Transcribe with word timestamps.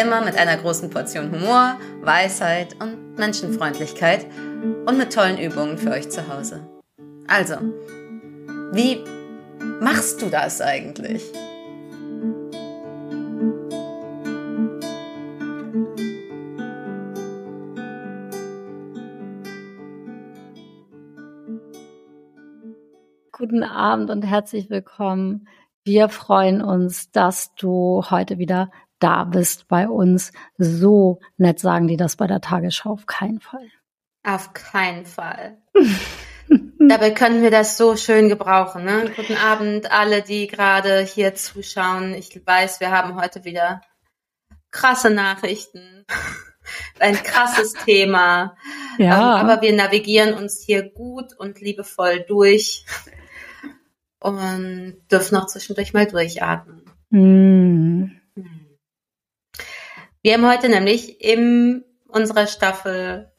Immer 0.00 0.20
mit 0.20 0.38
einer 0.38 0.56
großen 0.56 0.90
Portion 0.90 1.32
Humor, 1.32 1.76
Weisheit 2.02 2.76
und 2.80 3.18
Menschenfreundlichkeit 3.18 4.26
und 4.86 4.96
mit 4.96 5.12
tollen 5.12 5.38
Übungen 5.38 5.76
für 5.76 5.90
euch 5.90 6.08
zu 6.08 6.32
Hause. 6.32 6.68
Also, 7.26 7.56
wie 8.72 9.02
machst 9.80 10.22
du 10.22 10.26
das 10.26 10.60
eigentlich? 10.60 11.24
Guten 23.32 23.64
Abend 23.64 24.10
und 24.10 24.22
herzlich 24.22 24.70
willkommen. 24.70 25.48
Wir 25.82 26.08
freuen 26.08 26.62
uns, 26.62 27.10
dass 27.10 27.52
du 27.56 28.04
heute 28.10 28.38
wieder 28.38 28.70
da 28.98 29.24
bist 29.24 29.68
bei 29.68 29.88
uns. 29.88 30.32
So 30.56 31.20
nett 31.36 31.60
sagen 31.60 31.88
die 31.88 31.96
das 31.96 32.16
bei 32.16 32.26
der 32.26 32.40
Tagesschau 32.40 32.90
auf 32.92 33.06
keinen 33.06 33.40
Fall. 33.40 33.68
Auf 34.24 34.52
keinen 34.52 35.06
Fall. 35.06 35.58
Dabei 36.78 37.10
können 37.10 37.42
wir 37.42 37.50
das 37.50 37.76
so 37.76 37.96
schön 37.96 38.28
gebrauchen. 38.28 38.84
Ne? 38.84 39.12
Guten 39.14 39.36
Abend 39.36 39.92
alle, 39.92 40.22
die 40.22 40.46
gerade 40.46 41.00
hier 41.00 41.34
zuschauen. 41.34 42.14
Ich 42.14 42.40
weiß, 42.44 42.80
wir 42.80 42.90
haben 42.90 43.20
heute 43.20 43.44
wieder 43.44 43.82
krasse 44.70 45.10
Nachrichten, 45.10 46.06
ein 47.00 47.14
krasses 47.14 47.74
Thema. 47.74 48.56
Ja. 48.98 49.40
Ähm, 49.40 49.48
aber 49.48 49.62
wir 49.62 49.74
navigieren 49.74 50.34
uns 50.34 50.62
hier 50.64 50.88
gut 50.90 51.34
und 51.36 51.60
liebevoll 51.60 52.24
durch 52.26 52.84
und 54.20 54.96
dürfen 55.10 55.36
auch 55.36 55.46
zwischendurch 55.46 55.92
mal 55.92 56.06
durchatmen. 56.06 56.84
Mm. 57.10 58.17
Wir 60.20 60.34
haben 60.34 60.46
heute 60.46 60.68
nämlich 60.68 61.20
in 61.20 61.84
unserer 62.08 62.48
Staffel 62.48 63.30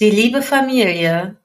die 0.00 0.10
liebe 0.10 0.40
Familie. 0.40 1.38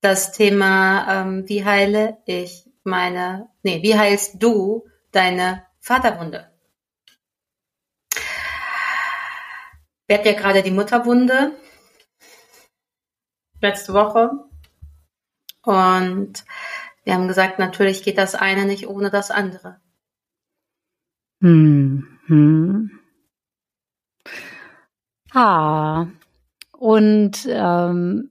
Das 0.00 0.32
Thema, 0.32 1.22
ähm, 1.22 1.48
wie 1.48 1.64
heile 1.64 2.18
ich 2.24 2.68
meine, 2.82 3.48
nee, 3.62 3.82
wie 3.82 3.96
heilst 3.96 4.42
du 4.42 4.88
deine 5.12 5.64
Vaterwunde? 5.80 6.50
Wir 10.06 10.18
hatten 10.18 10.28
ja 10.28 10.34
gerade 10.34 10.62
die 10.62 10.70
Mutterwunde 10.70 11.52
letzte 13.60 13.92
Woche. 13.92 14.30
Und 15.62 16.44
wir 17.04 17.14
haben 17.14 17.28
gesagt, 17.28 17.58
natürlich 17.58 18.02
geht 18.02 18.18
das 18.18 18.34
eine 18.34 18.64
nicht 18.64 18.88
ohne 18.88 19.10
das 19.10 19.30
andere. 19.30 19.80
Hm. 21.40 22.11
Hm. 22.26 22.90
Ah, 25.32 26.06
und 26.72 27.46
ähm, 27.48 28.30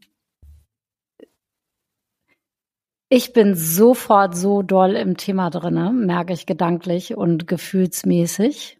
ich 3.09 3.33
bin 3.33 3.55
sofort 3.55 4.35
so 4.37 4.61
doll 4.61 4.91
im 4.91 5.17
Thema 5.17 5.49
drinne, 5.49 5.91
merke 5.91 6.31
ich 6.33 6.45
gedanklich 6.45 7.17
und 7.17 7.47
gefühlsmäßig. 7.47 8.79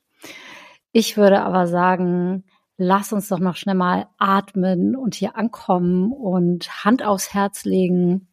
Ich 0.94 1.18
würde 1.18 1.42
aber 1.42 1.68
sagen, 1.68 2.46
lass 2.78 3.12
uns 3.12 3.28
doch 3.28 3.40
noch 3.40 3.56
schnell 3.56 3.76
mal 3.76 4.08
atmen 4.18 4.96
und 4.96 5.16
hier 5.16 5.36
ankommen 5.36 6.12
und 6.12 6.86
Hand 6.86 7.04
aufs 7.04 7.34
Herz 7.34 7.66
legen. 7.66 8.31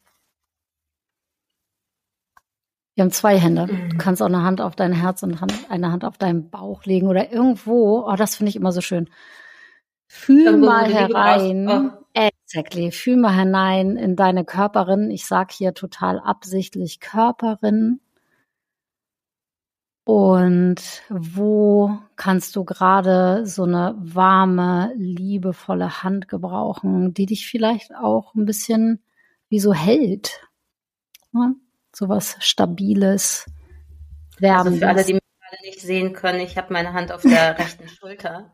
Wir 2.98 3.04
haben 3.04 3.12
zwei 3.12 3.38
Hände. 3.38 3.66
Du 3.66 3.75
mhm. 3.75 3.97
kannst 3.97 4.20
auch 4.20 4.26
eine 4.26 4.42
Hand 4.42 4.60
auf 4.60 4.75
dein 4.75 4.92
Herz 4.92 5.22
und 5.22 5.38
eine 5.69 5.92
Hand 5.92 6.04
auf 6.04 6.19
deinen 6.19 6.50
Bauch 6.50 6.84
legen 6.84 7.06
oder 7.06 7.32
irgendwo. 7.32 8.04
Oh, 8.04 8.16
das 8.16 8.34
finde 8.34 8.50
ich 8.50 8.56
immer 8.56 8.72
so 8.72 8.81
schön. 8.81 9.09
Fühl 10.09 10.56
mal 10.56 10.92
herein. 10.92 11.69
Oh. 11.69 11.91
Exactly. 12.12 12.91
Fühl 12.91 13.16
mal 13.16 13.38
hinein 13.38 13.97
in 13.97 14.16
deine 14.16 14.44
Körperin. 14.44 15.12
Ich 15.12 15.26
sag 15.26 15.53
hier 15.53 15.75
total 15.75 16.19
absichtlich 16.19 16.98
Körperin. 16.98 18.00
Und 20.03 20.82
wo 21.08 21.97
kannst 22.16 22.56
du 22.56 22.64
gerade 22.64 23.47
so 23.47 23.62
eine 23.62 23.94
warme, 24.00 24.92
liebevolle 24.97 26.03
Hand 26.03 26.26
gebrauchen, 26.26 27.14
die 27.14 27.26
dich 27.26 27.47
vielleicht 27.47 27.94
auch 27.94 28.34
ein 28.34 28.44
bisschen 28.44 29.00
wie 29.48 29.60
so 29.60 29.72
hält? 29.72 30.41
Ja? 31.32 31.53
So 31.98 32.09
was 32.09 32.36
Stabiles, 32.38 33.47
Wärmendes. 34.38 34.66
Also 34.66 34.78
für 34.78 34.88
alle, 34.88 35.04
die 35.04 35.12
gerade 35.12 35.62
nicht 35.64 35.81
sehen 35.81 36.12
können, 36.12 36.38
ich 36.38 36.56
habe 36.56 36.72
meine 36.72 36.92
Hand 36.92 37.10
auf 37.10 37.22
der 37.22 37.59
rechten 37.59 37.88
Schulter. 37.88 38.53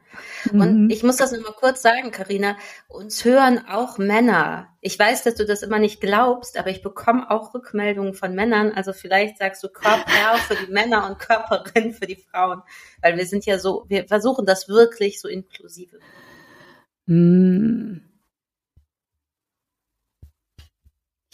Und 0.51 0.85
mhm. 0.85 0.91
ich 0.91 1.03
muss 1.03 1.17
das 1.17 1.33
noch 1.33 1.43
mal 1.43 1.53
kurz 1.53 1.83
sagen, 1.83 2.11
Karina, 2.11 2.57
uns 2.89 3.23
hören 3.23 3.67
auch 3.69 3.99
Männer. 3.99 4.69
Ich 4.81 4.99
weiß, 4.99 5.25
dass 5.25 5.35
du 5.35 5.45
das 5.45 5.63
immer 5.63 5.79
nicht 5.79 6.01
glaubst, 6.01 6.57
aber 6.57 6.71
ich 6.71 6.81
bekomme 6.81 7.31
auch 7.31 7.53
Rückmeldungen 7.53 8.15
von 8.15 8.35
Männern. 8.35 8.73
Also 8.73 8.95
vielleicht 8.95 9.37
sagst 9.37 9.63
du 9.63 9.69
Körper 9.69 10.39
für 10.49 10.57
die 10.57 10.73
Männer 10.73 11.07
und 11.07 11.19
Körperin 11.19 11.93
für 11.93 12.07
die 12.07 12.17
Frauen, 12.17 12.63
weil 13.03 13.19
wir 13.19 13.27
sind 13.27 13.45
ja 13.45 13.59
so, 13.59 13.85
wir 13.89 14.09
versuchen 14.09 14.47
das 14.47 14.69
wirklich 14.69 15.21
so 15.21 15.29
inklusive. 15.29 15.99
Mhm. 17.05 18.15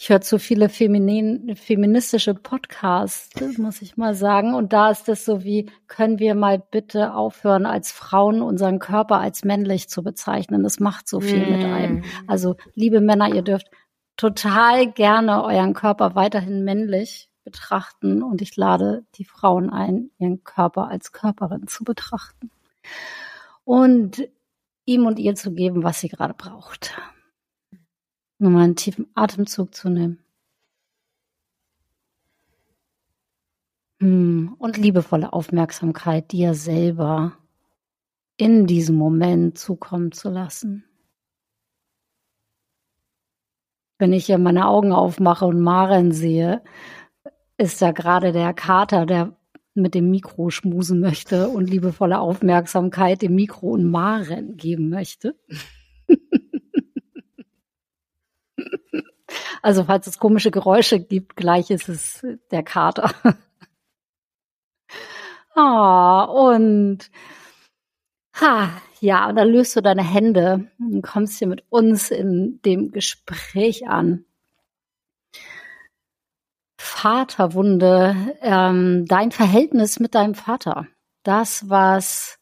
höre 0.11 0.21
zu 0.21 0.37
viele 0.37 0.69
feminin, 0.69 1.55
feministische 1.55 2.35
Podcasts, 2.35 3.29
muss 3.57 3.81
ich 3.81 3.97
mal 3.97 4.13
sagen. 4.13 4.53
Und 4.53 4.73
da 4.73 4.91
ist 4.91 5.07
es 5.09 5.25
so 5.25 5.43
wie, 5.43 5.71
können 5.87 6.19
wir 6.19 6.35
mal 6.35 6.59
bitte 6.59 7.13
aufhören, 7.13 7.65
als 7.65 7.91
Frauen 7.91 8.41
unseren 8.41 8.79
Körper 8.79 9.19
als 9.19 9.43
männlich 9.43 9.89
zu 9.89 10.03
bezeichnen. 10.03 10.63
Das 10.63 10.79
macht 10.79 11.07
so 11.07 11.21
viel 11.21 11.45
mm. 11.45 11.51
mit 11.51 11.65
einem. 11.65 12.03
Also, 12.27 12.57
liebe 12.75 12.99
Männer, 12.99 13.33
ihr 13.33 13.41
dürft 13.41 13.71
total 14.17 14.91
gerne 14.91 15.43
euren 15.43 15.73
Körper 15.73 16.13
weiterhin 16.13 16.63
männlich 16.63 17.29
betrachten. 17.45 18.21
Und 18.21 18.41
ich 18.41 18.55
lade 18.57 19.05
die 19.15 19.25
Frauen 19.25 19.69
ein, 19.69 20.11
ihren 20.19 20.43
Körper 20.43 20.89
als 20.89 21.13
Körperin 21.13 21.67
zu 21.67 21.85
betrachten. 21.85 22.51
Und 23.63 24.27
ihm 24.83 25.05
und 25.05 25.19
ihr 25.19 25.35
zu 25.35 25.53
geben, 25.53 25.83
was 25.83 26.01
sie 26.01 26.09
gerade 26.09 26.33
braucht. 26.33 26.97
Nochmal 28.41 28.63
einen 28.63 28.75
tiefen 28.75 29.05
Atemzug 29.13 29.75
zu 29.75 29.87
nehmen. 29.87 30.17
Hm, 33.99 34.55
und 34.57 34.77
liebevolle 34.77 35.31
Aufmerksamkeit 35.31 36.31
dir 36.31 36.55
selber 36.55 37.37
in 38.37 38.65
diesem 38.65 38.95
Moment 38.95 39.59
zukommen 39.59 40.11
zu 40.11 40.29
lassen. 40.29 40.85
Wenn 43.99 44.11
ich 44.11 44.25
hier 44.25 44.39
meine 44.39 44.67
Augen 44.67 44.91
aufmache 44.91 45.45
und 45.45 45.59
Maren 45.61 46.11
sehe, 46.11 46.63
ist 47.57 47.79
da 47.79 47.91
gerade 47.91 48.31
der 48.31 48.55
Kater, 48.55 49.05
der 49.05 49.37
mit 49.75 49.93
dem 49.93 50.09
Mikro 50.09 50.49
schmusen 50.49 50.99
möchte 50.99 51.47
und 51.47 51.69
liebevolle 51.69 52.19
Aufmerksamkeit 52.19 53.21
dem 53.21 53.35
Mikro 53.35 53.67
und 53.73 53.85
Maren 53.85 54.57
geben 54.57 54.89
möchte. 54.89 55.39
Also 59.61 59.83
falls 59.85 60.07
es 60.07 60.19
komische 60.19 60.51
Geräusche 60.51 60.99
gibt, 60.99 61.35
gleich 61.35 61.69
ist 61.71 61.89
es 61.89 62.25
der 62.51 62.63
Kater. 62.63 63.11
ah, 65.55 66.23
und 66.23 67.09
ha, 68.39 68.69
ja, 68.99 69.29
und 69.29 69.35
dann 69.35 69.49
löst 69.49 69.75
du 69.75 69.81
deine 69.81 70.03
Hände 70.03 70.71
und 70.79 71.01
kommst 71.01 71.39
hier 71.39 71.47
mit 71.47 71.63
uns 71.69 72.11
in 72.11 72.61
dem 72.63 72.91
Gespräch 72.91 73.87
an. 73.87 74.25
Vaterwunde, 76.79 78.37
ähm, 78.41 79.05
dein 79.07 79.31
Verhältnis 79.31 79.99
mit 79.99 80.13
deinem 80.15 80.35
Vater. 80.35 80.87
Das, 81.23 81.69
was 81.69 82.39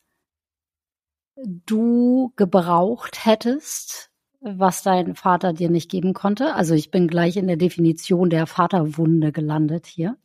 du 1.45 2.33
gebraucht 2.35 3.25
hättest, 3.25 4.08
was 4.41 4.83
dein 4.83 5.15
Vater 5.15 5.53
dir 5.53 5.69
nicht 5.69 5.91
geben 5.91 6.13
konnte. 6.13 6.55
Also 6.55 6.73
ich 6.73 6.91
bin 6.91 7.07
gleich 7.07 7.37
in 7.37 7.47
der 7.47 7.57
Definition 7.57 8.29
der 8.29 8.47
Vaterwunde 8.47 9.31
gelandet 9.31 9.85
hier. 9.85 10.17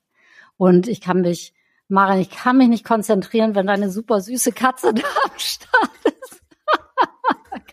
Und 0.56 0.87
ich 0.88 1.00
kann 1.00 1.22
mich, 1.22 1.52
Maren, 1.88 2.20
ich 2.20 2.31
kann 2.31 2.56
mich 2.56 2.69
nicht 2.69 2.84
konzentrieren, 2.84 3.55
wenn 3.55 3.66
deine 3.66 3.90
super 3.90 4.20
süße 4.20 4.52
Katze 4.52 4.94
da 4.94 5.02
am 5.25 5.38
Start 5.38 5.90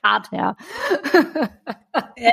Kater. 0.02 0.58
ja, 2.18 2.32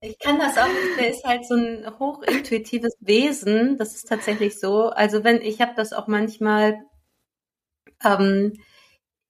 ich 0.00 0.18
kann 0.18 0.38
das 0.38 0.56
auch. 0.56 0.68
Der 0.98 1.10
ist 1.10 1.24
halt 1.24 1.46
so 1.46 1.54
ein 1.54 1.98
hochintuitives 1.98 2.96
Wesen. 3.00 3.76
Das 3.76 3.94
ist 3.94 4.08
tatsächlich 4.08 4.58
so. 4.58 4.88
Also 4.90 5.24
wenn 5.24 5.40
ich 5.40 5.60
habe 5.60 5.72
das 5.76 5.92
auch 5.92 6.06
manchmal 6.06 6.80
ähm, 8.04 8.54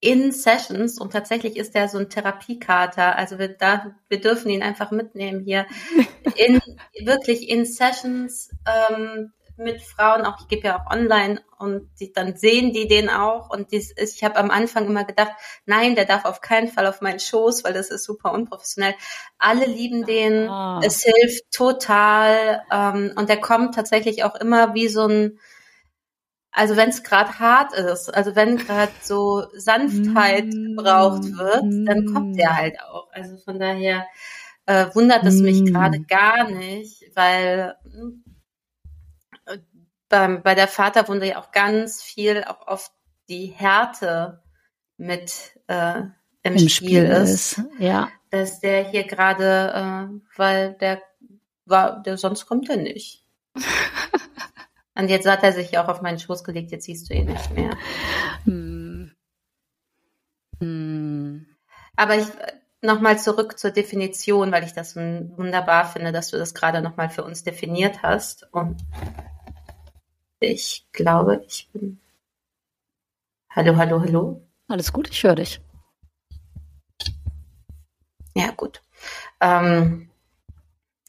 in 0.06 0.30
Sessions 0.30 1.00
und 1.00 1.12
tatsächlich 1.12 1.56
ist 1.56 1.74
der 1.74 1.88
so 1.88 1.98
ein 1.98 2.08
Therapiekater. 2.08 3.16
Also 3.16 3.40
wir 3.40 3.48
da, 3.48 3.96
wir 4.08 4.20
dürfen 4.20 4.50
ihn 4.50 4.62
einfach 4.62 4.92
mitnehmen 4.92 5.40
hier. 5.40 5.66
In 6.36 6.60
wirklich 7.04 7.48
in 7.48 7.64
Sessions 7.64 8.50
ähm, 8.66 9.32
mit 9.56 9.80
Frauen, 9.80 10.26
auch 10.26 10.38
ich 10.40 10.48
gebe 10.48 10.66
ja 10.66 10.78
auch 10.78 10.92
online 10.92 11.40
und 11.58 11.88
die, 11.98 12.12
dann 12.12 12.36
sehen 12.36 12.74
die 12.74 12.88
den 12.88 13.08
auch 13.08 13.48
und 13.48 13.72
dies 13.72 13.90
ist, 13.90 14.16
ich 14.16 14.24
habe 14.24 14.36
am 14.36 14.50
Anfang 14.50 14.86
immer 14.86 15.04
gedacht, 15.04 15.32
nein, 15.64 15.94
der 15.94 16.04
darf 16.04 16.26
auf 16.26 16.42
keinen 16.42 16.68
Fall 16.68 16.86
auf 16.86 17.00
meinen 17.00 17.20
Schoß, 17.20 17.64
weil 17.64 17.72
das 17.72 17.90
ist 17.90 18.04
super 18.04 18.32
unprofessionell. 18.32 18.94
Alle 19.38 19.64
lieben 19.64 20.04
den, 20.04 20.48
ah. 20.48 20.80
es 20.84 21.04
hilft 21.04 21.50
total 21.52 22.64
ähm, 22.70 23.12
und 23.16 23.30
der 23.30 23.40
kommt 23.40 23.74
tatsächlich 23.74 24.24
auch 24.24 24.34
immer 24.34 24.74
wie 24.74 24.88
so 24.88 25.06
ein 25.06 25.38
also 26.56 26.74
wenn 26.74 26.88
es 26.88 27.02
gerade 27.02 27.38
hart 27.38 27.74
ist, 27.74 28.08
also 28.14 28.34
wenn 28.34 28.56
gerade 28.56 28.90
so 29.02 29.44
Sanftheit 29.54 30.46
mm. 30.46 30.76
gebraucht 30.76 31.24
wird, 31.36 31.64
dann 31.86 32.10
kommt 32.14 32.38
der 32.38 32.56
halt 32.56 32.80
auch. 32.80 33.08
Also 33.12 33.36
von 33.36 33.58
daher 33.58 34.06
äh, 34.64 34.86
wundert 34.94 35.22
es 35.24 35.40
mich 35.40 35.60
mm. 35.60 35.66
gerade 35.66 36.00
gar 36.00 36.50
nicht, 36.50 37.04
weil 37.14 37.76
äh, 39.44 39.58
beim, 40.08 40.42
bei 40.42 40.54
der 40.54 40.66
Vaterwunde 40.66 41.28
ja 41.28 41.38
auch 41.38 41.50
ganz 41.50 42.02
viel, 42.02 42.42
auch 42.44 42.66
oft 42.66 42.90
die 43.28 43.48
Härte 43.48 44.42
mit 44.96 45.60
äh, 45.66 46.04
im, 46.42 46.54
Im 46.54 46.58
Spiel, 46.70 46.70
Spiel 46.70 47.04
ist. 47.04 47.58
ist. 47.58 47.64
Ja. 47.78 48.08
Dass 48.30 48.60
der 48.60 48.88
hier 48.88 49.04
gerade, 49.04 49.74
äh, 50.08 50.38
weil 50.38 50.72
der 50.80 51.02
war, 51.66 52.02
der 52.02 52.16
sonst 52.16 52.46
kommt 52.46 52.70
er 52.70 52.78
nicht. 52.78 53.26
Und 54.96 55.08
jetzt 55.08 55.28
hat 55.28 55.42
er 55.42 55.52
sich 55.52 55.76
auch 55.78 55.88
auf 55.88 56.00
meinen 56.00 56.18
Schoß 56.18 56.42
gelegt, 56.42 56.70
jetzt 56.70 56.84
siehst 56.84 57.10
du 57.10 57.14
ihn 57.14 57.26
nicht 57.26 57.50
mehr. 57.52 57.70
Hm. 58.44 59.12
Hm. 60.60 61.46
Aber 61.96 62.16
ich 62.16 62.26
nochmal 62.80 63.18
zurück 63.18 63.58
zur 63.58 63.72
Definition, 63.72 64.52
weil 64.52 64.64
ich 64.64 64.72
das 64.72 64.96
wunderbar 64.96 65.86
finde, 65.86 66.12
dass 66.12 66.30
du 66.30 66.38
das 66.38 66.54
gerade 66.54 66.80
nochmal 66.80 67.10
für 67.10 67.24
uns 67.24 67.42
definiert 67.42 68.02
hast. 68.02 68.48
Und 68.52 68.82
ich 70.40 70.86
glaube, 70.92 71.42
ich 71.46 71.68
bin. 71.72 72.00
Hallo, 73.50 73.76
hallo, 73.76 74.00
hallo. 74.00 74.42
Alles 74.68 74.92
gut, 74.92 75.10
ich 75.10 75.22
höre 75.22 75.34
dich. 75.34 75.60
Ja, 78.34 78.50
gut. 78.52 78.82
Ähm, 79.40 80.10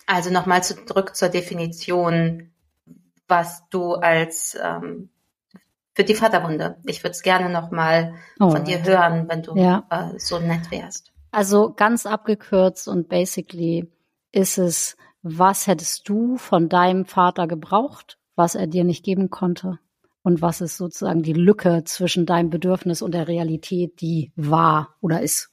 also 0.06 0.32
nochmal 0.32 0.64
zurück 0.64 1.16
zur 1.16 1.30
Definition 1.30 2.52
was 3.28 3.68
du 3.70 3.94
als 3.94 4.58
ähm, 4.62 5.10
für 5.94 6.04
die 6.04 6.14
Vaterwunde. 6.14 6.78
Ich 6.86 7.04
würde 7.04 7.12
es 7.12 7.24
gerne 7.24 7.50
nochmal 7.50 8.14
oh, 8.40 8.52
von 8.52 8.64
dir 8.64 8.84
hören, 8.84 9.28
wenn 9.28 9.42
du 9.42 9.56
ja. 9.56 9.86
äh, 9.90 10.20
so 10.20 10.40
nett 10.40 10.70
wärst. 10.70 11.12
Also 11.32 11.74
ganz 11.74 12.06
abgekürzt 12.06 12.88
und 12.88 13.10
basically 13.10 13.92
ist 14.32 14.58
es, 14.58 14.96
was 15.24 15.68
hättest 15.68 16.08
du 16.08 16.38
von 16.38 16.70
deinem 16.70 17.06
Vater 17.06 17.48
gebraucht, 17.48 18.18
was 18.36 18.56
er 18.56 18.68
dir 18.68 18.84
nicht 18.84 19.04
geben 19.04 19.30
konnte? 19.30 19.80
Und 20.22 20.42
was 20.42 20.62
ist 20.62 20.78
sozusagen 20.78 21.24
die 21.24 21.34
Lücke 21.34 21.84
zwischen 21.86 22.26
deinem 22.26 22.50
Bedürfnis 22.50 23.02
und 23.02 23.14
der 23.14 23.28
Realität, 23.28 24.02
die 24.02 24.32
war 24.36 24.96
oder 25.02 25.22
ist? 25.22 25.52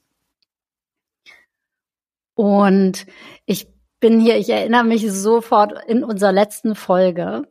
Und 2.34 3.06
ich 3.46 3.68
bin 4.00 4.20
hier, 4.20 4.36
ich 4.36 4.50
erinnere 4.50 4.84
mich 4.84 5.10
sofort 5.10 5.72
in 5.86 6.04
unserer 6.04 6.32
letzten 6.32 6.74
Folge, 6.74 7.48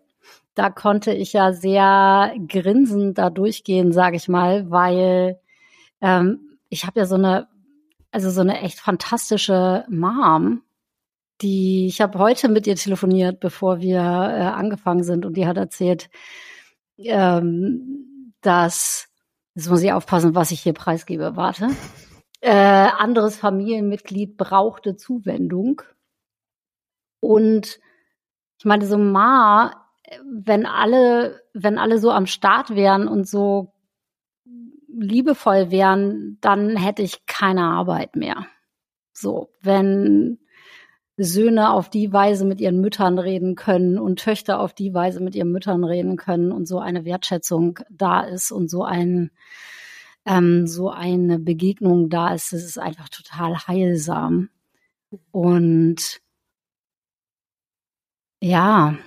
da 0.55 0.69
konnte 0.69 1.13
ich 1.13 1.33
ja 1.33 1.53
sehr 1.53 2.33
grinsend 2.47 3.17
da 3.17 3.29
durchgehen, 3.29 3.91
sage 3.91 4.17
ich 4.17 4.27
mal, 4.27 4.69
weil 4.69 5.39
ähm, 6.01 6.57
ich 6.69 6.85
habe 6.85 7.00
ja 7.00 7.05
so 7.05 7.15
eine, 7.15 7.47
also 8.11 8.29
so 8.29 8.41
eine 8.41 8.61
echt 8.61 8.79
fantastische 8.79 9.85
Mom, 9.89 10.61
die 11.41 11.88
ich 11.88 12.01
habe 12.01 12.19
heute 12.19 12.50
mit 12.50 12.67
ihr 12.67 12.75
telefoniert, 12.75 13.39
bevor 13.39 13.79
wir 13.81 14.00
äh, 14.00 14.01
angefangen 14.01 15.03
sind, 15.03 15.25
und 15.25 15.35
die 15.38 15.47
hat 15.47 15.57
erzählt, 15.57 16.09
ähm, 16.97 18.33
dass 18.41 19.09
jetzt 19.55 19.69
muss 19.69 19.81
ich 19.81 19.91
aufpassen, 19.91 20.35
was 20.35 20.51
ich 20.51 20.61
hier 20.61 20.73
preisgebe. 20.73 21.35
Warte. 21.35 21.69
Äh, 22.41 22.51
anderes 22.51 23.38
Familienmitglied 23.38 24.38
brauchte 24.38 24.95
Zuwendung. 24.95 25.81
Und 27.19 27.79
ich 28.59 28.65
meine, 28.65 28.85
so 28.85 28.97
Ma 28.97 29.82
wenn 30.23 30.65
alle, 30.65 31.41
wenn 31.53 31.77
alle 31.77 31.97
so 32.00 32.11
am 32.11 32.25
Start 32.25 32.75
wären 32.75 33.07
und 33.07 33.27
so 33.27 33.73
liebevoll 34.88 35.71
wären, 35.71 36.38
dann 36.41 36.75
hätte 36.75 37.01
ich 37.01 37.25
keine 37.25 37.63
Arbeit 37.63 38.15
mehr. 38.15 38.45
So, 39.11 39.50
wenn 39.61 40.39
Söhne 41.17 41.71
auf 41.71 41.89
die 41.89 42.11
Weise 42.11 42.45
mit 42.45 42.59
ihren 42.59 42.81
Müttern 42.81 43.19
reden 43.19 43.55
können 43.55 44.00
und 44.00 44.19
Töchter 44.19 44.59
auf 44.59 44.73
die 44.73 44.94
Weise 44.94 45.19
mit 45.21 45.35
ihren 45.35 45.51
Müttern 45.51 45.83
reden 45.83 46.17
können 46.17 46.51
und 46.51 46.67
so 46.67 46.79
eine 46.79 47.05
Wertschätzung 47.05 47.79
da 47.89 48.21
ist 48.21 48.51
und 48.51 48.69
so 48.69 48.83
ein 48.83 49.31
ähm, 50.25 50.67
so 50.67 50.89
eine 50.89 51.39
Begegnung 51.39 52.09
da 52.09 52.33
ist, 52.33 52.53
das 52.53 52.63
ist 52.63 52.79
einfach 52.79 53.09
total 53.09 53.57
heilsam. 53.67 54.50
Und 55.31 56.21
ja, 58.41 58.97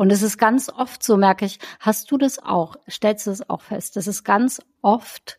und 0.00 0.10
es 0.10 0.22
ist 0.22 0.38
ganz 0.38 0.70
oft 0.70 1.02
so, 1.02 1.18
merke 1.18 1.44
ich, 1.44 1.58
hast 1.78 2.10
du 2.10 2.16
das 2.16 2.38
auch, 2.38 2.76
stellst 2.88 3.26
du 3.26 3.32
das 3.32 3.50
auch 3.50 3.60
fest, 3.60 3.98
es 3.98 4.06
ist 4.06 4.24
ganz 4.24 4.62
oft, 4.80 5.38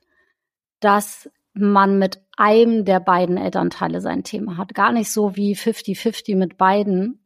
dass 0.79 1.31
man 1.53 1.97
mit 1.97 2.21
einem 2.37 2.85
der 2.85 2.99
beiden 2.99 3.37
Elternteile 3.37 4.01
sein 4.01 4.23
Thema 4.23 4.57
hat. 4.57 4.75
Gar 4.75 4.91
nicht 4.91 5.11
so 5.11 5.35
wie 5.35 5.55
50-50 5.55 6.35
mit 6.35 6.59
beiden. 6.59 7.25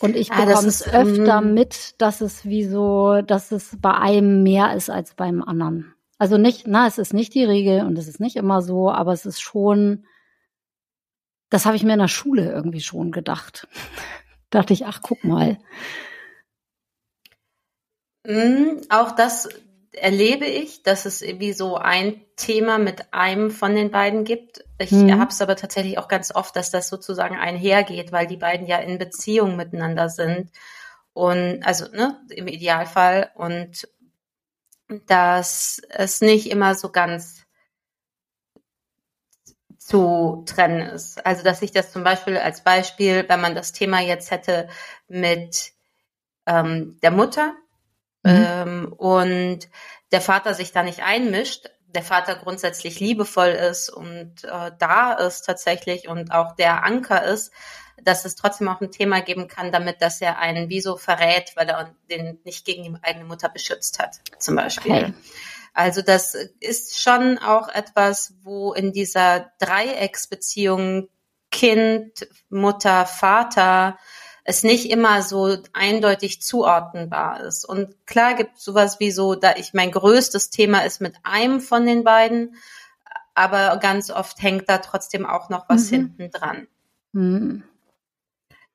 Und 0.00 0.14
ich 0.14 0.30
ah, 0.30 0.44
bekomme 0.44 0.68
es 0.68 0.86
öfter 0.86 1.38
ähm, 1.38 1.54
mit, 1.54 2.00
dass 2.00 2.20
es 2.20 2.44
wie 2.44 2.62
so, 2.62 3.20
dass 3.20 3.50
es 3.50 3.76
bei 3.80 3.94
einem 3.94 4.44
mehr 4.44 4.76
ist 4.76 4.90
als 4.90 5.14
beim 5.14 5.42
anderen. 5.42 5.92
Also 6.18 6.38
nicht, 6.38 6.68
na, 6.68 6.86
es 6.86 6.98
ist 6.98 7.12
nicht 7.12 7.34
die 7.34 7.44
Regel 7.44 7.84
und 7.84 7.98
es 7.98 8.06
ist 8.06 8.20
nicht 8.20 8.36
immer 8.36 8.62
so, 8.62 8.92
aber 8.92 9.12
es 9.12 9.26
ist 9.26 9.40
schon 9.40 10.04
das 11.54 11.66
habe 11.66 11.76
ich 11.76 11.84
mir 11.84 11.92
in 11.92 12.00
der 12.00 12.08
Schule 12.08 12.50
irgendwie 12.50 12.80
schon 12.80 13.12
gedacht. 13.12 13.68
Dachte 14.50 14.72
ich, 14.72 14.86
ach, 14.86 15.02
guck 15.02 15.22
mal. 15.22 15.56
Mm, 18.26 18.80
auch 18.88 19.12
das 19.12 19.48
erlebe 19.92 20.46
ich, 20.46 20.82
dass 20.82 21.04
es 21.04 21.22
irgendwie 21.22 21.52
so 21.52 21.76
ein 21.76 22.20
Thema 22.34 22.78
mit 22.78 23.14
einem 23.14 23.52
von 23.52 23.76
den 23.76 23.92
beiden 23.92 24.24
gibt. 24.24 24.64
Ich 24.78 24.90
mhm. 24.90 25.20
habe 25.20 25.30
es 25.30 25.40
aber 25.40 25.54
tatsächlich 25.54 25.96
auch 25.98 26.08
ganz 26.08 26.34
oft, 26.34 26.56
dass 26.56 26.72
das 26.72 26.88
sozusagen 26.88 27.36
einhergeht, 27.36 28.10
weil 28.10 28.26
die 28.26 28.36
beiden 28.36 28.66
ja 28.66 28.78
in 28.78 28.98
Beziehung 28.98 29.54
miteinander 29.54 30.08
sind. 30.08 30.50
Und 31.12 31.62
also 31.62 31.86
ne, 31.92 32.20
im 32.30 32.48
Idealfall 32.48 33.30
und 33.36 33.86
dass 35.06 35.80
es 35.88 36.20
nicht 36.20 36.50
immer 36.50 36.74
so 36.74 36.90
ganz 36.90 37.43
zu 39.84 40.44
trennen 40.46 40.80
ist. 40.80 41.24
Also 41.26 41.44
dass 41.44 41.60
ich 41.60 41.70
das 41.70 41.92
zum 41.92 42.04
Beispiel 42.04 42.38
als 42.38 42.64
Beispiel, 42.64 43.26
wenn 43.28 43.40
man 43.42 43.54
das 43.54 43.72
Thema 43.72 44.00
jetzt 44.00 44.30
hätte 44.30 44.66
mit 45.08 45.72
ähm, 46.46 46.98
der 47.02 47.10
Mutter 47.10 47.52
mhm. 48.22 48.46
ähm, 48.48 48.92
und 48.96 49.68
der 50.10 50.22
Vater 50.22 50.54
sich 50.54 50.72
da 50.72 50.82
nicht 50.82 51.02
einmischt, 51.02 51.68
der 51.86 52.02
Vater 52.02 52.34
grundsätzlich 52.36 52.98
liebevoll 52.98 53.50
ist 53.50 53.90
und 53.90 54.44
äh, 54.44 54.70
da 54.78 55.12
ist 55.12 55.42
tatsächlich 55.42 56.08
und 56.08 56.32
auch 56.32 56.56
der 56.56 56.82
Anker 56.82 57.22
ist, 57.22 57.52
dass 58.02 58.24
es 58.24 58.36
trotzdem 58.36 58.68
auch 58.68 58.80
ein 58.80 58.90
Thema 58.90 59.20
geben 59.20 59.48
kann, 59.48 59.70
damit 59.70 60.00
dass 60.00 60.20
er 60.22 60.38
einen 60.38 60.70
wieso 60.70 60.96
verrät, 60.96 61.52
weil 61.56 61.68
er 61.68 61.94
den 62.08 62.40
nicht 62.44 62.64
gegen 62.64 62.82
die 62.84 62.98
eigene 63.02 63.26
Mutter 63.26 63.50
beschützt 63.50 63.98
hat, 63.98 64.20
zum 64.38 64.56
Beispiel. 64.56 64.92
Okay. 64.92 65.14
Also 65.74 66.02
das 66.02 66.34
ist 66.60 67.00
schon 67.00 67.38
auch 67.38 67.68
etwas, 67.68 68.34
wo 68.42 68.72
in 68.72 68.92
dieser 68.92 69.52
Dreiecksbeziehung 69.58 71.08
Kind, 71.50 72.26
Mutter, 72.48 73.06
Vater 73.06 73.98
es 74.44 74.62
nicht 74.62 74.90
immer 74.90 75.22
so 75.22 75.56
eindeutig 75.72 76.42
zuordnenbar 76.42 77.40
ist. 77.40 77.64
Und 77.64 78.06
klar 78.06 78.34
gibt 78.34 78.56
es 78.56 78.64
sowas 78.64 79.00
wie 79.00 79.10
so, 79.10 79.34
da 79.34 79.54
ich 79.56 79.72
mein 79.72 79.90
größtes 79.90 80.50
Thema 80.50 80.84
ist 80.84 81.00
mit 81.00 81.16
einem 81.22 81.60
von 81.60 81.86
den 81.86 82.04
beiden, 82.04 82.56
aber 83.34 83.78
ganz 83.78 84.10
oft 84.10 84.40
hängt 84.42 84.68
da 84.68 84.78
trotzdem 84.78 85.26
auch 85.26 85.48
noch 85.48 85.68
was 85.68 85.90
mhm. 85.90 85.96
hinten 85.96 86.30
dran. 86.30 86.68
Mhm. 87.12 87.64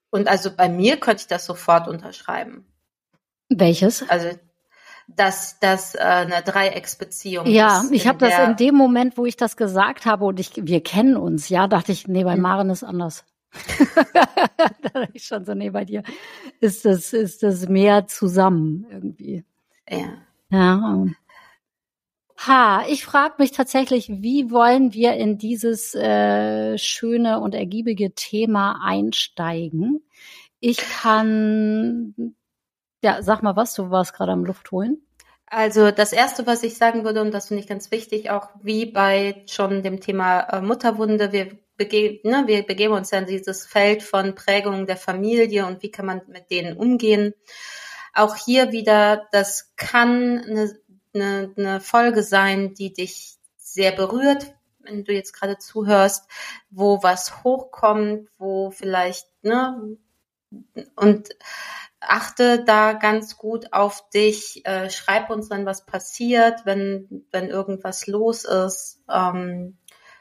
Und 0.10 0.28
also 0.28 0.50
bei 0.56 0.70
mir 0.70 0.98
könnte 0.98 1.22
ich 1.22 1.28
das 1.28 1.46
sofort 1.46 1.88
unterschreiben. 1.88 2.66
Welches? 3.48 4.08
Also 4.10 4.30
dass 5.16 5.60
das 5.60 5.96
äh, 5.96 6.00
eine 6.00 6.42
Dreiecksbeziehung 6.44 7.48
ja, 7.48 7.82
ist. 7.82 7.90
Ja, 7.90 7.96
ich 7.96 8.08
habe 8.08 8.20
das 8.20 8.48
in 8.48 8.56
dem 8.56 8.76
Moment, 8.76 9.18
wo 9.18 9.26
ich 9.26 9.38
das 9.38 9.58
gesagt 9.58 10.06
habe 10.06 10.26
und 10.26 10.40
ich, 10.40 10.52
wir 10.56 10.82
kennen 10.82 11.18
uns, 11.18 11.50
ja, 11.50 11.68
dachte 11.68 11.92
ich, 11.92 12.08
nee, 12.08 12.24
bei 12.24 12.36
mhm. 12.36 12.42
Maren 12.42 12.70
ist 12.70 12.84
anders. 12.84 13.26
da 14.14 14.70
dachte 14.82 15.10
ich 15.14 15.26
schon 15.26 15.46
so, 15.46 15.54
nee, 15.54 15.72
bei 15.72 15.86
dir 15.86 16.04
ist 16.60 16.86
das, 16.86 17.14
ist 17.14 17.44
das 17.44 17.68
mehr 17.68 18.08
zusammen 18.08 18.86
irgendwie. 18.92 19.44
Ja. 19.90 20.14
Ja. 20.52 21.06
Ha, 22.48 22.86
ich 22.88 23.04
frage 23.04 23.36
mich 23.40 23.52
tatsächlich, 23.52 24.08
wie 24.10 24.50
wollen 24.50 24.94
wir 24.94 25.14
in 25.16 25.38
dieses 25.38 25.94
äh, 25.94 26.78
schöne 26.78 27.40
und 27.42 27.54
ergiebige 27.54 28.14
Thema 28.14 28.80
einsteigen? 28.82 30.02
Ich 30.62 30.78
kann, 30.78 32.36
ja, 33.02 33.22
sag 33.22 33.42
mal 33.44 33.56
was, 33.56 33.74
du 33.74 33.90
warst 33.90 34.14
gerade 34.14 34.32
am 34.32 34.46
Luft 34.46 34.72
holen. 34.72 35.02
Also 35.52 35.90
das 35.90 36.14
Erste, 36.14 36.46
was 36.46 36.62
ich 36.62 36.78
sagen 36.78 37.04
würde, 37.04 37.22
und 37.22 37.32
das 37.32 37.48
finde 37.48 37.64
ich 37.64 37.70
ganz 37.70 37.90
wichtig, 37.90 38.30
auch 38.30 38.50
wie 38.62 38.86
bei 38.86 39.44
schon 39.48 39.82
dem 39.82 40.00
Thema 40.00 40.42
äh, 40.42 40.62
Mutterwunde, 40.62 41.32
wir, 41.32 41.58
bege 41.76 42.20
ne, 42.24 42.44
wir 42.46 42.64
begeben 42.64 42.94
uns 42.94 43.10
ja 43.10 43.18
in 43.18 43.26
dieses 43.26 43.66
Feld 43.66 44.04
von 44.04 44.36
Prägung 44.36 44.86
der 44.86 44.98
Familie 44.98 45.66
und 45.66 45.82
wie 45.82 45.90
kann 45.90 46.06
man 46.06 46.22
mit 46.28 46.52
denen 46.52 46.78
umgehen. 46.78 47.34
Auch 48.14 48.36
hier 48.36 48.72
wieder, 48.72 49.28
das 49.32 49.74
kann 49.76 50.40
eine, 50.40 50.80
eine, 51.16 51.54
eine 51.58 51.80
Folge 51.80 52.22
sein, 52.22 52.76
die 52.76 52.94
dich 52.94 53.38
sehr 53.58 53.92
berührt, 53.92 54.54
wenn 54.82 55.04
du 55.04 55.14
jetzt 55.14 55.34
gerade 55.34 55.58
zuhörst, 55.58 56.30
wo 56.70 57.02
was 57.02 57.44
hochkommt, 57.44 58.30
wo 58.38 58.70
vielleicht, 58.70 59.28
ne, 59.42 59.98
und 60.96 61.30
achte 62.02 62.64
da 62.64 62.94
ganz 62.94 63.38
gut 63.38 63.74
auf 63.74 64.10
dich, 64.10 64.66
äh, 64.66 64.90
schreib 64.90 65.30
uns, 65.30 65.50
wenn 65.50 65.66
was 65.66 65.86
passiert, 65.86 66.66
wenn, 66.66 67.26
wenn 67.32 67.50
irgendwas 67.50 68.08
los 68.08 68.46
ist. 68.46 69.02
Ähm, 69.10 69.78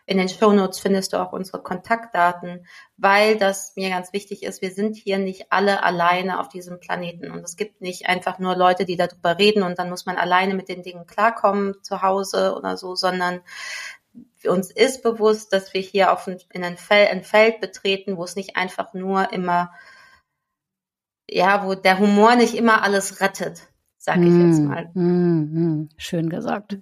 in 0.09 0.17
den 0.17 0.31
Show 0.31 0.53
Notes 0.53 0.81
findest 0.81 1.13
du 1.13 1.19
auch 1.19 1.33
unsere 1.33 1.63
Kontaktdaten, 1.63 2.67
weil 2.97 3.37
das 3.37 3.75
mir 3.77 3.91
ganz 3.91 4.15
wichtig 4.15 4.43
ist. 4.43 4.63
Wir 4.63 4.71
sind 4.71 4.97
hier 4.97 5.19
nicht 5.19 5.53
alle 5.53 5.83
alleine 5.83 6.41
auf 6.41 6.49
diesem 6.49 6.81
Planeten 6.81 7.31
und 7.31 7.45
es 7.45 7.57
gibt 7.57 7.83
nicht 7.83 8.07
einfach 8.07 8.39
nur 8.39 8.57
Leute, 8.57 8.87
die 8.87 8.97
darüber 8.97 9.39
reden 9.39 9.63
und 9.63 9.79
dann 9.79 9.91
muss 9.91 10.07
man 10.07 10.17
alleine 10.17 10.55
mit 10.55 10.71
den 10.71 10.83
Dingen 10.83 11.07
klarkommen 11.07 11.75
zu 11.83 12.01
Hause 12.01 12.55
oder 12.57 12.79
so, 12.79 12.95
sondern 12.95 13.43
uns 14.47 14.71
ist 14.71 15.03
bewusst, 15.03 15.53
dass 15.53 15.75
wir 15.75 15.83
hier 15.83 16.11
auf 16.11 16.27
ein, 16.27 16.39
in 16.53 16.65
ein, 16.65 16.79
Feld, 16.79 17.11
ein 17.11 17.23
Feld 17.23 17.61
betreten, 17.61 18.17
wo 18.17 18.25
es 18.25 18.35
nicht 18.35 18.57
einfach 18.57 18.95
nur 18.95 19.31
immer 19.33 19.73
ja, 21.31 21.67
wo 21.67 21.75
der 21.75 21.99
Humor 21.99 22.37
nicht 22.37 22.55
immer 22.55 22.83
alles 22.83 23.21
rettet, 23.21 23.69
sage 23.97 24.23
ich 24.23 24.31
mm, 24.31 24.51
jetzt 24.51 24.61
mal. 24.61 24.91
Mm, 24.95 25.81
mm, 25.81 25.89
schön 25.97 26.29
gesagt. 26.29 26.79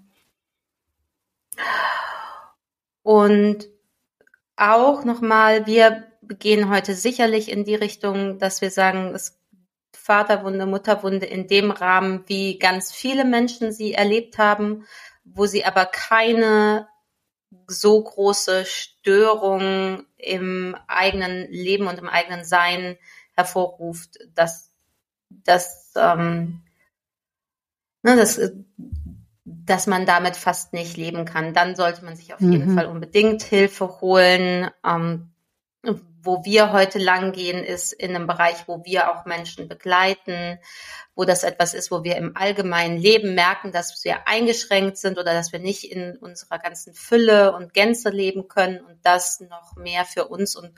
Und 3.02 3.68
auch 4.56 5.04
nochmal, 5.04 5.66
wir 5.66 6.04
gehen 6.38 6.70
heute 6.70 6.94
sicherlich 6.94 7.50
in 7.50 7.64
die 7.64 7.74
Richtung, 7.74 8.38
dass 8.38 8.60
wir 8.60 8.70
sagen, 8.70 9.14
es 9.14 9.38
Vaterwunde, 10.06 10.66
Mutterwunde 10.66 11.26
in 11.26 11.48
dem 11.48 11.72
Rahmen, 11.72 12.22
wie 12.26 12.58
ganz 12.58 12.92
viele 12.92 13.24
Menschen 13.24 13.72
sie 13.72 13.92
erlebt 13.92 14.38
haben, 14.38 14.86
wo 15.24 15.46
sie 15.46 15.64
aber 15.64 15.84
keine 15.86 16.88
so 17.66 18.02
große 18.02 18.64
Störung 18.66 20.04
im 20.16 20.76
eigenen 20.86 21.50
Leben 21.50 21.88
und 21.88 21.98
im 21.98 22.08
eigenen 22.08 22.44
Sein 22.44 22.96
hervorruft, 23.36 24.18
dass, 24.34 24.72
dass, 25.28 25.92
ähm, 25.96 26.62
ne, 28.02 28.16
dass, 28.16 28.40
dass 29.44 29.86
man 29.86 30.06
damit 30.06 30.36
fast 30.36 30.72
nicht 30.72 30.96
leben 30.96 31.24
kann. 31.24 31.54
Dann 31.54 31.76
sollte 31.76 32.04
man 32.04 32.16
sich 32.16 32.34
auf 32.34 32.40
mhm. 32.40 32.52
jeden 32.52 32.74
Fall 32.74 32.86
unbedingt 32.86 33.42
Hilfe 33.42 34.00
holen. 34.00 34.70
Ähm, 34.84 35.30
wo 36.26 36.44
wir 36.44 36.72
heute 36.72 36.98
lang 36.98 37.32
gehen, 37.32 37.64
ist 37.64 37.92
in 37.92 38.14
einem 38.14 38.26
Bereich, 38.26 38.66
wo 38.66 38.84
wir 38.84 39.10
auch 39.10 39.24
Menschen 39.24 39.68
begleiten, 39.68 40.58
wo 41.14 41.24
das 41.24 41.44
etwas 41.44 41.72
ist, 41.72 41.90
wo 41.90 42.04
wir 42.04 42.16
im 42.16 42.36
allgemeinen 42.36 42.98
Leben 42.98 43.34
merken, 43.34 43.72
dass 43.72 44.04
wir 44.04 44.28
eingeschränkt 44.28 44.98
sind 44.98 45.18
oder 45.18 45.32
dass 45.32 45.52
wir 45.52 45.60
nicht 45.60 45.90
in 45.90 46.16
unserer 46.18 46.58
ganzen 46.58 46.92
Fülle 46.92 47.54
und 47.54 47.72
Gänze 47.72 48.10
leben 48.10 48.48
können 48.48 48.80
und 48.80 48.98
das 49.04 49.40
noch 49.40 49.76
mehr 49.76 50.04
für 50.04 50.26
uns 50.26 50.56
und 50.56 50.72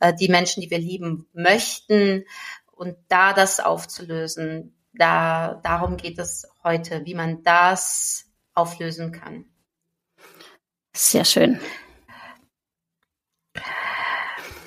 äh, 0.00 0.12
die 0.12 0.28
Menschen, 0.28 0.60
die 0.60 0.70
wir 0.70 0.78
lieben 0.78 1.26
möchten 1.32 2.24
und 2.72 2.96
da 3.08 3.32
das 3.32 3.60
aufzulösen. 3.60 4.76
Da, 4.92 5.60
darum 5.62 5.96
geht 5.96 6.18
es 6.18 6.46
heute, 6.64 7.06
wie 7.06 7.14
man 7.14 7.42
das 7.44 8.26
auflösen 8.54 9.12
kann. 9.12 9.44
Sehr 10.92 11.24
schön. 11.24 11.60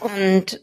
Und 0.04 0.62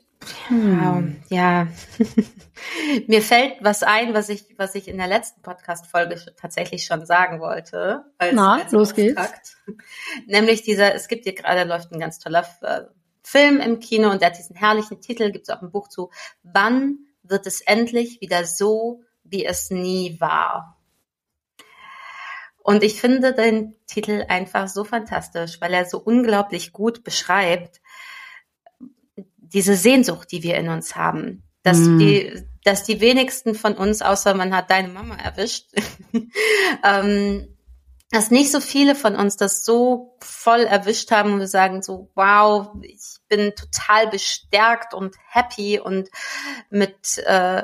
hm. 0.49 1.17
ja, 1.31 1.67
mir 3.07 3.23
fällt 3.23 3.55
was 3.61 3.83
ein, 3.83 4.13
was 4.13 4.29
ich, 4.29 4.45
was 4.59 4.75
ich 4.75 4.87
in 4.87 4.99
der 4.99 5.07
letzten 5.07 5.41
Podcast-Folge 5.41 6.21
tatsächlich 6.39 6.85
schon 6.85 7.07
sagen 7.07 7.41
wollte. 7.41 8.05
Als, 8.19 8.35
Na, 8.35 8.61
als 8.61 8.73
los 8.73 8.95
geht's. 8.95 9.57
Nämlich 10.27 10.63
dieser, 10.63 10.95
es 10.95 11.09
gibt 11.09 11.25
hier 11.25 11.35
gerade 11.35 11.65
läuft 11.65 11.91
ein 11.93 12.01
ganz 12.01 12.19
toller 12.19 12.47
äh, 12.61 12.83
Film 13.23 13.61
im 13.61 13.81
Kino 13.81 14.11
und 14.11 14.21
der 14.21 14.31
hat 14.31 14.39
diesen 14.39 14.57
herrlichen 14.57 15.01
Titel, 15.01 15.31
gibt 15.31 15.49
es 15.49 15.55
auch 15.55 15.63
ein 15.63 15.71
Buch 15.71 15.89
zu. 15.89 16.11
Wann 16.43 16.99
wird 17.23 17.47
es 17.47 17.63
endlich 17.63 18.21
wieder 18.21 18.45
so, 18.45 19.03
wie 19.25 19.47
es 19.47 19.71
nie 19.71 20.21
war? 20.21 20.77
Und 22.63 22.83
ich 22.83 23.01
finde 23.01 23.33
den 23.33 23.75
Titel 23.87 24.27
einfach 24.29 24.69
so 24.69 24.85
fantastisch, 24.85 25.61
weil 25.63 25.73
er 25.73 25.87
so 25.87 25.99
unglaublich 25.99 26.73
gut 26.73 27.05
beschreibt, 27.05 27.81
diese 29.53 29.77
Sehnsucht, 29.77 30.31
die 30.33 30.43
wir 30.43 30.57
in 30.57 30.69
uns 30.69 30.97
haben, 30.97 31.43
dass 31.63 31.79
mm. 31.79 31.99
die, 31.99 32.43
dass 32.65 32.85
die 32.85 33.01
wenigsten 33.01 33.55
von 33.55 33.75
uns, 33.75 34.03
außer 34.03 34.35
man 34.35 34.55
hat 34.55 34.71
deine 34.71 34.89
Mama 34.89 35.17
erwischt, 35.17 35.67
ähm, 36.85 37.57
dass 38.11 38.31
nicht 38.31 38.51
so 38.51 38.61
viele 38.61 38.95
von 38.95 39.15
uns 39.15 39.37
das 39.37 39.65
so 39.65 40.17
voll 40.21 40.63
erwischt 40.63 41.13
haben 41.13 41.35
und 41.35 41.41
wir 41.41 41.49
sagen 41.49 41.81
so, 41.83 42.11
wow, 42.15 42.71
ich 42.83 43.19
bin 43.29 43.55
total 43.55 44.09
bestärkt 44.09 44.95
und 44.95 45.15
happy 45.29 45.79
und 45.79 46.11
mit 46.71 47.19
äh, 47.19 47.63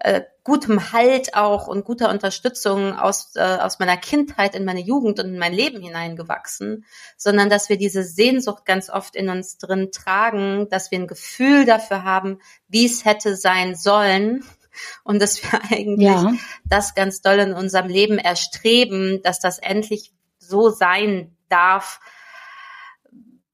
äh, 0.00 0.22
gutem 0.44 0.92
Halt 0.92 1.34
auch 1.34 1.66
und 1.66 1.84
guter 1.84 2.08
Unterstützung 2.10 2.96
aus, 2.96 3.32
äh, 3.34 3.40
aus 3.40 3.78
meiner 3.78 3.96
Kindheit 3.96 4.54
in 4.54 4.64
meine 4.64 4.80
Jugend 4.80 5.18
und 5.18 5.26
in 5.26 5.38
mein 5.38 5.52
Leben 5.52 5.80
hineingewachsen, 5.82 6.84
sondern 7.16 7.50
dass 7.50 7.68
wir 7.68 7.76
diese 7.76 8.04
Sehnsucht 8.04 8.64
ganz 8.64 8.90
oft 8.90 9.16
in 9.16 9.28
uns 9.28 9.58
drin 9.58 9.90
tragen, 9.92 10.68
dass 10.70 10.90
wir 10.90 11.00
ein 11.00 11.06
Gefühl 11.06 11.64
dafür 11.64 12.04
haben, 12.04 12.38
wie 12.68 12.86
es 12.86 13.04
hätte 13.04 13.36
sein 13.36 13.74
sollen 13.74 14.44
und 15.04 15.20
dass 15.20 15.42
wir 15.42 15.60
eigentlich 15.70 16.08
ja. 16.08 16.32
das 16.64 16.94
ganz 16.94 17.20
doll 17.20 17.40
in 17.40 17.52
unserem 17.52 17.88
Leben 17.88 18.18
erstreben, 18.18 19.20
dass 19.22 19.40
das 19.40 19.58
endlich 19.58 20.12
so 20.38 20.70
sein 20.70 21.36
darf, 21.48 22.00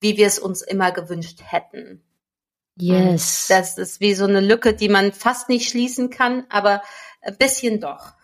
wie 0.00 0.16
wir 0.16 0.26
es 0.26 0.38
uns 0.38 0.60
immer 0.60 0.92
gewünscht 0.92 1.40
hätten. 1.42 2.03
Yes. 2.76 3.46
Das 3.48 3.78
ist 3.78 4.00
wie 4.00 4.14
so 4.14 4.24
eine 4.24 4.40
Lücke, 4.40 4.74
die 4.74 4.88
man 4.88 5.12
fast 5.12 5.48
nicht 5.48 5.68
schließen 5.68 6.10
kann, 6.10 6.44
aber 6.48 6.82
ein 7.22 7.36
bisschen 7.36 7.80
doch. 7.80 8.14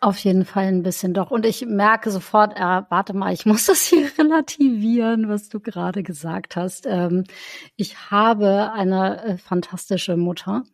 Auf 0.00 0.18
jeden 0.18 0.44
Fall 0.44 0.64
ein 0.64 0.82
bisschen 0.82 1.14
doch. 1.14 1.30
Und 1.30 1.46
ich 1.46 1.64
merke 1.64 2.10
sofort, 2.10 2.56
äh, 2.56 2.82
warte 2.90 3.14
mal, 3.14 3.32
ich 3.32 3.46
muss 3.46 3.66
das 3.66 3.82
hier 3.82 4.10
relativieren, 4.18 5.28
was 5.28 5.48
du 5.48 5.60
gerade 5.60 6.02
gesagt 6.02 6.56
hast. 6.56 6.86
Ähm, 6.86 7.24
ich 7.76 8.10
habe 8.10 8.72
eine 8.72 9.22
äh, 9.22 9.38
fantastische 9.38 10.16
Mutter. 10.16 10.64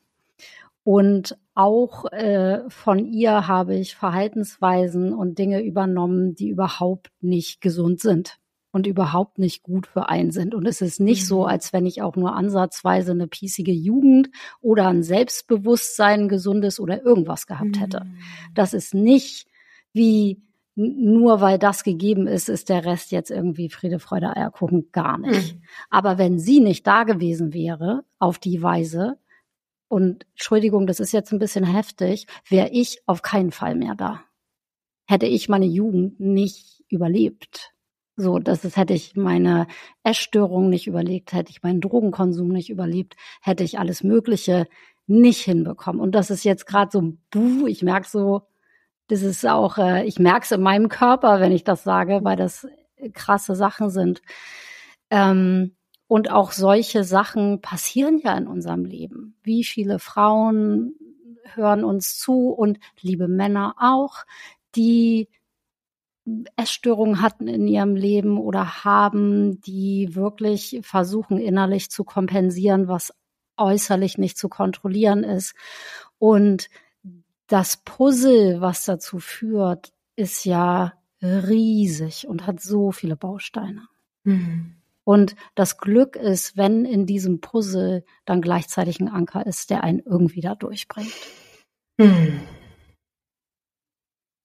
Und 0.84 1.38
auch 1.54 2.10
äh, 2.12 2.68
von 2.70 2.98
ihr 2.98 3.46
habe 3.46 3.74
ich 3.74 3.94
Verhaltensweisen 3.94 5.12
und 5.12 5.38
Dinge 5.38 5.62
übernommen, 5.62 6.34
die 6.34 6.48
überhaupt 6.48 7.10
nicht 7.20 7.60
gesund 7.60 8.00
sind 8.00 8.38
und 8.72 8.86
überhaupt 8.86 9.38
nicht 9.38 9.62
gut 9.62 9.86
für 9.86 10.08
einen 10.08 10.30
sind. 10.30 10.54
Und 10.54 10.66
es 10.66 10.80
ist 10.80 10.98
nicht 10.98 11.22
mhm. 11.22 11.26
so, 11.26 11.44
als 11.46 11.72
wenn 11.72 11.86
ich 11.86 12.02
auch 12.02 12.16
nur 12.16 12.34
ansatzweise 12.34 13.12
eine 13.12 13.28
piesige 13.28 13.72
Jugend 13.72 14.30
oder 14.60 14.88
ein 14.88 15.02
Selbstbewusstsein, 15.02 16.28
gesundes 16.28 16.80
oder 16.80 17.04
irgendwas 17.04 17.46
gehabt 17.46 17.78
hätte. 17.78 18.04
Mhm. 18.04 18.18
Das 18.54 18.74
ist 18.74 18.94
nicht 18.94 19.46
wie 19.92 20.42
nur 20.74 21.42
weil 21.42 21.58
das 21.58 21.84
gegeben 21.84 22.26
ist, 22.26 22.48
ist 22.48 22.70
der 22.70 22.86
Rest 22.86 23.12
jetzt 23.12 23.30
irgendwie 23.30 23.68
Friede, 23.68 23.98
Freude, 23.98 24.34
Eierkuchen 24.34 24.90
gar 24.90 25.18
nicht. 25.18 25.54
Mhm. 25.54 25.62
Aber 25.90 26.16
wenn 26.16 26.38
sie 26.38 26.60
nicht 26.60 26.86
da 26.86 27.04
gewesen 27.04 27.52
wäre 27.52 28.04
auf 28.18 28.38
die 28.38 28.62
Weise, 28.62 29.18
und 29.92 30.24
Entschuldigung, 30.30 30.86
das 30.86 31.00
ist 31.00 31.12
jetzt 31.12 31.32
ein 31.32 31.38
bisschen 31.38 31.64
heftig, 31.64 32.26
wäre 32.48 32.70
ich 32.70 33.02
auf 33.04 33.20
keinen 33.20 33.52
Fall 33.52 33.74
mehr 33.74 33.94
da. 33.94 34.22
Hätte 35.06 35.26
ich 35.26 35.50
meine 35.50 35.66
Jugend 35.66 36.18
nicht 36.18 36.82
überlebt. 36.88 37.74
So, 38.16 38.38
das 38.38 38.64
ist, 38.64 38.76
hätte 38.76 38.92
ich 38.92 39.16
meine 39.16 39.66
Essstörung 40.02 40.68
nicht 40.68 40.86
überlegt, 40.86 41.32
hätte 41.32 41.50
ich 41.50 41.62
meinen 41.62 41.80
Drogenkonsum 41.80 42.48
nicht 42.48 42.68
überlebt, 42.68 43.16
hätte 43.40 43.64
ich 43.64 43.78
alles 43.78 44.02
Mögliche 44.02 44.66
nicht 45.06 45.40
hinbekommen. 45.42 46.00
Und 46.00 46.14
das 46.14 46.30
ist 46.30 46.44
jetzt 46.44 46.66
gerade 46.66 46.90
so 46.92 47.14
Buh, 47.30 47.66
ich 47.66 47.82
merke 47.82 48.08
so, 48.08 48.42
das 49.08 49.22
ist 49.22 49.46
auch, 49.46 49.78
äh, 49.78 50.04
ich 50.06 50.18
merke 50.18 50.44
es 50.44 50.52
in 50.52 50.62
meinem 50.62 50.88
Körper, 50.88 51.40
wenn 51.40 51.52
ich 51.52 51.64
das 51.64 51.84
sage, 51.84 52.20
weil 52.22 52.36
das 52.36 52.66
krasse 53.14 53.54
Sachen 53.56 53.90
sind. 53.90 54.22
Ähm, 55.10 55.76
und 56.06 56.30
auch 56.30 56.52
solche 56.52 57.04
Sachen 57.04 57.60
passieren 57.62 58.18
ja 58.22 58.36
in 58.36 58.46
unserem 58.46 58.84
Leben. 58.84 59.36
Wie 59.42 59.64
viele 59.64 59.98
Frauen 59.98 60.94
hören 61.54 61.84
uns 61.84 62.18
zu 62.18 62.50
und 62.50 62.78
liebe 63.00 63.28
Männer 63.28 63.74
auch, 63.78 64.24
die 64.74 65.28
Essstörungen 66.56 67.20
hatten 67.20 67.48
in 67.48 67.66
ihrem 67.66 67.96
Leben 67.96 68.38
oder 68.38 68.84
haben, 68.84 69.60
die 69.62 70.14
wirklich 70.14 70.80
versuchen 70.82 71.38
innerlich 71.38 71.90
zu 71.90 72.04
kompensieren, 72.04 72.88
was 72.88 73.12
äußerlich 73.56 74.18
nicht 74.18 74.38
zu 74.38 74.48
kontrollieren 74.48 75.24
ist. 75.24 75.54
Und 76.18 76.68
das 77.48 77.78
Puzzle, 77.78 78.60
was 78.60 78.84
dazu 78.84 79.18
führt, 79.18 79.92
ist 80.16 80.44
ja 80.44 80.94
riesig 81.20 82.26
und 82.26 82.46
hat 82.46 82.60
so 82.60 82.92
viele 82.92 83.16
Bausteine. 83.16 83.88
Mhm. 84.24 84.76
Und 85.04 85.34
das 85.54 85.78
Glück 85.78 86.14
ist, 86.14 86.56
wenn 86.56 86.84
in 86.84 87.06
diesem 87.06 87.40
Puzzle 87.40 88.04
dann 88.24 88.40
gleichzeitig 88.40 89.00
ein 89.00 89.08
Anker 89.08 89.44
ist, 89.46 89.70
der 89.70 89.82
einen 89.82 89.98
irgendwie 89.98 90.40
da 90.40 90.54
durchbringt. 90.54 91.12
Mhm. 91.98 92.40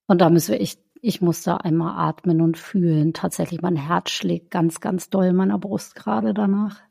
Und 0.07 0.19
da 0.21 0.29
müssen 0.29 0.53
wir, 0.53 0.61
ich, 0.61 0.79
ich 1.01 1.21
muss 1.21 1.43
da 1.43 1.57
einmal 1.57 1.97
atmen 2.09 2.41
und 2.41 2.57
fühlen. 2.57 3.13
Tatsächlich, 3.13 3.61
mein 3.61 3.75
Herz 3.75 4.09
schlägt 4.11 4.51
ganz, 4.51 4.81
ganz 4.81 5.09
doll 5.09 5.25
in 5.25 5.35
meiner 5.35 5.59
Brust 5.59 5.95
gerade 5.95 6.33
danach. 6.33 6.86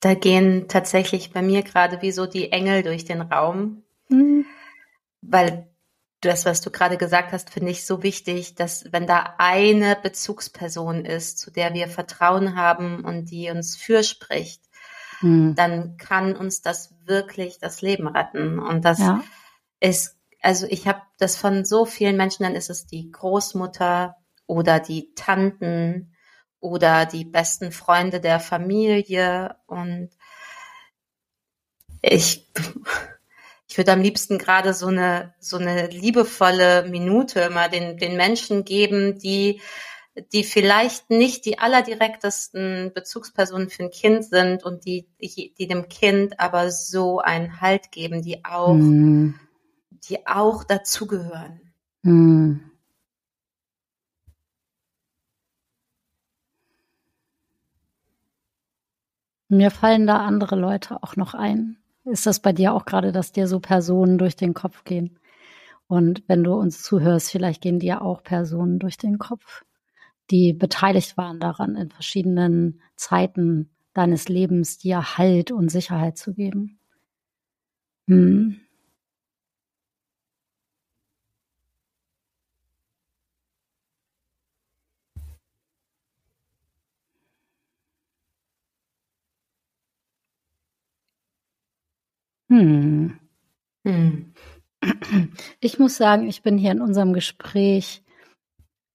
Da 0.00 0.14
gehen 0.14 0.68
tatsächlich 0.68 1.32
bei 1.32 1.42
mir 1.42 1.62
gerade 1.62 2.02
wie 2.02 2.12
so 2.12 2.26
die 2.26 2.52
Engel 2.52 2.82
durch 2.82 3.04
den 3.04 3.20
Raum, 3.20 3.82
mhm. 4.08 4.46
weil 5.20 5.68
das, 6.20 6.44
was 6.44 6.60
du 6.60 6.70
gerade 6.70 6.96
gesagt 6.96 7.32
hast, 7.32 7.50
finde 7.50 7.70
ich 7.70 7.86
so 7.86 8.02
wichtig, 8.02 8.54
dass 8.54 8.92
wenn 8.92 9.06
da 9.06 9.34
eine 9.38 9.96
Bezugsperson 10.00 11.04
ist, 11.04 11.38
zu 11.38 11.50
der 11.50 11.74
wir 11.74 11.88
Vertrauen 11.88 12.56
haben 12.56 13.04
und 13.04 13.30
die 13.30 13.50
uns 13.50 13.76
fürspricht, 13.76 14.62
mhm. 15.20 15.54
dann 15.54 15.96
kann 15.96 16.36
uns 16.36 16.60
das 16.60 16.94
wirklich 17.04 17.58
das 17.58 17.82
Leben 17.82 18.08
retten. 18.08 18.58
Und 18.58 18.84
das 18.84 18.98
ja. 18.98 19.22
ist, 19.80 20.16
also 20.42 20.66
ich 20.68 20.88
habe 20.88 21.02
das 21.18 21.36
von 21.36 21.64
so 21.64 21.84
vielen 21.84 22.16
Menschen, 22.16 22.42
dann 22.42 22.56
ist 22.56 22.70
es 22.70 22.86
die 22.86 23.10
Großmutter 23.10 24.16
oder 24.46 24.80
die 24.80 25.14
Tanten 25.14 26.14
oder 26.60 27.06
die 27.06 27.24
besten 27.24 27.72
Freunde 27.72 28.20
der 28.20 28.40
Familie 28.40 29.56
und 29.66 30.10
ich, 32.02 32.46
ich 33.68 33.76
würde 33.76 33.92
am 33.92 34.00
liebsten 34.00 34.38
gerade 34.38 34.74
so 34.74 34.86
eine, 34.86 35.34
so 35.40 35.56
eine 35.56 35.88
liebevolle 35.88 36.88
Minute 36.88 37.40
immer 37.40 37.68
den, 37.68 37.96
den 37.96 38.16
Menschen 38.16 38.64
geben, 38.64 39.18
die, 39.18 39.60
die 40.32 40.44
vielleicht 40.44 41.10
nicht 41.10 41.44
die 41.44 41.58
allerdirektesten 41.58 42.92
Bezugspersonen 42.94 43.68
für 43.68 43.84
ein 43.84 43.90
Kind 43.90 44.24
sind 44.24 44.64
und 44.64 44.84
die, 44.84 45.08
die, 45.20 45.66
dem 45.66 45.88
Kind 45.88 46.40
aber 46.40 46.70
so 46.70 47.20
einen 47.20 47.60
Halt 47.60 47.92
geben, 47.92 48.22
die 48.22 48.44
auch, 48.44 48.74
mm. 48.74 49.34
die 50.08 50.26
auch 50.26 50.64
dazugehören. 50.64 51.60
Mm. 52.02 52.56
Mir 59.48 59.70
fallen 59.70 60.06
da 60.06 60.18
andere 60.18 60.56
Leute 60.56 61.02
auch 61.02 61.16
noch 61.16 61.34
ein. 61.34 61.78
Ist 62.04 62.26
das 62.26 62.40
bei 62.40 62.52
dir 62.52 62.74
auch 62.74 62.84
gerade, 62.84 63.12
dass 63.12 63.32
dir 63.32 63.46
so 63.46 63.60
Personen 63.60 64.18
durch 64.18 64.36
den 64.36 64.54
Kopf 64.54 64.84
gehen? 64.84 65.18
Und 65.86 66.22
wenn 66.26 66.44
du 66.44 66.52
uns 66.54 66.82
zuhörst, 66.82 67.30
vielleicht 67.30 67.62
gehen 67.62 67.78
dir 67.78 68.02
auch 68.02 68.22
Personen 68.22 68.78
durch 68.78 68.98
den 68.98 69.18
Kopf, 69.18 69.64
die 70.30 70.52
beteiligt 70.52 71.16
waren 71.16 71.40
daran, 71.40 71.76
in 71.76 71.90
verschiedenen 71.90 72.82
Zeiten 72.96 73.70
deines 73.94 74.28
Lebens 74.28 74.78
dir 74.78 75.16
Halt 75.16 75.50
und 75.50 75.70
Sicherheit 75.70 76.18
zu 76.18 76.34
geben. 76.34 76.78
Hm. 78.08 78.67
Hm. 92.48 93.18
Hm. 93.84 94.32
Ich 95.60 95.78
muss 95.78 95.96
sagen, 95.96 96.28
ich 96.28 96.42
bin 96.42 96.56
hier 96.56 96.72
in 96.72 96.80
unserem 96.80 97.12
Gespräch 97.12 98.02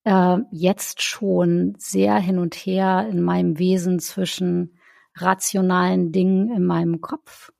äh, 0.05 0.37
jetzt 0.51 1.01
schon 1.01 1.75
sehr 1.77 2.15
hin 2.17 2.39
und 2.39 2.55
her 2.55 3.07
in 3.09 3.21
meinem 3.21 3.59
Wesen 3.59 3.99
zwischen 3.99 4.77
rationalen 5.15 6.11
Dingen 6.11 6.55
in 6.55 6.63
meinem 6.65 7.01
Kopf 7.01 7.51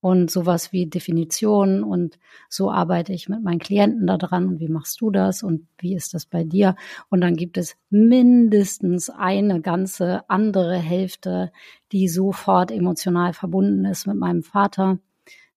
und 0.00 0.30
sowas 0.30 0.72
wie 0.72 0.86
Definitionen 0.86 1.84
und 1.84 2.18
so 2.48 2.70
arbeite 2.70 3.12
ich 3.12 3.28
mit 3.28 3.42
meinen 3.42 3.60
Klienten 3.60 4.06
daran 4.06 4.48
und 4.48 4.60
wie 4.60 4.68
machst 4.68 5.00
du 5.00 5.10
das 5.10 5.42
und 5.42 5.68
wie 5.78 5.94
ist 5.94 6.14
das 6.14 6.26
bei 6.26 6.44
dir? 6.44 6.74
Und 7.08 7.20
dann 7.20 7.36
gibt 7.36 7.58
es 7.58 7.76
mindestens 7.90 9.10
eine 9.10 9.60
ganze 9.60 10.28
andere 10.28 10.76
Hälfte, 10.76 11.52
die 11.92 12.08
sofort 12.08 12.70
emotional 12.70 13.32
verbunden 13.32 13.84
ist 13.84 14.06
mit 14.06 14.16
meinem 14.16 14.42
Vater 14.42 14.98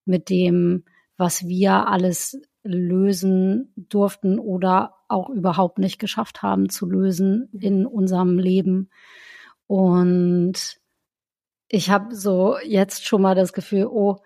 mit 0.06 0.30
dem, 0.30 0.84
was 1.16 1.46
wir 1.46 1.88
alles 1.88 2.40
lösen 2.62 3.72
durften 3.76 4.38
oder 4.38 4.94
auch 5.08 5.30
überhaupt 5.30 5.78
nicht 5.78 5.98
geschafft 5.98 6.42
haben 6.42 6.68
zu 6.68 6.86
lösen 6.86 7.48
in 7.52 7.86
unserem 7.86 8.38
Leben. 8.38 8.90
Und 9.66 10.78
ich 11.68 11.90
habe 11.90 12.14
so 12.14 12.56
jetzt 12.64 13.06
schon 13.06 13.22
mal 13.22 13.34
das 13.34 13.52
Gefühl, 13.52 13.86
oh, 13.86 14.16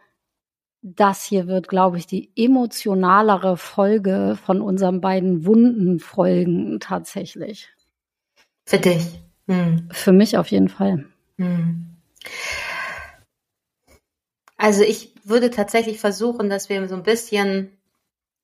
das 0.82 1.24
hier 1.24 1.46
wird, 1.46 1.68
glaube 1.68 1.98
ich, 1.98 2.06
die 2.06 2.30
emotionalere 2.36 3.56
Folge 3.56 4.38
von 4.42 4.62
unseren 4.62 5.00
beiden 5.00 5.44
Wundenfolgen 5.44 6.80
tatsächlich. 6.80 7.68
Für 8.64 8.78
dich. 8.78 9.20
Hm. 9.46 9.88
Für 9.90 10.12
mich 10.12 10.38
auf 10.38 10.50
jeden 10.50 10.68
Fall. 10.68 11.04
Hm. 11.36 11.96
Also 14.56 14.82
ich 14.82 15.14
würde 15.30 15.50
tatsächlich 15.50 16.00
versuchen, 16.00 16.50
dass 16.50 16.68
wir 16.68 16.86
so 16.88 16.94
ein 16.94 17.02
bisschen 17.02 17.78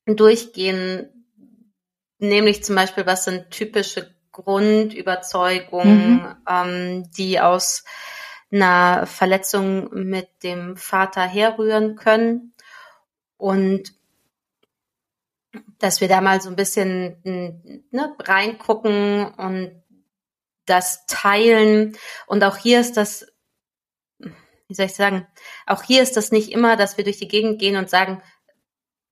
durchgehen, 0.06 1.26
nämlich 2.18 2.64
zum 2.64 2.76
Beispiel, 2.76 3.06
was 3.06 3.24
sind 3.24 3.50
typische 3.50 4.14
Grundüberzeugungen, 4.32 6.14
mhm. 6.14 6.36
ähm, 6.48 7.10
die 7.16 7.40
aus 7.40 7.84
einer 8.50 9.06
Verletzung 9.06 9.90
mit 9.92 10.28
dem 10.42 10.76
Vater 10.76 11.22
herrühren 11.22 11.96
können 11.96 12.54
und 13.36 13.92
dass 15.78 16.00
wir 16.00 16.08
da 16.08 16.20
mal 16.20 16.40
so 16.40 16.48
ein 16.48 16.56
bisschen 16.56 17.18
ne, 17.90 18.14
reingucken 18.18 19.26
und 19.34 19.82
das 20.66 21.06
teilen. 21.06 21.96
Und 22.26 22.44
auch 22.44 22.56
hier 22.56 22.80
ist 22.80 22.96
das 22.96 23.26
wie 24.68 24.74
soll 24.74 24.86
ich 24.86 24.94
sagen, 24.94 25.26
auch 25.66 25.82
hier 25.82 26.02
ist 26.02 26.16
das 26.16 26.32
nicht 26.32 26.50
immer, 26.50 26.76
dass 26.76 26.96
wir 26.96 27.04
durch 27.04 27.18
die 27.18 27.28
Gegend 27.28 27.58
gehen 27.58 27.76
und 27.76 27.90
sagen, 27.90 28.22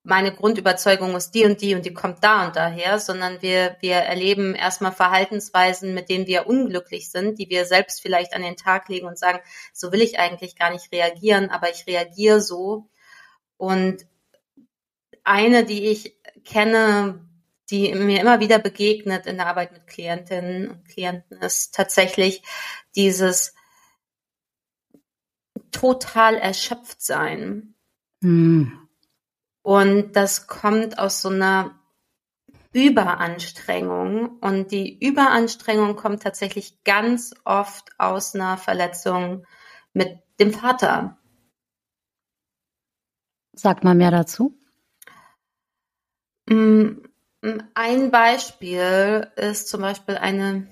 meine 0.05 0.31
Grundüberzeugung 0.31 1.15
ist 1.15 1.31
die 1.31 1.45
und 1.45 1.61
die 1.61 1.73
und 1.73 1.83
die 1.83 1.93
kommt 1.93 2.23
da 2.23 2.45
und 2.45 2.55
daher, 2.55 2.99
sondern 2.99 3.41
wir, 3.41 3.75
wir 3.79 3.95
erleben 3.95 4.53
erstmal 4.53 4.91
Verhaltensweisen, 4.91 5.95
mit 5.95 6.09
denen 6.09 6.27
wir 6.27 6.45
unglücklich 6.45 7.09
sind, 7.09 7.39
die 7.39 7.49
wir 7.49 7.65
selbst 7.65 8.01
vielleicht 8.01 8.35
an 8.35 8.43
den 8.43 8.55
Tag 8.55 8.87
legen 8.87 9.07
und 9.07 9.17
sagen, 9.17 9.39
so 9.73 9.91
will 9.91 10.01
ich 10.01 10.19
eigentlich 10.19 10.55
gar 10.57 10.69
nicht 10.71 10.91
reagieren, 10.91 11.49
aber 11.49 11.71
ich 11.71 11.87
reagiere 11.87 12.39
so. 12.39 12.87
Und 13.57 14.05
eine, 15.23 15.65
die 15.65 15.87
ich 15.87 16.15
kenne, 16.43 17.27
die 17.71 17.95
mir 17.95 18.21
immer 18.21 18.39
wieder 18.39 18.59
begegnet 18.59 19.25
in 19.25 19.37
der 19.37 19.47
Arbeit 19.47 19.71
mit 19.71 19.87
Klientinnen 19.87 20.69
und 20.69 20.87
Klienten, 20.87 21.41
ist 21.41 21.73
tatsächlich 21.73 22.43
dieses, 22.95 23.55
total 25.75 26.35
erschöpft 26.35 27.01
sein. 27.01 27.75
Mhm. 28.21 28.87
Und 29.61 30.15
das 30.15 30.47
kommt 30.47 30.99
aus 30.99 31.21
so 31.21 31.29
einer, 31.29 31.79
Überanstrengung 32.75 34.37
und 34.39 34.71
die 34.73 34.99
Überanstrengung 34.99 35.95
kommt 35.95 36.23
tatsächlich 36.23 36.83
ganz 36.83 37.33
oft 37.45 37.89
aus 37.97 38.35
einer 38.35 38.57
Verletzung 38.57 39.45
mit 39.93 40.19
dem 40.41 40.51
Vater. 40.51 41.17
Sag 43.53 43.85
mal 43.85 43.95
mehr 43.95 44.11
dazu. 44.11 44.59
Mm, 46.49 46.97
mm, 47.41 47.59
ein 47.75 48.11
Beispiel 48.11 49.31
ist 49.37 49.69
zum 49.69 49.79
Beispiel 49.79 50.17
eine 50.17 50.67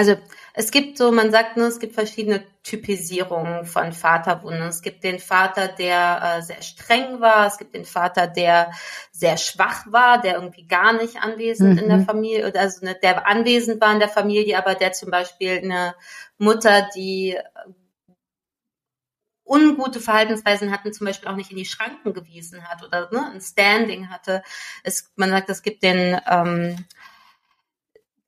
Also 0.00 0.16
es 0.54 0.70
gibt 0.70 0.96
so, 0.96 1.12
man 1.12 1.30
sagt 1.30 1.58
nur, 1.58 1.66
es 1.66 1.78
gibt 1.78 1.92
verschiedene 1.92 2.42
Typisierungen 2.62 3.66
von 3.66 3.92
Vaterwunden. 3.92 4.62
Es 4.62 4.80
gibt 4.80 5.04
den 5.04 5.18
Vater, 5.18 5.68
der 5.68 6.38
äh, 6.38 6.42
sehr 6.42 6.62
streng 6.62 7.20
war. 7.20 7.46
Es 7.46 7.58
gibt 7.58 7.74
den 7.74 7.84
Vater, 7.84 8.26
der 8.26 8.72
sehr 9.12 9.36
schwach 9.36 9.84
war, 9.92 10.22
der 10.22 10.36
irgendwie 10.36 10.66
gar 10.66 10.94
nicht 10.94 11.16
anwesend 11.16 11.74
mhm. 11.74 11.78
in 11.80 11.88
der 11.90 11.98
mhm. 11.98 12.06
Familie, 12.06 12.54
also 12.54 12.82
ne, 12.82 12.96
der 13.02 13.26
anwesend 13.26 13.78
war 13.82 13.92
in 13.92 13.98
der 13.98 14.08
Familie, 14.08 14.56
aber 14.56 14.74
der 14.74 14.92
zum 14.92 15.10
Beispiel 15.10 15.58
eine 15.58 15.94
Mutter, 16.38 16.88
die 16.96 17.36
ungute 19.44 20.00
Verhaltensweisen 20.00 20.72
hatten, 20.72 20.94
zum 20.94 21.08
Beispiel 21.08 21.28
auch 21.28 21.36
nicht 21.36 21.50
in 21.50 21.58
die 21.58 21.66
Schranken 21.66 22.14
gewiesen 22.14 22.66
hat 22.66 22.82
oder 22.82 23.10
ne, 23.12 23.32
ein 23.34 23.42
Standing 23.42 24.08
hatte. 24.08 24.42
Es, 24.82 25.12
man 25.16 25.28
sagt, 25.28 25.50
es 25.50 25.62
gibt 25.62 25.82
den 25.82 26.18
ähm, 26.26 26.86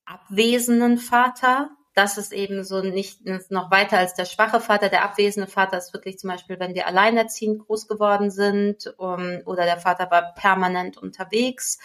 abwesenden 0.05 0.99
Vater. 0.99 1.71
Das 1.95 2.17
ist 2.17 2.33
eben 2.33 2.65
so 2.65 2.81
nicht 2.81 3.21
noch 3.51 3.71
weiter 3.71 3.99
als 3.99 4.15
der 4.15 4.25
schwache 4.25 4.61
Vater. 4.61 4.89
Der 4.89 5.05
abwesende 5.05 5.49
Vater 5.49 5.79
ist 5.79 5.93
wirklich 5.93 6.19
zum 6.19 6.31
Beispiel, 6.31 6.59
wenn 6.59 6.75
wir 6.75 6.87
alleinerziehend 6.87 7.67
groß 7.67 7.87
geworden 7.87 8.31
sind 8.31 8.95
um, 8.97 9.41
oder 9.45 9.65
der 9.65 9.79
Vater 9.79 10.11
war 10.11 10.35
permanent 10.35 10.97
unterwegs 10.97 11.79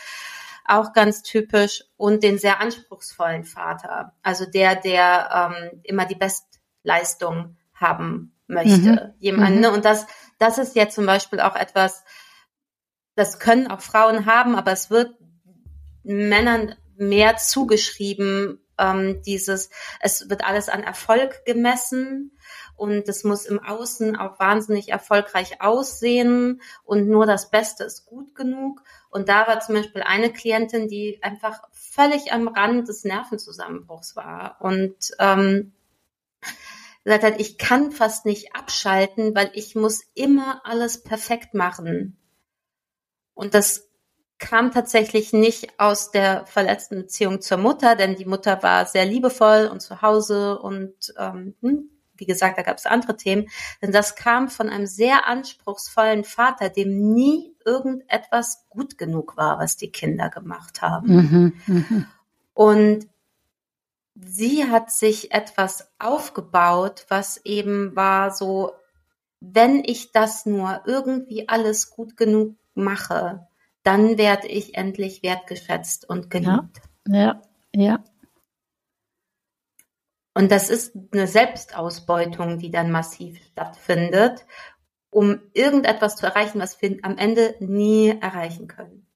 auch 0.67 0.93
ganz 0.93 1.23
typisch 1.23 1.83
und 1.95 2.23
den 2.23 2.37
sehr 2.37 2.59
anspruchsvollen 2.59 3.45
Vater, 3.45 4.13
also 4.21 4.45
der, 4.45 4.75
der 4.75 5.51
ähm, 5.53 5.81
immer 5.83 6.05
die 6.05 6.15
Bestleistung 6.15 7.55
haben 7.73 8.35
möchte, 8.47 8.91
mhm. 8.91 9.13
jemand. 9.19 9.55
Mhm. 9.55 9.61
Ne? 9.61 9.71
Und 9.71 9.85
das, 9.85 10.05
das 10.39 10.57
ist 10.57 10.75
ja 10.75 10.89
zum 10.89 11.05
Beispiel 11.05 11.39
auch 11.39 11.55
etwas, 11.55 12.03
das 13.15 13.39
können 13.39 13.67
auch 13.67 13.81
Frauen 13.81 14.25
haben, 14.25 14.55
aber 14.55 14.71
es 14.71 14.89
wird 14.89 15.15
Männern 16.03 16.75
mehr 16.97 17.37
zugeschrieben, 17.37 18.59
ähm, 18.77 19.21
dieses, 19.23 19.69
es 19.99 20.29
wird 20.29 20.45
alles 20.45 20.69
an 20.69 20.83
Erfolg 20.83 21.45
gemessen 21.45 22.37
und 22.75 23.07
es 23.09 23.23
muss 23.23 23.45
im 23.45 23.59
Außen 23.59 24.15
auch 24.15 24.39
wahnsinnig 24.39 24.89
erfolgreich 24.89 25.61
aussehen 25.61 26.61
und 26.83 27.07
nur 27.07 27.25
das 27.25 27.49
Beste 27.49 27.83
ist 27.83 28.05
gut 28.05 28.35
genug. 28.35 28.83
Und 29.09 29.29
da 29.29 29.47
war 29.47 29.59
zum 29.59 29.75
Beispiel 29.75 30.03
eine 30.03 30.31
Klientin, 30.31 30.87
die 30.87 31.19
einfach 31.23 31.61
völlig 31.71 32.31
am 32.31 32.47
Rand 32.47 32.87
des 32.87 33.03
Nervenzusammenbruchs 33.03 34.15
war 34.15 34.57
und 34.59 34.95
ähm, 35.19 35.73
gesagt 37.03 37.23
hat, 37.23 37.39
ich 37.39 37.57
kann 37.57 37.91
fast 37.91 38.25
nicht 38.25 38.55
abschalten, 38.55 39.33
weil 39.33 39.49
ich 39.53 39.75
muss 39.75 40.03
immer 40.13 40.61
alles 40.65 41.03
perfekt 41.03 41.53
machen. 41.53 42.17
Und 43.33 43.53
das 43.53 43.86
kam 44.39 44.71
tatsächlich 44.71 45.33
nicht 45.33 45.79
aus 45.79 46.11
der 46.11 46.45
verletzten 46.45 46.97
Beziehung 46.97 47.41
zur 47.41 47.57
Mutter, 47.57 47.95
denn 47.95 48.15
die 48.15 48.25
Mutter 48.25 48.61
war 48.61 48.85
sehr 48.85 49.05
liebevoll 49.05 49.69
und 49.71 49.81
zu 49.81 50.01
Hause 50.01 50.59
und 50.59 51.13
ähm, 51.17 51.55
hm, 51.61 51.89
wie 52.15 52.25
gesagt, 52.25 52.57
da 52.57 52.63
gab 52.63 52.77
es 52.77 52.85
andere 52.85 53.15
Themen, 53.15 53.47
denn 53.81 53.91
das 53.91 54.15
kam 54.15 54.49
von 54.49 54.69
einem 54.69 54.87
sehr 54.87 55.27
anspruchsvollen 55.27 56.23
Vater, 56.23 56.69
dem 56.69 57.13
nie 57.13 57.55
irgendetwas 57.65 58.65
gut 58.69 58.97
genug 58.97 59.37
war, 59.37 59.59
was 59.59 59.77
die 59.77 59.91
Kinder 59.91 60.29
gemacht 60.29 60.81
haben. 60.81 61.07
Mhm, 61.07 61.53
mh. 61.67 62.05
Und 62.53 63.07
sie 64.15 64.65
hat 64.65 64.91
sich 64.91 65.31
etwas 65.31 65.91
aufgebaut, 65.99 67.05
was 67.09 67.37
eben 67.45 67.95
war 67.95 68.31
so, 68.31 68.71
wenn 69.39 69.83
ich 69.83 70.11
das 70.11 70.45
nur 70.45 70.81
irgendwie 70.85 71.47
alles 71.47 71.91
gut 71.91 72.17
genug 72.17 72.55
mache, 72.73 73.47
dann 73.87 74.17
werde 74.17 74.47
ich 74.47 74.75
endlich 74.75 75.23
wertgeschätzt 75.23 76.09
und 76.09 76.29
geliebt. 76.29 76.81
Ja, 77.07 77.15
ja, 77.15 77.41
ja. 77.73 78.03
Und 80.33 80.51
das 80.51 80.69
ist 80.69 80.93
eine 81.13 81.25
Selbstausbeutung, 81.25 82.59
die 82.59 82.69
dann 82.69 82.91
massiv 82.91 83.41
stattfindet, 83.45 84.45
um 85.09 85.39
irgendetwas 85.53 86.17
zu 86.17 86.25
erreichen, 86.25 86.59
was 86.59 86.81
wir 86.81 86.97
am 87.01 87.17
Ende 87.17 87.55
nie 87.61 88.09
erreichen 88.09 88.67
können. 88.67 89.07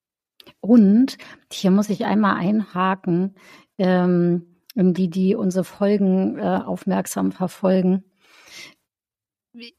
Und 0.61 1.17
hier 1.51 1.69
muss 1.69 1.89
ich 1.89 2.05
einmal 2.05 2.37
einhaken, 2.37 3.35
ähm, 3.77 4.55
die, 4.73 5.09
die 5.09 5.35
unsere 5.35 5.65
Folgen 5.65 6.39
äh, 6.39 6.61
aufmerksam 6.65 7.33
verfolgen. 7.33 8.05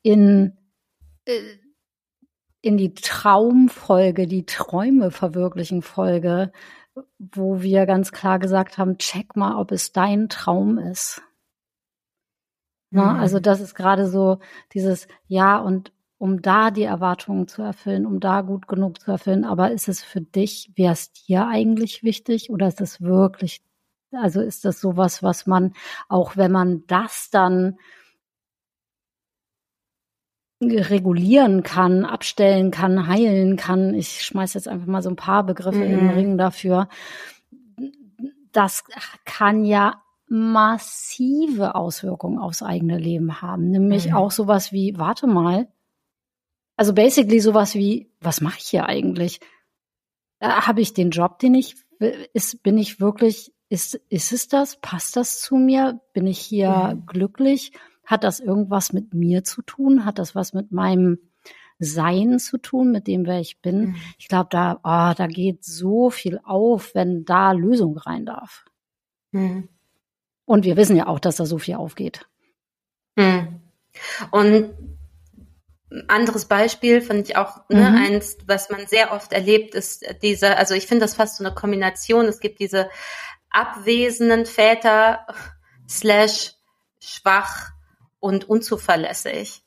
In 0.02 0.58
äh, 1.24 1.40
in 2.62 2.76
die 2.76 2.94
Traumfolge, 2.94 4.26
die 4.26 4.46
Träume 4.46 5.10
verwirklichen 5.10 5.82
Folge, 5.82 6.52
wo 7.18 7.60
wir 7.60 7.86
ganz 7.86 8.12
klar 8.12 8.38
gesagt 8.38 8.78
haben, 8.78 8.98
check 8.98 9.36
mal, 9.36 9.56
ob 9.58 9.72
es 9.72 9.92
dein 9.92 10.28
Traum 10.28 10.78
ist. 10.78 11.22
Na, 12.90 13.14
mhm. 13.14 13.20
Also 13.20 13.40
das 13.40 13.60
ist 13.60 13.74
gerade 13.74 14.06
so 14.06 14.38
dieses 14.72 15.08
Ja 15.26 15.58
und 15.58 15.92
um 16.18 16.40
da 16.40 16.70
die 16.70 16.84
Erwartungen 16.84 17.48
zu 17.48 17.62
erfüllen, 17.62 18.06
um 18.06 18.20
da 18.20 18.42
gut 18.42 18.68
genug 18.68 19.00
zu 19.00 19.10
erfüllen. 19.10 19.44
Aber 19.44 19.72
ist 19.72 19.88
es 19.88 20.04
für 20.04 20.20
dich, 20.20 20.70
wäre 20.76 20.92
es 20.92 21.12
dir 21.12 21.48
eigentlich 21.48 22.04
wichtig 22.04 22.48
oder 22.50 22.68
ist 22.68 22.80
es 22.80 23.00
wirklich, 23.00 23.60
also 24.12 24.40
ist 24.40 24.64
das 24.64 24.80
sowas, 24.80 25.24
was 25.24 25.46
man, 25.46 25.72
auch 26.08 26.36
wenn 26.36 26.52
man 26.52 26.84
das 26.86 27.28
dann 27.32 27.76
regulieren 30.62 31.62
kann, 31.62 32.04
abstellen 32.04 32.70
kann, 32.70 33.06
heilen 33.06 33.56
kann. 33.56 33.94
Ich 33.94 34.22
schmeiß 34.22 34.54
jetzt 34.54 34.68
einfach 34.68 34.86
mal 34.86 35.02
so 35.02 35.10
ein 35.10 35.16
paar 35.16 35.44
Begriffe 35.44 35.78
mhm. 35.78 35.84
in 35.84 35.90
den 35.90 36.04
mhm. 36.04 36.10
Ring 36.10 36.38
dafür. 36.38 36.88
Das 38.52 38.84
kann 39.24 39.64
ja 39.64 40.02
massive 40.28 41.74
Auswirkungen 41.74 42.38
aufs 42.38 42.62
eigene 42.62 42.98
Leben 42.98 43.42
haben. 43.42 43.70
Nämlich 43.70 44.08
mhm. 44.08 44.14
auch 44.14 44.30
sowas 44.30 44.72
wie, 44.72 44.98
warte 44.98 45.26
mal, 45.26 45.68
also 46.76 46.94
basically 46.94 47.40
sowas 47.40 47.74
wie, 47.74 48.10
was 48.20 48.40
mache 48.40 48.58
ich 48.58 48.68
hier 48.68 48.86
eigentlich? 48.86 49.40
Äh, 50.38 50.48
Habe 50.48 50.80
ich 50.80 50.94
den 50.94 51.10
Job, 51.10 51.38
den 51.38 51.54
ich 51.54 51.76
ist, 52.32 52.62
bin 52.62 52.78
ich 52.78 53.00
wirklich, 53.00 53.52
ist, 53.68 53.94
ist 54.08 54.32
es 54.32 54.48
das? 54.48 54.80
Passt 54.80 55.16
das 55.16 55.40
zu 55.40 55.56
mir? 55.56 56.00
Bin 56.12 56.26
ich 56.26 56.38
hier 56.38 56.94
mhm. 56.94 57.06
glücklich? 57.06 57.72
Hat 58.04 58.24
das 58.24 58.40
irgendwas 58.40 58.92
mit 58.92 59.14
mir 59.14 59.44
zu 59.44 59.62
tun? 59.62 60.04
Hat 60.04 60.18
das 60.18 60.34
was 60.34 60.52
mit 60.52 60.72
meinem 60.72 61.18
Sein 61.78 62.38
zu 62.38 62.58
tun, 62.58 62.92
mit 62.92 63.06
dem, 63.06 63.26
wer 63.26 63.40
ich 63.40 63.60
bin? 63.60 63.80
Mhm. 63.80 63.96
Ich 64.18 64.28
glaube, 64.28 64.48
da, 64.50 64.80
oh, 64.82 65.14
da 65.16 65.26
geht 65.26 65.64
so 65.64 66.10
viel 66.10 66.40
auf, 66.44 66.94
wenn 66.94 67.24
da 67.24 67.52
Lösung 67.52 67.96
rein 67.96 68.26
darf. 68.26 68.64
Mhm. 69.32 69.68
Und 70.44 70.64
wir 70.64 70.76
wissen 70.76 70.96
ja 70.96 71.06
auch, 71.06 71.18
dass 71.18 71.36
da 71.36 71.46
so 71.46 71.58
viel 71.58 71.74
aufgeht. 71.76 72.28
Mhm. 73.16 73.60
Und 74.30 74.74
ein 75.90 76.08
anderes 76.08 76.46
Beispiel 76.46 77.00
finde 77.00 77.22
ich 77.24 77.36
auch, 77.36 77.68
ne, 77.68 77.90
mhm. 77.90 77.96
eins, 77.96 78.38
was 78.46 78.70
man 78.70 78.86
sehr 78.86 79.12
oft 79.12 79.32
erlebt, 79.32 79.74
ist 79.74 80.04
diese, 80.22 80.56
also 80.56 80.74
ich 80.74 80.86
finde 80.86 81.04
das 81.04 81.14
fast 81.14 81.36
so 81.36 81.44
eine 81.44 81.54
Kombination. 81.54 82.26
Es 82.26 82.40
gibt 82.40 82.60
diese 82.60 82.88
abwesenden 83.50 84.46
Väter 84.46 85.26
slash 85.88 86.54
schwach 87.00 87.72
und 88.22 88.48
unzuverlässig. 88.48 89.62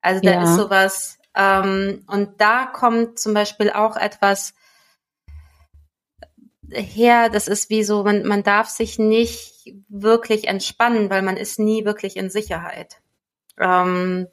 Also 0.00 0.20
da 0.20 0.32
ja. 0.32 0.42
ist 0.42 0.56
sowas, 0.56 1.18
ähm, 1.34 2.04
und 2.08 2.40
da 2.40 2.66
kommt 2.66 3.18
zum 3.18 3.32
Beispiel 3.32 3.70
auch 3.70 3.96
etwas 3.96 4.54
her, 6.68 7.28
das 7.28 7.48
ist 7.48 7.70
wie 7.70 7.84
so, 7.84 8.02
man, 8.02 8.24
man 8.24 8.42
darf 8.42 8.68
sich 8.68 8.98
nicht 8.98 9.72
wirklich 9.88 10.48
entspannen, 10.48 11.10
weil 11.10 11.22
man 11.22 11.36
ist 11.36 11.58
nie 11.58 11.84
wirklich 11.84 12.16
in 12.16 12.30
Sicherheit. 12.30 13.00
Ähm, 13.58 14.26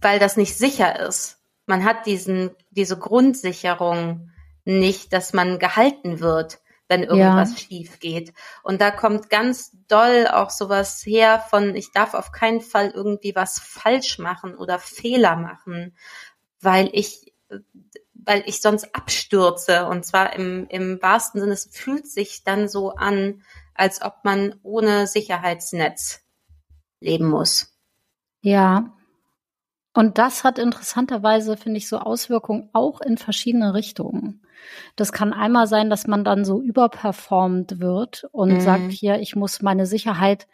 weil 0.00 0.18
das 0.18 0.36
nicht 0.36 0.56
sicher 0.56 1.00
ist. 1.00 1.40
Man 1.66 1.84
hat 1.84 2.06
diesen, 2.06 2.50
diese 2.70 2.98
Grundsicherung 2.98 4.30
nicht, 4.64 5.12
dass 5.12 5.32
man 5.32 5.58
gehalten 5.58 6.20
wird 6.20 6.60
wenn 6.92 7.04
irgendwas 7.04 7.52
ja. 7.52 7.56
schief 7.56 8.00
geht. 8.00 8.34
Und 8.62 8.82
da 8.82 8.90
kommt 8.90 9.30
ganz 9.30 9.74
doll 9.88 10.28
auch 10.30 10.50
sowas 10.50 11.02
her 11.06 11.42
von, 11.48 11.74
ich 11.74 11.90
darf 11.90 12.12
auf 12.12 12.32
keinen 12.32 12.60
Fall 12.60 12.90
irgendwie 12.90 13.34
was 13.34 13.58
falsch 13.58 14.18
machen 14.18 14.54
oder 14.54 14.78
Fehler 14.78 15.36
machen, 15.36 15.96
weil 16.60 16.90
ich, 16.92 17.32
weil 18.12 18.42
ich 18.44 18.60
sonst 18.60 18.94
abstürze. 18.94 19.86
Und 19.86 20.04
zwar 20.04 20.34
im, 20.34 20.66
im 20.68 21.00
wahrsten 21.00 21.40
Sinne, 21.40 21.54
es 21.54 21.70
fühlt 21.72 22.06
sich 22.06 22.44
dann 22.44 22.68
so 22.68 22.90
an, 22.90 23.42
als 23.74 24.02
ob 24.02 24.16
man 24.22 24.60
ohne 24.62 25.06
Sicherheitsnetz 25.06 26.20
leben 27.00 27.26
muss. 27.26 27.74
Ja. 28.42 28.94
Und 29.94 30.18
das 30.18 30.42
hat 30.42 30.58
interessanterweise, 30.58 31.56
finde 31.56 31.78
ich, 31.78 31.88
so 31.88 31.98
Auswirkungen 31.98 32.70
auch 32.72 33.00
in 33.00 33.18
verschiedene 33.18 33.74
Richtungen. 33.74 34.42
Das 34.96 35.12
kann 35.12 35.32
einmal 35.32 35.66
sein, 35.66 35.90
dass 35.90 36.06
man 36.06 36.24
dann 36.24 36.44
so 36.44 36.62
überperformt 36.62 37.80
wird 37.80 38.26
und 38.32 38.54
mhm. 38.54 38.60
sagt, 38.60 38.92
hier, 38.92 39.20
ich 39.20 39.36
muss 39.36 39.60
meine 39.60 39.86
Sicherheit 39.86 40.46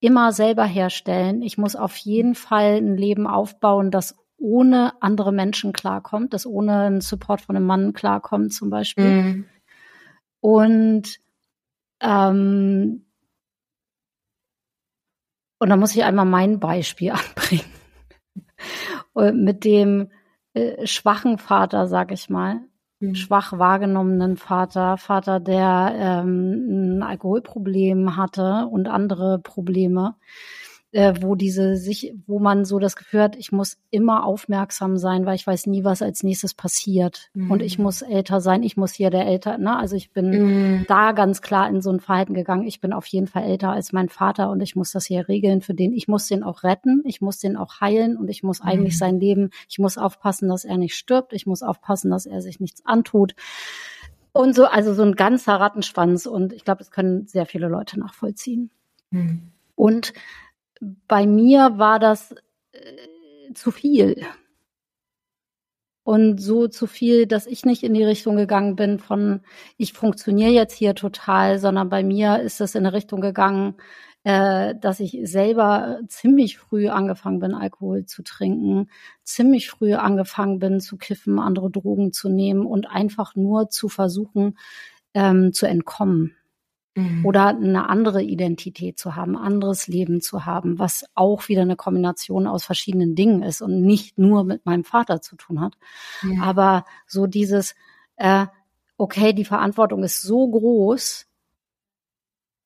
immer 0.00 0.32
selber 0.32 0.64
herstellen. 0.64 1.42
Ich 1.42 1.58
muss 1.58 1.76
auf 1.76 1.96
jeden 1.96 2.34
Fall 2.34 2.76
ein 2.76 2.96
Leben 2.96 3.26
aufbauen, 3.26 3.90
das 3.90 4.16
ohne 4.38 4.92
andere 5.00 5.32
Menschen 5.32 5.72
klarkommt, 5.72 6.34
das 6.34 6.46
ohne 6.46 6.80
einen 6.80 7.00
Support 7.00 7.42
von 7.42 7.56
einem 7.56 7.66
Mann 7.66 7.92
klarkommt 7.92 8.52
zum 8.52 8.70
Beispiel. 8.70 9.22
Mhm. 9.22 9.44
Und 10.40 11.18
ähm, 12.00 13.06
und 15.58 15.70
da 15.70 15.76
muss 15.76 15.96
ich 15.96 16.04
einmal 16.04 16.26
mein 16.26 16.60
Beispiel 16.60 17.10
anbringen. 17.36 17.75
Mit 19.16 19.64
dem 19.64 20.10
äh, 20.54 20.86
schwachen 20.86 21.38
Vater, 21.38 21.86
sag 21.86 22.12
ich 22.12 22.30
mal. 22.30 22.60
Mhm. 23.00 23.14
Schwach 23.14 23.58
wahrgenommenen 23.58 24.36
Vater, 24.36 24.96
Vater, 24.96 25.40
der 25.40 25.92
ähm, 25.96 26.98
ein 26.98 27.02
Alkoholproblem 27.02 28.16
hatte 28.16 28.68
und 28.70 28.88
andere 28.88 29.38
Probleme 29.38 30.14
äh, 30.96 31.12
wo 31.20 31.34
diese 31.34 31.76
sich, 31.76 32.14
wo 32.26 32.38
man 32.38 32.64
so 32.64 32.78
das 32.78 32.96
Gefühl 32.96 33.20
hat, 33.20 33.36
ich 33.36 33.52
muss 33.52 33.76
immer 33.90 34.24
aufmerksam 34.24 34.96
sein, 34.96 35.26
weil 35.26 35.34
ich 35.34 35.46
weiß 35.46 35.66
nie, 35.66 35.84
was 35.84 36.00
als 36.00 36.22
nächstes 36.22 36.54
passiert. 36.54 37.28
Mhm. 37.34 37.50
Und 37.50 37.60
ich 37.60 37.78
muss 37.78 38.00
älter 38.00 38.40
sein, 38.40 38.62
ich 38.62 38.78
muss 38.78 38.94
hier 38.94 39.10
der 39.10 39.26
älter, 39.26 39.58
ne? 39.58 39.76
Also 39.76 39.94
ich 39.94 40.12
bin 40.12 40.30
mhm. 40.30 40.84
da 40.88 41.12
ganz 41.12 41.42
klar 41.42 41.68
in 41.68 41.82
so 41.82 41.90
ein 41.90 42.00
Verhalten 42.00 42.32
gegangen. 42.32 42.66
Ich 42.66 42.80
bin 42.80 42.94
auf 42.94 43.04
jeden 43.08 43.26
Fall 43.26 43.42
älter 43.42 43.72
als 43.72 43.92
mein 43.92 44.08
Vater 44.08 44.48
und 44.48 44.62
ich 44.62 44.74
muss 44.74 44.90
das 44.90 45.04
hier 45.04 45.28
regeln 45.28 45.60
für 45.60 45.74
den. 45.74 45.92
Ich 45.92 46.08
muss 46.08 46.28
den 46.28 46.42
auch 46.42 46.62
retten, 46.62 47.02
ich 47.04 47.20
muss 47.20 47.40
den 47.40 47.58
auch 47.58 47.82
heilen 47.82 48.16
und 48.16 48.30
ich 48.30 48.42
muss 48.42 48.62
mhm. 48.62 48.68
eigentlich 48.70 48.96
sein 48.96 49.20
Leben, 49.20 49.50
ich 49.68 49.78
muss 49.78 49.98
aufpassen, 49.98 50.48
dass 50.48 50.64
er 50.64 50.78
nicht 50.78 50.96
stirbt, 50.96 51.34
ich 51.34 51.44
muss 51.44 51.62
aufpassen, 51.62 52.10
dass 52.10 52.24
er 52.24 52.40
sich 52.40 52.58
nichts 52.58 52.86
antut. 52.86 53.34
Und 54.32 54.54
so, 54.54 54.64
also 54.64 54.94
so 54.94 55.02
ein 55.02 55.14
ganzer 55.14 55.60
Rattenschwanz. 55.60 56.24
Und 56.24 56.54
ich 56.54 56.64
glaube, 56.64 56.78
das 56.78 56.90
können 56.90 57.26
sehr 57.26 57.44
viele 57.44 57.68
Leute 57.68 58.00
nachvollziehen. 58.00 58.70
Mhm. 59.10 59.42
Und 59.74 60.14
bei 61.08 61.26
mir 61.26 61.78
war 61.78 61.98
das 61.98 62.32
äh, 62.72 63.52
zu 63.54 63.70
viel. 63.70 64.24
Und 66.04 66.40
so 66.40 66.68
zu 66.68 66.86
viel, 66.86 67.26
dass 67.26 67.46
ich 67.48 67.64
nicht 67.64 67.82
in 67.82 67.92
die 67.92 68.04
Richtung 68.04 68.36
gegangen 68.36 68.76
bin 68.76 69.00
von, 69.00 69.40
ich 69.76 69.92
funktioniere 69.92 70.52
jetzt 70.52 70.74
hier 70.74 70.94
total, 70.94 71.58
sondern 71.58 71.88
bei 71.88 72.04
mir 72.04 72.40
ist 72.40 72.60
es 72.60 72.76
in 72.76 72.86
eine 72.86 72.92
Richtung 72.94 73.20
gegangen, 73.20 73.74
äh, 74.22 74.76
dass 74.80 75.00
ich 75.00 75.18
selber 75.24 75.98
ziemlich 76.06 76.58
früh 76.58 76.88
angefangen 76.88 77.40
bin, 77.40 77.54
Alkohol 77.54 78.06
zu 78.06 78.22
trinken, 78.22 78.88
ziemlich 79.24 79.68
früh 79.68 79.94
angefangen 79.94 80.60
bin 80.60 80.80
zu 80.80 80.96
kiffen, 80.96 81.40
andere 81.40 81.70
Drogen 81.72 82.12
zu 82.12 82.28
nehmen 82.28 82.66
und 82.66 82.88
einfach 82.88 83.34
nur 83.34 83.68
zu 83.68 83.88
versuchen, 83.88 84.56
ähm, 85.14 85.52
zu 85.52 85.66
entkommen 85.66 86.35
mhm. 86.96 87.24
oder 87.24 87.48
eine 87.48 87.88
andere 87.88 88.22
Identität 88.22 88.98
zu 88.98 89.14
haben, 89.14 89.36
anderes 89.36 89.86
Leben 89.86 90.20
zu 90.20 90.44
haben, 90.44 90.78
was 90.78 91.04
auch 91.14 91.48
wieder 91.48 91.62
eine 91.62 91.76
Kombination 91.76 92.46
aus 92.46 92.64
verschiedenen 92.64 93.14
Dingen 93.14 93.42
ist 93.42 93.62
und 93.62 93.82
nicht 93.82 94.18
nur 94.18 94.44
mit 94.44 94.66
meinem 94.66 94.84
Vater 94.84 95.20
zu 95.20 95.36
tun 95.36 95.60
hat. 95.60 95.74
Ja. 96.22 96.42
Aber 96.42 96.84
so 97.06 97.26
dieses, 97.26 97.74
äh, 98.16 98.46
okay, 98.96 99.32
die 99.32 99.44
Verantwortung 99.44 100.02
ist 100.02 100.22
so 100.22 100.48
groß, 100.48 101.26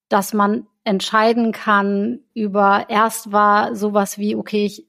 dass 0.08 0.32
man 0.32 0.66
entscheiden 0.84 1.52
kann 1.52 2.20
über, 2.34 2.86
erst 2.88 3.32
war 3.32 3.76
sowas 3.76 4.16
wie, 4.18 4.34
okay, 4.34 4.64
ich 4.64 4.86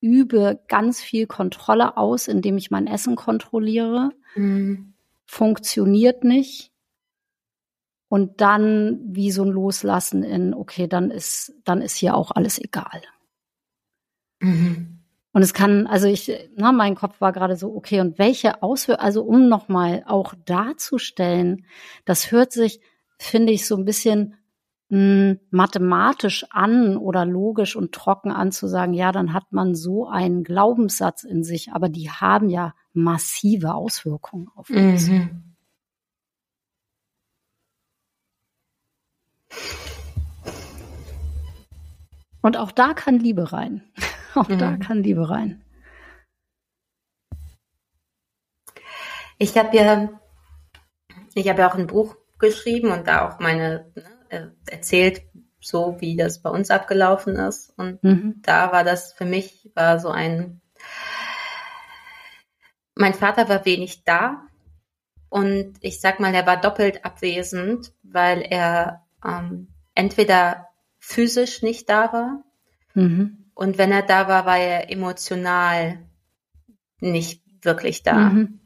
übe 0.00 0.60
ganz 0.68 1.00
viel 1.00 1.26
Kontrolle 1.26 1.96
aus, 1.96 2.28
indem 2.28 2.58
ich 2.58 2.70
mein 2.70 2.86
Essen 2.86 3.16
kontrolliere. 3.16 4.10
Mhm. 4.36 4.92
Funktioniert 5.26 6.24
nicht 6.24 6.73
und 8.08 8.40
dann 8.40 9.00
wie 9.04 9.30
so 9.30 9.44
ein 9.44 9.50
Loslassen 9.50 10.22
in, 10.22 10.54
okay, 10.54 10.86
dann 10.86 11.10
ist, 11.10 11.52
dann 11.64 11.82
ist 11.82 11.96
hier 11.96 12.14
auch 12.14 12.30
alles 12.30 12.58
egal. 12.58 13.02
Mhm. 14.40 15.00
Und 15.32 15.42
es 15.42 15.52
kann, 15.52 15.88
also 15.88 16.06
ich, 16.06 16.30
na, 16.54 16.70
mein 16.70 16.94
Kopf 16.94 17.20
war 17.20 17.32
gerade 17.32 17.56
so, 17.56 17.74
okay, 17.74 18.00
und 18.00 18.18
welche 18.20 18.62
Auswirkungen, 18.62 19.04
also 19.04 19.24
um 19.24 19.48
nochmal 19.48 20.04
auch 20.06 20.34
darzustellen, 20.44 21.66
das 22.04 22.30
hört 22.30 22.52
sich, 22.52 22.80
finde 23.18 23.52
ich, 23.52 23.66
so 23.66 23.76
ein 23.76 23.84
bisschen 23.84 24.36
mh, 24.90 24.98
hm, 24.98 25.40
mathematisch 25.50 26.46
an 26.50 26.96
oder 26.96 27.24
logisch 27.24 27.74
und 27.74 27.90
trocken 27.92 28.30
an 28.30 28.52
zu 28.52 28.68
sagen, 28.68 28.92
ja, 28.92 29.10
dann 29.10 29.32
hat 29.32 29.50
man 29.50 29.74
so 29.74 30.06
einen 30.06 30.44
Glaubenssatz 30.44 31.24
in 31.24 31.42
sich, 31.42 31.72
aber 31.72 31.88
die 31.88 32.10
haben 32.10 32.48
ja 32.48 32.74
massive 32.92 33.74
Auswirkungen 33.74 34.48
auf 34.54 34.70
uns. 34.70 35.08
Mhm. 35.08 35.53
Und 42.44 42.58
auch 42.58 42.72
da 42.72 42.92
kann 42.92 43.18
Liebe 43.18 43.52
rein. 43.52 43.82
auch 44.34 44.48
mhm. 44.48 44.58
da 44.58 44.76
kann 44.76 45.02
Liebe 45.02 45.30
rein. 45.30 45.64
Ich 49.38 49.56
habe 49.56 49.76
ja, 49.76 50.08
ich 51.34 51.48
habe 51.48 51.60
ja 51.60 51.70
auch 51.70 51.74
ein 51.74 51.86
Buch 51.86 52.16
geschrieben 52.38 52.92
und 52.92 53.06
da 53.08 53.26
auch 53.28 53.38
meine 53.38 53.90
ne, 53.94 54.04
äh, 54.28 54.46
erzählt, 54.70 55.22
so 55.60 55.96
wie 56.00 56.16
das 56.16 56.42
bei 56.42 56.50
uns 56.50 56.70
abgelaufen 56.70 57.36
ist. 57.36 57.72
Und 57.78 58.02
mhm. 58.04 58.40
da 58.42 58.72
war 58.72 58.84
das 58.84 59.14
für 59.14 59.24
mich 59.24 59.70
war 59.74 59.98
so 59.98 60.10
ein. 60.10 60.60
Mein 62.94 63.14
Vater 63.14 63.48
war 63.48 63.64
wenig 63.64 64.04
da 64.04 64.46
und 65.30 65.78
ich 65.80 66.00
sag 66.00 66.20
mal, 66.20 66.34
er 66.34 66.46
war 66.46 66.60
doppelt 66.60 67.04
abwesend, 67.04 67.92
weil 68.02 68.42
er 68.42 69.03
ähm, 69.24 69.68
entweder 69.94 70.68
physisch 70.98 71.62
nicht 71.62 71.88
da 71.88 72.12
war. 72.12 72.44
Mhm. 72.94 73.50
Und 73.54 73.78
wenn 73.78 73.92
er 73.92 74.02
da 74.02 74.28
war, 74.28 74.46
war 74.46 74.58
er 74.58 74.90
emotional 74.90 75.98
nicht 77.00 77.42
wirklich 77.62 78.02
da. 78.02 78.14
Mhm. 78.14 78.60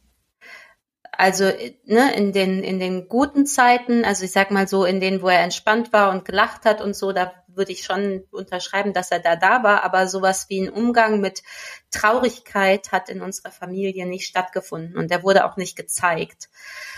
Also 1.13 1.51
ne, 1.85 2.15
in 2.15 2.33
den 2.33 2.63
in 2.63 2.79
den 2.79 3.09
guten 3.09 3.45
Zeiten, 3.45 4.05
also 4.05 4.25
ich 4.25 4.31
sag 4.31 4.53
mal 4.53 4.69
so 4.69 4.85
in 4.85 5.01
denen, 5.01 5.21
wo 5.21 5.29
er 5.29 5.41
entspannt 5.41 5.93
war 5.93 6.13
und 6.13 6.25
gelacht 6.25 6.65
hat 6.65 6.81
und 6.81 6.95
so, 6.95 7.11
da 7.11 7.33
würde 7.49 7.73
ich 7.73 7.83
schon 7.83 8.23
unterschreiben, 8.31 8.93
dass 8.93 9.11
er 9.11 9.19
da 9.19 9.35
da 9.35 9.65
war. 9.65 9.83
Aber 9.83 10.07
sowas 10.07 10.47
wie 10.49 10.61
ein 10.61 10.71
Umgang 10.71 11.21
mit 11.21 11.43
Traurigkeit 11.91 12.93
hat 12.93 13.09
in 13.09 13.21
unserer 13.21 13.51
Familie 13.51 14.07
nicht 14.07 14.27
stattgefunden 14.27 14.97
und 14.97 15.11
der 15.11 15.25
wurde 15.25 15.45
auch 15.45 15.57
nicht 15.57 15.77
gezeigt. 15.77 16.49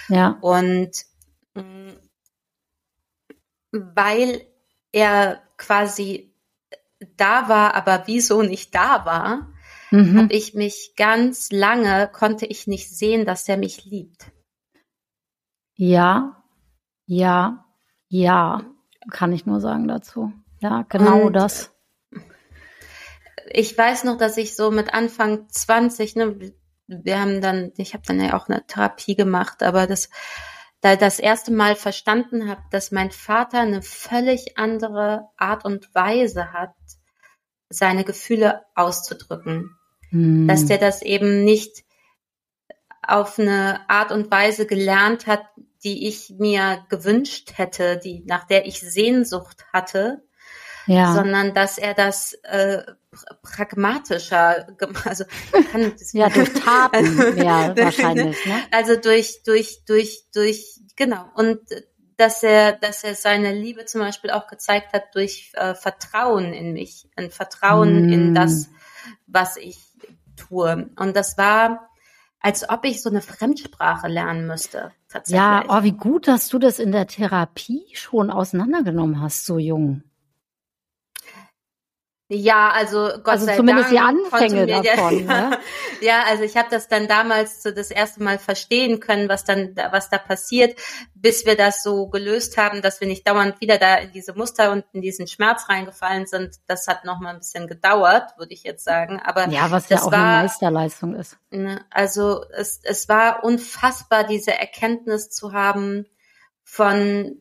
Ja. 0.09 0.37
Und 0.43 0.91
mm, 1.55 1.93
weil 3.73 4.47
er 4.93 5.43
quasi 5.57 6.35
da 7.17 7.49
war, 7.49 7.75
aber 7.75 8.05
wieso 8.07 8.43
nicht 8.43 8.75
da 8.75 9.05
war, 9.05 9.53
mhm. 9.91 10.19
habe 10.19 10.33
ich 10.33 10.55
mich 10.55 10.95
ganz 10.97 11.51
lange, 11.51 12.09
konnte 12.13 12.47
ich 12.47 12.67
nicht 12.67 12.91
sehen, 12.91 13.25
dass 13.25 13.49
er 13.49 13.57
mich 13.57 13.85
liebt. 13.85 14.31
Ja, 15.77 16.43
ja, 17.07 17.65
ja, 18.09 18.63
kann 19.11 19.33
ich 19.33 19.47
nur 19.47 19.61
sagen 19.61 19.89
dazu. 19.89 20.33
Ja, 20.61 20.85
genau 20.89 21.23
Und 21.27 21.33
das. 21.33 21.75
Ich 23.53 23.77
weiß 23.77 24.05
noch, 24.05 24.19
dass 24.19 24.37
ich 24.37 24.55
so 24.55 24.71
mit 24.71 24.93
Anfang 24.93 25.49
20, 25.49 26.17
ne, 26.17 26.53
wir 26.87 27.21
haben 27.21 27.41
dann, 27.41 27.73
ich 27.77 27.95
habe 27.95 28.05
dann 28.07 28.21
ja 28.21 28.35
auch 28.35 28.49
eine 28.49 28.67
Therapie 28.67 29.17
gemacht, 29.17 29.63
aber 29.63 29.87
das 29.87 30.11
da 30.81 30.97
das 30.97 31.19
erste 31.19 31.53
Mal 31.53 31.77
verstanden 31.77 32.49
habe, 32.49 32.63
dass 32.71 32.91
mein 32.91 33.11
Vater 33.11 33.61
eine 33.61 33.83
völlig 33.83 34.57
andere 34.59 35.29
Art 35.37 35.65
und 35.65 35.95
Weise 35.95 36.53
hat, 36.53 36.75
seine 37.69 38.05
Gefühle 38.05 38.63
auszudrücken. 38.75 39.77
Hm. 40.09 40.49
Dass 40.49 40.67
der 40.67 40.79
das 40.79 41.03
eben 41.03 41.45
nicht 41.45 41.85
auf 43.03 43.39
eine 43.39 43.89
Art 43.89 44.13
und 44.13 44.31
Weise 44.31 44.67
gelernt 44.67 45.27
hat, 45.27 45.43
die 45.85 46.09
ich 46.09 46.35
mir 46.39 46.85
gewünscht 46.89 47.53
hätte, 47.57 47.99
die 47.99 48.23
nach 48.27 48.45
der 48.47 48.67
ich 48.67 48.81
Sehnsucht 48.81 49.67
hatte, 49.73 50.23
ja. 50.87 51.15
sondern 51.15 51.55
dass 51.55 51.79
er 51.79 51.95
das 51.95 52.35
äh, 52.43 52.83
pragmatischer, 53.43 54.67
also 55.05 55.25
man 55.53 55.65
kann 55.67 55.93
ja 56.13 56.29
durch 56.29 56.53
Taten 56.65 57.35
mehr 57.35 57.75
wahrscheinlich, 57.77 58.45
ne? 58.47 58.63
Also 58.71 58.97
durch 58.97 59.43
durch 59.45 59.85
durch 59.87 60.25
durch 60.33 60.81
genau 60.97 61.25
und 61.35 61.59
dass 62.17 62.43
er 62.43 62.73
dass 62.73 63.03
er 63.03 63.15
seine 63.15 63.53
Liebe 63.53 63.85
zum 63.87 64.01
Beispiel 64.01 64.31
auch 64.31 64.47
gezeigt 64.47 64.93
hat 64.93 65.15
durch 65.15 65.53
äh, 65.55 65.75
Vertrauen 65.75 66.53
in 66.53 66.73
mich, 66.73 67.09
ein 67.17 67.31
Vertrauen 67.31 68.07
mm. 68.07 68.13
in 68.13 68.35
das, 68.35 68.69
was 69.27 69.57
ich 69.57 69.79
tue 70.37 70.91
und 70.97 71.17
das 71.17 71.37
war 71.37 71.91
als 72.43 72.69
ob 72.69 72.87
ich 72.87 73.03
so 73.03 73.11
eine 73.11 73.21
Fremdsprache 73.21 74.09
lernen 74.09 74.47
müsste. 74.47 74.93
Tatsächlich. 75.09 75.37
Ja, 75.37 75.65
oh, 75.69 75.83
wie 75.83 75.93
gut, 75.93 76.27
dass 76.27 76.49
du 76.49 76.59
das 76.59 76.79
in 76.79 76.91
der 76.91 77.07
Therapie 77.07 77.85
schon 77.93 78.31
auseinandergenommen 78.31 79.21
hast, 79.21 79.45
so 79.45 79.59
jung. 79.59 80.03
Ja, 82.33 82.71
also 82.71 83.09
Gott 83.25 83.35
also 83.35 83.47
sei 83.47 83.57
zumindest 83.57 83.93
Dank. 83.93 84.17
die 84.31 84.39
Anfänge 84.39 84.67
davon. 84.69 85.27
Der, 85.27 85.49
ne? 85.51 85.59
ja, 86.01 86.23
also 86.29 86.45
ich 86.45 86.57
habe 86.57 86.69
das 86.71 86.87
dann 86.87 87.09
damals 87.09 87.61
so 87.61 87.73
das 87.73 87.91
erste 87.91 88.23
Mal 88.23 88.39
verstehen 88.39 89.01
können, 89.01 89.29
was 89.29 89.43
dann, 89.43 89.75
was 89.91 90.11
da 90.11 90.19
passiert, 90.19 90.79
bis 91.13 91.45
wir 91.45 91.57
das 91.57 91.83
so 91.83 92.07
gelöst 92.07 92.57
haben, 92.57 92.83
dass 92.83 93.01
wir 93.01 93.09
nicht 93.09 93.27
dauernd 93.27 93.61
wieder 93.61 93.79
da 93.79 93.97
in 93.97 94.13
diese 94.13 94.33
Muster 94.33 94.71
und 94.71 94.85
in 94.93 95.01
diesen 95.01 95.27
Schmerz 95.27 95.69
reingefallen 95.69 96.27
sind. 96.27 96.55
Das 96.69 96.87
hat 96.87 97.05
noch 97.05 97.19
mal 97.19 97.31
ein 97.31 97.41
bisschen 97.41 97.67
gedauert, 97.67 98.39
würde 98.39 98.55
ich 98.55 98.63
jetzt 98.63 98.85
sagen. 98.85 99.19
Aber 99.19 99.49
Ja, 99.49 99.73
was 99.73 99.89
ja 99.89 100.01
auch 100.01 100.13
war, 100.13 100.19
eine 100.19 100.43
Meisterleistung 100.45 101.17
ist. 101.17 101.37
Ne, 101.51 101.85
Also 101.91 102.45
es, 102.53 102.81
es 102.85 103.09
war 103.09 103.43
unfassbar, 103.43 104.23
diese 104.23 104.53
Erkenntnis 104.53 105.31
zu 105.31 105.53
haben 105.53 106.07
von, 106.63 107.41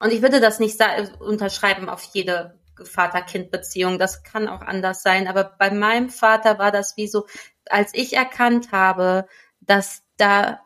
und 0.00 0.12
ich 0.12 0.20
würde 0.20 0.40
das 0.40 0.58
nicht 0.58 0.80
unterschreiben 1.20 1.88
auf 1.88 2.02
jede 2.12 2.58
Vater-Kind-Beziehung, 2.84 3.98
das 3.98 4.22
kann 4.22 4.48
auch 4.48 4.60
anders 4.62 5.02
sein, 5.02 5.28
aber 5.28 5.44
bei 5.44 5.70
meinem 5.70 6.10
Vater 6.10 6.58
war 6.58 6.70
das 6.72 6.96
wie 6.96 7.08
so, 7.08 7.26
als 7.68 7.92
ich 7.94 8.14
erkannt 8.14 8.72
habe, 8.72 9.26
dass 9.60 10.02
da 10.16 10.60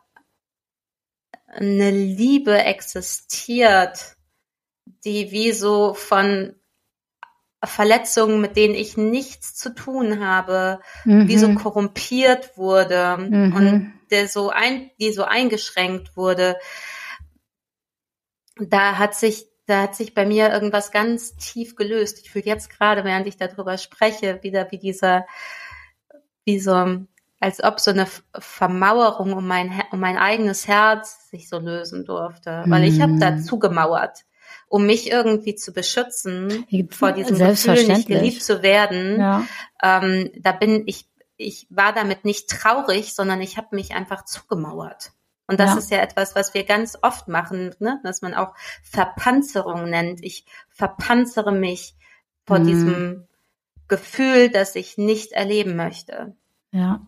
eine 1.47 1.91
Liebe 1.91 2.57
existiert, 2.63 4.15
die 5.05 5.31
wie 5.31 5.51
so 5.51 5.93
von 5.93 6.55
Verletzungen, 7.63 8.41
mit 8.41 8.57
denen 8.57 8.75
ich 8.75 8.97
nichts 8.97 9.55
zu 9.55 9.73
tun 9.73 10.25
habe, 10.25 10.81
wie 11.05 11.37
so 11.37 11.47
Mhm. 11.49 11.55
korrumpiert 11.55 12.57
wurde 12.57 13.17
Mhm. 13.17 13.55
und 13.55 13.93
der 14.11 14.27
so 14.27 14.49
ein, 14.49 14.91
die 14.99 15.13
so 15.13 15.23
eingeschränkt 15.23 16.17
wurde, 16.17 16.57
da 18.57 18.97
hat 18.97 19.15
sich, 19.15 19.47
da 19.65 19.83
hat 19.83 19.95
sich 19.95 20.13
bei 20.13 20.25
mir 20.25 20.51
irgendwas 20.51 20.91
ganz 20.91 21.35
tief 21.37 21.75
gelöst. 21.75 22.19
Ich 22.21 22.31
fühle 22.31 22.45
jetzt 22.45 22.69
gerade, 22.69 23.03
während 23.03 23.27
ich 23.27 23.37
darüber 23.37 23.77
spreche, 23.77 24.39
wieder 24.43 24.71
wie 24.71 24.77
dieser, 24.77 25.25
wie 26.45 26.59
so, 26.59 27.05
als 27.39 27.63
ob 27.63 27.79
so 27.79 27.91
eine 27.91 28.07
Vermauerung 28.37 29.33
um 29.33 29.47
mein, 29.47 29.71
um 29.91 29.99
mein 29.99 30.17
eigenes 30.17 30.67
Herz 30.67 31.29
sich 31.29 31.49
so 31.49 31.59
lösen 31.59 32.05
durfte, 32.05 32.63
weil 32.67 32.83
ich 32.83 33.01
habe 33.01 33.17
da 33.19 33.31
Mhm. 33.31 33.43
zugemauert, 33.43 34.25
um 34.67 34.85
mich 34.85 35.09
irgendwie 35.11 35.55
zu 35.55 35.73
beschützen 35.73 36.65
vor 36.91 37.11
diesem 37.13 37.37
Gefühl, 37.37 37.73
nicht 37.87 38.07
geliebt 38.07 38.43
zu 38.43 38.61
werden 38.63 39.19
Ja. 39.19 39.45
ähm, 39.81 40.31
da 40.39 40.51
bin 40.51 40.83
ich, 40.87 41.07
ich 41.37 41.67
war 41.69 41.93
damit 41.93 42.25
nicht 42.25 42.49
traurig, 42.49 43.13
sondern 43.13 43.41
ich 43.41 43.57
habe 43.57 43.75
mich 43.75 43.93
einfach 43.93 44.25
zugemauert. 44.25 45.11
Und 45.47 45.59
das 45.59 45.71
Ja. 45.71 45.77
ist 45.77 45.91
ja 45.91 45.97
etwas, 45.99 46.35
was 46.35 46.53
wir 46.53 46.63
ganz 46.63 46.97
oft 47.01 47.27
machen, 47.27 47.75
ne? 47.79 47.99
dass 48.03 48.21
man 48.21 48.33
auch 48.33 48.55
Verpanzerung 48.81 49.89
nennt. 49.89 50.23
Ich 50.23 50.45
verpanzere 50.69 51.51
mich 51.51 51.95
vor 52.45 52.59
Mhm. 52.59 52.63
diesem 52.67 53.27
Gefühl, 53.89 54.49
das 54.49 54.75
ich 54.75 54.97
nicht 54.97 55.33
erleben 55.33 55.75
möchte. 55.75 56.35
Ja. 56.71 57.05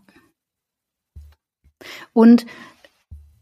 Und 2.13 2.45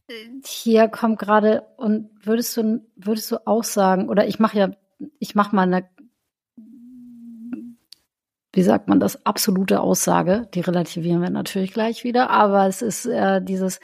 äh, 0.08 0.14
hier 0.46 0.88
kommt 0.90 1.20
gerade, 1.20 1.64
und 1.78 2.10
würdest 2.26 2.56
du, 2.58 2.86
würdest 2.96 3.32
du 3.32 3.46
auch 3.48 3.64
sagen, 3.64 4.10
oder 4.10 4.28
ich 4.28 4.40
mache 4.40 4.58
ja, 4.58 4.70
ich 5.20 5.34
mache 5.36 5.56
mal 5.56 5.64
eine, 5.64 5.90
wie 8.54 8.64
sagt 8.64 8.88
man 8.88 9.00
das, 9.00 9.26
absolute 9.26 9.80
Aussage, 9.82 10.48
die 10.54 10.62
relativieren 10.62 11.22
wir 11.22 11.30
natürlich 11.32 11.74
gleich 11.74 12.04
wieder, 12.04 12.30
aber 12.30 12.68
es 12.68 12.82
ist 12.84 13.06
äh, 13.08 13.42
dieses, 13.42 13.80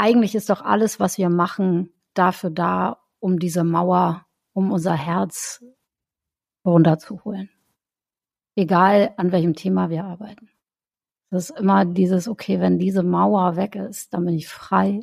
eigentlich 0.00 0.34
ist 0.34 0.48
doch 0.48 0.62
alles, 0.62 0.98
was 0.98 1.18
wir 1.18 1.28
machen, 1.28 1.90
dafür 2.14 2.48
da, 2.48 3.02
um 3.18 3.38
diese 3.38 3.64
Mauer, 3.64 4.24
um 4.54 4.72
unser 4.72 4.94
Herz 4.94 5.62
runterzuholen. 6.64 7.50
Egal, 8.56 9.12
an 9.18 9.30
welchem 9.30 9.54
Thema 9.54 9.90
wir 9.90 10.04
arbeiten. 10.04 10.48
Das 11.28 11.50
ist 11.50 11.60
immer 11.60 11.84
dieses, 11.84 12.28
okay, 12.28 12.60
wenn 12.60 12.78
diese 12.78 13.02
Mauer 13.02 13.56
weg 13.56 13.76
ist, 13.76 14.14
dann 14.14 14.24
bin 14.24 14.34
ich 14.34 14.48
frei, 14.48 15.00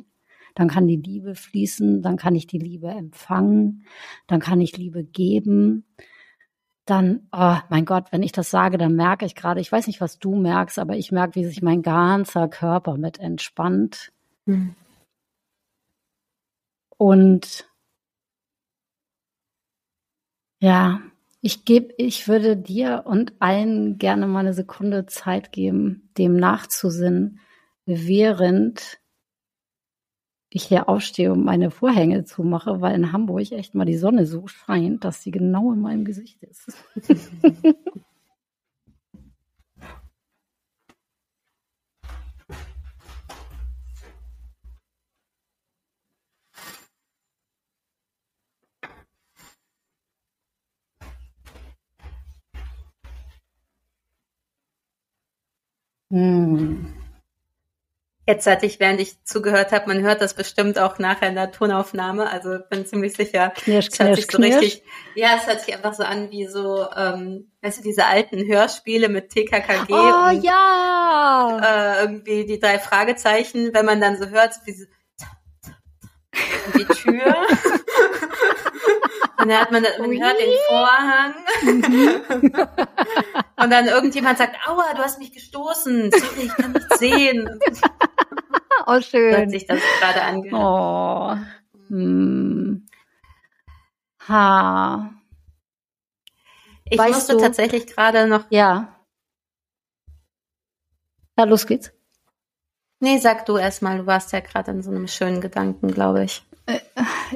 dann 0.56 0.66
kann 0.66 0.88
die 0.88 0.96
Liebe 0.96 1.36
fließen, 1.36 2.02
dann 2.02 2.16
kann 2.16 2.34
ich 2.34 2.48
die 2.48 2.58
Liebe 2.58 2.88
empfangen, 2.88 3.84
dann 4.26 4.40
kann 4.40 4.60
ich 4.60 4.76
Liebe 4.76 5.04
geben. 5.04 5.86
Dann, 6.86 7.28
oh 7.30 7.56
mein 7.70 7.84
Gott, 7.84 8.10
wenn 8.10 8.24
ich 8.24 8.32
das 8.32 8.50
sage, 8.50 8.78
dann 8.78 8.96
merke 8.96 9.26
ich 9.26 9.36
gerade, 9.36 9.60
ich 9.60 9.70
weiß 9.70 9.86
nicht, 9.86 10.00
was 10.00 10.18
du 10.18 10.34
merkst, 10.34 10.80
aber 10.80 10.96
ich 10.96 11.12
merke, 11.12 11.36
wie 11.36 11.44
sich 11.44 11.62
mein 11.62 11.82
ganzer 11.82 12.48
Körper 12.48 12.96
mit 12.96 13.20
entspannt. 13.20 14.10
Und 16.98 17.66
ja, 20.60 21.00
ich 21.40 21.64
gebe, 21.64 21.94
ich 21.96 22.26
würde 22.26 22.56
dir 22.56 23.04
und 23.06 23.32
allen 23.40 23.98
gerne 23.98 24.26
mal 24.26 24.40
eine 24.40 24.52
Sekunde 24.54 25.06
Zeit 25.06 25.52
geben, 25.52 26.10
dem 26.18 26.36
nachzusinnen, 26.36 27.40
während 27.86 28.98
ich 30.50 30.64
hier 30.64 30.88
aufstehe 30.88 31.32
und 31.32 31.44
meine 31.44 31.70
Vorhänge 31.70 32.24
zumache, 32.24 32.80
weil 32.80 32.94
in 32.94 33.12
Hamburg 33.12 33.52
echt 33.52 33.74
mal 33.74 33.84
die 33.84 33.96
Sonne 33.96 34.26
so 34.26 34.46
scheint, 34.46 35.04
dass 35.04 35.22
sie 35.22 35.30
genau 35.30 35.72
in 35.72 35.80
meinem 35.80 36.04
Gesicht 36.04 36.42
ist. 36.42 36.72
Hm. 56.10 56.94
Jetzt 58.26 58.46
hatte 58.46 58.66
ich, 58.66 58.78
während 58.78 59.00
ich 59.00 59.24
zugehört 59.24 59.72
habe, 59.72 59.86
man 59.88 60.02
hört 60.02 60.20
das 60.20 60.34
bestimmt 60.34 60.78
auch 60.78 60.98
nachher 60.98 61.30
in 61.30 61.34
der 61.34 61.50
Tonaufnahme, 61.50 62.28
also 62.28 62.58
bin 62.68 62.84
ziemlich 62.84 63.14
sicher, 63.14 63.54
Knirsch, 63.56 63.88
es 63.90 63.98
hört 63.98 64.08
knirsch, 64.08 64.20
sich 64.20 64.30
so 64.30 64.36
knirsch. 64.36 64.56
richtig, 64.56 64.82
ja, 65.14 65.28
es 65.38 65.46
hört 65.46 65.62
sich 65.62 65.74
einfach 65.74 65.94
so 65.94 66.02
an 66.02 66.30
wie 66.30 66.46
so, 66.46 66.86
ähm, 66.94 67.50
weißt 67.62 67.78
du, 67.78 67.82
diese 67.82 68.04
alten 68.04 68.46
Hörspiele 68.46 69.08
mit 69.08 69.30
TKKG 69.30 69.86
Oh 69.94 70.28
und 70.28 70.42
ja! 70.44 71.58
äh, 71.62 72.02
irgendwie 72.02 72.44
die 72.44 72.60
drei 72.60 72.78
Fragezeichen, 72.78 73.72
wenn 73.72 73.86
man 73.86 73.98
dann 73.98 74.18
so 74.18 74.28
hört, 74.28 74.52
wie 74.66 74.72
so, 74.72 74.84
die 76.76 76.84
Tür. 76.84 77.34
und 79.40 79.48
dann 79.48 79.60
hat 79.60 79.70
man, 79.70 79.82
man 79.82 80.22
hört 80.22 80.38
den 80.40 80.54
Vorhang. 80.66 81.34
und 83.56 83.70
dann 83.70 83.86
irgendjemand 83.86 84.38
sagt, 84.38 84.56
aua, 84.68 84.92
du 84.94 84.98
hast 85.02 85.18
mich 85.18 85.32
gestoßen. 85.32 86.10
Sorry, 86.10 86.40
ich 86.46 86.54
kann 86.54 86.72
nicht 86.72 86.98
sehen. 86.98 87.60
oh, 88.86 89.00
schön. 89.00 89.48
sich 89.50 89.66
das 89.66 89.80
gerade 90.00 90.22
angehört. 90.22 90.54
Oh. 90.60 91.36
Hm. 91.88 92.86
Ha. 94.28 95.10
Ich 96.84 96.98
Weißt 96.98 97.14
musste 97.14 97.32
du- 97.34 97.40
tatsächlich 97.40 97.86
gerade 97.86 98.26
noch, 98.26 98.44
Ja. 98.50 98.94
Ja, 101.36 101.44
los 101.44 101.66
geht's. 101.68 101.92
nee, 102.98 103.18
sag 103.18 103.46
du 103.46 103.56
erst 103.58 103.80
mal, 103.80 103.98
du 103.98 104.06
warst 104.06 104.32
ja 104.32 104.40
gerade 104.40 104.72
in 104.72 104.82
so 104.82 104.90
einem 104.90 105.06
schönen 105.06 105.40
Gedanken, 105.40 105.86
glaube 105.92 106.24
ich. 106.24 106.42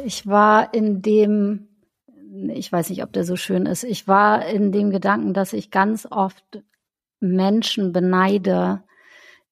Ich 0.05 0.27
war 0.27 0.75
in 0.75 1.01
dem, 1.03 1.69
ich 2.49 2.73
weiß 2.73 2.91
nicht, 2.91 3.03
ob 3.03 3.13
der 3.13 3.25
so 3.25 3.37
schön 3.37 3.67
ist. 3.67 3.85
Ich 3.85 4.09
war 4.09 4.47
in 4.47 4.73
dem 4.73 4.91
Gedanken, 4.91 5.35
dass 5.35 5.53
ich 5.53 5.71
ganz 5.71 6.07
oft 6.11 6.63
Menschen 7.21 7.93
beneide, 7.93 8.83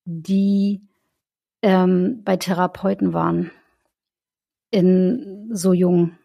die 0.05 0.81
ähm, 1.62 2.23
bei 2.25 2.37
Therapeuten 2.37 3.12
waren, 3.12 3.51
in 4.71 5.51
so 5.53 5.73
jung. 5.73 6.16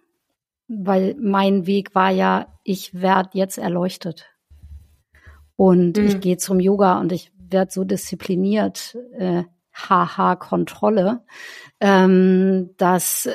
Weil 0.67 1.15
mein 1.19 1.67
Weg 1.67 1.93
war 1.93 2.09
ja, 2.09 2.47
ich 2.63 2.99
werde 2.99 3.31
jetzt 3.33 3.57
erleuchtet. 3.57 4.25
Und 5.57 5.97
Mhm. 5.97 6.05
ich 6.05 6.19
gehe 6.21 6.37
zum 6.37 6.59
Yoga 6.59 6.99
und 6.99 7.11
ich 7.11 7.31
werde 7.37 7.71
so 7.71 7.83
diszipliniert, 7.83 8.97
äh, 9.13 9.43
haha, 9.73 10.35
Kontrolle, 10.35 11.23
ähm, 11.79 12.71
dass, 12.77 13.29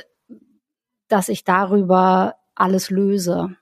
dass 1.09 1.29
ich 1.29 1.45
darüber 1.45 2.35
alles 2.55 2.91
löse. 2.91 3.57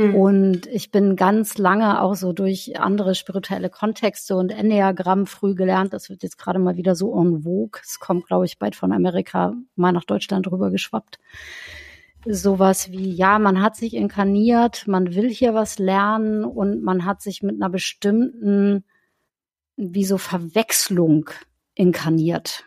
Hm. 0.00 0.14
Und 0.14 0.66
ich 0.66 0.90
bin 0.90 1.14
ganz 1.14 1.58
lange 1.58 2.00
auch 2.00 2.14
so 2.14 2.32
durch 2.32 2.80
andere 2.80 3.14
spirituelle 3.14 3.68
Kontexte 3.68 4.34
und 4.34 4.50
Enneagramm 4.50 5.26
früh 5.26 5.54
gelernt. 5.54 5.92
Das 5.92 6.08
wird 6.08 6.22
jetzt 6.22 6.38
gerade 6.38 6.58
mal 6.58 6.76
wieder 6.76 6.94
so 6.94 7.14
en 7.20 7.42
vogue. 7.42 7.80
Es 7.82 8.00
kommt, 8.00 8.26
glaube 8.26 8.46
ich, 8.46 8.58
bald 8.58 8.76
von 8.76 8.92
Amerika 8.92 9.52
mal 9.76 9.92
nach 9.92 10.04
Deutschland 10.04 10.50
rüber 10.50 10.70
geschwappt. 10.70 11.18
Sowas 12.24 12.90
wie, 12.90 13.12
ja, 13.12 13.38
man 13.38 13.62
hat 13.62 13.76
sich 13.76 13.94
inkarniert, 13.94 14.86
man 14.86 15.14
will 15.14 15.28
hier 15.28 15.54
was 15.54 15.78
lernen 15.78 16.44
und 16.44 16.82
man 16.82 17.04
hat 17.04 17.20
sich 17.22 17.42
mit 17.42 17.56
einer 17.56 17.70
bestimmten, 17.70 18.84
wie 19.76 20.04
so 20.04 20.18
Verwechslung 20.18 21.28
inkarniert. 21.74 22.64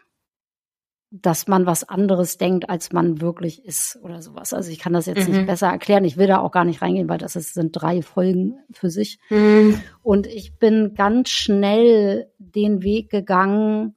Dass 1.16 1.47
man 1.47 1.68
was 1.68 1.88
anderes 1.88 2.39
denkt, 2.39 2.72
als 2.72 2.91
man 2.91 3.22
wirklich 3.22 3.64
ist 3.66 3.99
oder 4.01 4.24
sowas. 4.24 4.51
Also 4.51 4.72
ich 4.72 4.80
kann 4.80 4.93
das 4.93 5.05
jetzt 5.05 5.28
Mhm. 5.28 5.36
nicht 5.36 5.45
besser 5.45 5.68
erklären. 5.68 6.05
Ich 6.05 6.18
will 6.18 6.26
da 6.26 6.39
auch 6.39 6.51
gar 6.51 6.66
nicht 6.66 6.82
reingehen, 6.82 7.07
weil 7.07 7.20
das 7.20 7.36
ist, 7.36 7.53
sind 7.53 7.72
drei 7.72 8.01
Folgen 8.01 8.55
für 8.72 8.89
sich. 8.89 9.20
Mhm. 9.30 9.80
Und 10.01 10.26
ich 10.26 10.57
bin 10.57 10.95
ganz 10.95 11.30
schnell 11.30 12.32
den 12.39 12.82
Weg 12.82 13.11
gegangen, 13.11 13.95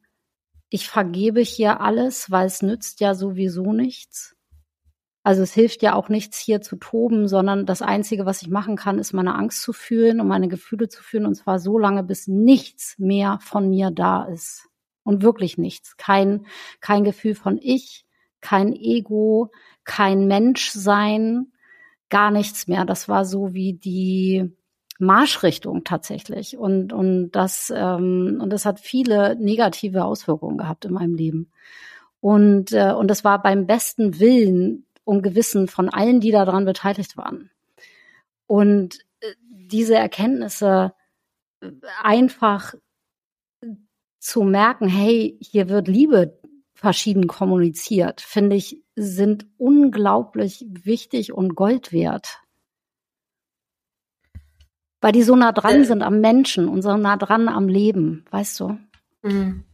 ich 0.69 0.89
vergebe 0.89 1.41
hier 1.41 1.81
alles, 1.81 2.31
weil 2.31 2.47
es 2.47 2.61
nützt 2.61 3.01
ja 3.01 3.14
sowieso 3.14 3.73
nichts. 3.73 4.37
Also 5.23 5.43
es 5.43 5.55
hilft 5.55 5.83
ja 5.83 5.95
auch 5.95 6.11
nichts 6.11 6.39
hier 6.39 6.61
zu 6.61 6.77
toben, 6.77 7.29
sondern 7.29 7.64
das 7.64 7.81
Einzige, 7.81 8.27
was 8.27 8.43
ich 8.43 8.49
machen 8.49 8.77
kann, 8.77 8.99
ist 8.99 9.14
meine 9.14 9.37
Angst 9.37 9.62
zu 9.62 9.73
fühlen 9.73 10.21
und 10.21 10.29
meine 10.29 10.49
Gefühle 10.49 10.89
zu 10.91 11.03
fühlen 11.03 11.25
und 11.25 11.35
zwar 11.35 11.61
so 11.61 11.79
lange, 11.79 12.03
bis 12.03 12.29
nichts 12.29 12.97
mehr 12.99 13.39
von 13.41 13.71
mir 13.71 13.91
da 13.91 14.25
ist. 14.25 14.69
Und 15.07 15.22
wirklich 15.22 15.57
nichts. 15.57 15.96
Kein, 15.96 16.46
kein 16.80 17.04
Gefühl 17.04 17.36
von 17.36 17.61
ich, 17.62 18.04
kein 18.40 18.74
Ego, 18.74 19.52
kein 19.84 20.26
Menschsein, 20.26 21.52
gar 22.11 22.32
nichts 22.32 22.66
mehr. 22.66 22.84
Das 22.84 23.09
war 23.09 23.24
so 23.24 23.54
wie 23.54 23.74
die 23.74 24.50
Marschrichtung 24.98 25.84
tatsächlich. 25.84 26.59
Und, 26.59 26.92
und 26.92 27.30
das, 27.30 27.72
ähm, 27.74 28.40
und 28.42 28.50
das 28.50 28.66
hat 28.66 28.80
viele 28.80 29.36
negative 29.36 30.04
Auswirkungen 30.04 30.59
gehabt 30.59 30.84
in 30.84 30.92
meinem 30.92 31.14
Leben. 31.14 31.52
Und, 32.20 32.72
äh, 32.72 32.92
und 32.92 33.09
das 33.09 33.22
war 33.22 33.40
beim 33.40 33.68
besten 33.68 34.18
Willen 34.18 34.86
und 35.04 35.22
Gewissen 35.22 35.68
von 35.68 35.88
allen, 35.88 36.18
die 36.18 36.32
daran 36.32 36.64
beteiligt 36.64 37.16
waren. 37.16 37.50
Und 38.48 38.98
äh, 39.20 39.34
diese 39.50 39.94
Erkenntnisse 39.94 40.94
einfach 42.02 42.74
zu 44.19 44.43
merken, 44.43 44.89
hey, 44.89 45.39
hier 45.41 45.69
wird 45.69 45.89
Liebe 45.89 46.39
verschieden 46.75 47.27
kommuniziert, 47.27 48.21
finde 48.21 48.57
ich, 48.57 48.83
sind 48.97 49.47
unglaublich 49.57 50.64
wichtig 50.69 51.33
und 51.33 51.55
Gold 51.55 51.93
wert. 51.93 52.41
Weil 55.01 55.12
die 55.12 55.23
so 55.23 55.37
nah 55.37 55.53
dran 55.53 55.83
Äh. 55.83 55.85
sind 55.85 56.03
am 56.03 56.21
Menschen 56.21 56.69
und 56.69 56.83
so 56.83 56.97
nah 56.97 57.17
dran 57.17 57.49
am 57.49 57.69
Leben, 57.69 58.25
weißt 58.31 58.61
du? 58.61 58.79
Mhm. 59.23 59.64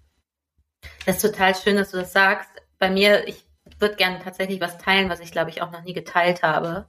Das 1.07 1.17
ist 1.17 1.23
total 1.23 1.55
schön, 1.55 1.77
dass 1.77 1.93
du 1.93 1.99
das 1.99 2.13
sagst. 2.13 2.51
Bei 2.79 2.91
mir, 2.91 3.27
ich 3.29 3.45
würde 3.79 3.97
gerne 3.97 4.19
tatsächlich 4.23 4.61
was 4.61 4.79
teilen, 4.79 5.09
was 5.09 5.21
ich 5.21 5.33
glaube 5.33 5.51
ich 5.51 5.63
auch 5.63 5.71
noch 5.71 5.83
nie 5.83 5.93
geteilt 5.93 6.43
habe. 6.43 6.89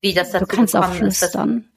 Wie 0.00 0.14
das 0.14 0.30
Du 0.30 0.38
dazu 0.38 0.46
kannst 0.46 0.76
auch 0.76 0.82
gekommen 0.82 1.08
ist, 1.08 1.18
flüstern. 1.18 1.68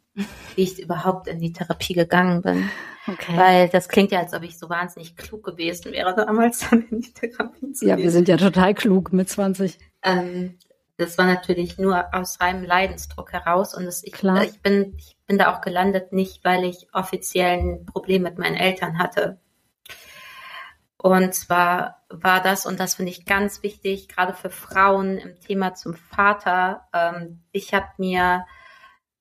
Wie 0.56 0.64
ich 0.64 0.80
überhaupt 0.82 1.28
in 1.28 1.40
die 1.40 1.54
Therapie 1.54 1.94
gegangen 1.94 2.42
bin. 2.42 2.70
Okay. 3.08 3.38
Weil 3.38 3.70
das 3.70 3.88
klingt 3.88 4.12
ja, 4.12 4.20
als 4.20 4.34
ob 4.34 4.44
ich 4.44 4.58
so 4.58 4.70
wahnsinnig 4.70 5.16
klug 5.16 5.44
gewesen 5.44 5.92
wäre, 5.94 6.14
damals 6.16 6.68
dann 6.70 6.86
in 6.90 7.02
die 7.02 7.14
Therapie 7.14 7.72
zu 7.72 7.86
Ja, 7.88 7.96
gehen. 7.96 8.04
wir 8.04 8.12
sind 8.12 8.28
ja 8.28 8.38
total 8.38 8.74
klug 8.74 9.14
mit 9.14 9.30
20. 9.30 9.78
Ähm, 10.04 10.58
das 10.98 11.18
war 11.18 11.26
natürlich 11.26 11.78
nur 11.78 12.14
aus 12.14 12.42
reinem 12.42 12.64
Leidensdruck 12.64 13.32
heraus 13.32 13.76
und 13.76 13.86
das, 13.86 14.04
ich, 14.04 14.14
Klar. 14.14 14.44
ich 14.44 14.60
bin 14.62 14.96
ich 14.98 15.16
bin 15.28 15.38
da 15.38 15.54
auch 15.54 15.62
gelandet, 15.62 16.12
nicht 16.14 16.44
weil 16.44 16.64
ich 16.64 16.88
offiziell 16.94 17.60
ein 17.60 17.86
Problem 17.86 18.24
mit 18.24 18.38
meinen 18.38 18.56
Eltern 18.56 18.98
hatte. 18.98 19.40
Und 20.98 21.34
zwar 21.36 22.02
war 22.10 22.42
das, 22.42 22.66
und 22.66 22.80
das 22.80 22.96
finde 22.96 23.12
ich 23.12 23.26
ganz 23.26 23.62
wichtig, 23.62 24.08
gerade 24.08 24.34
für 24.34 24.50
Frauen 24.50 25.18
im 25.18 25.40
Thema 25.40 25.76
zum 25.76 25.94
Vater. 25.94 26.88
Ähm, 26.94 27.42
ich 27.52 27.74
habe 27.74 27.88
mir 27.98 28.46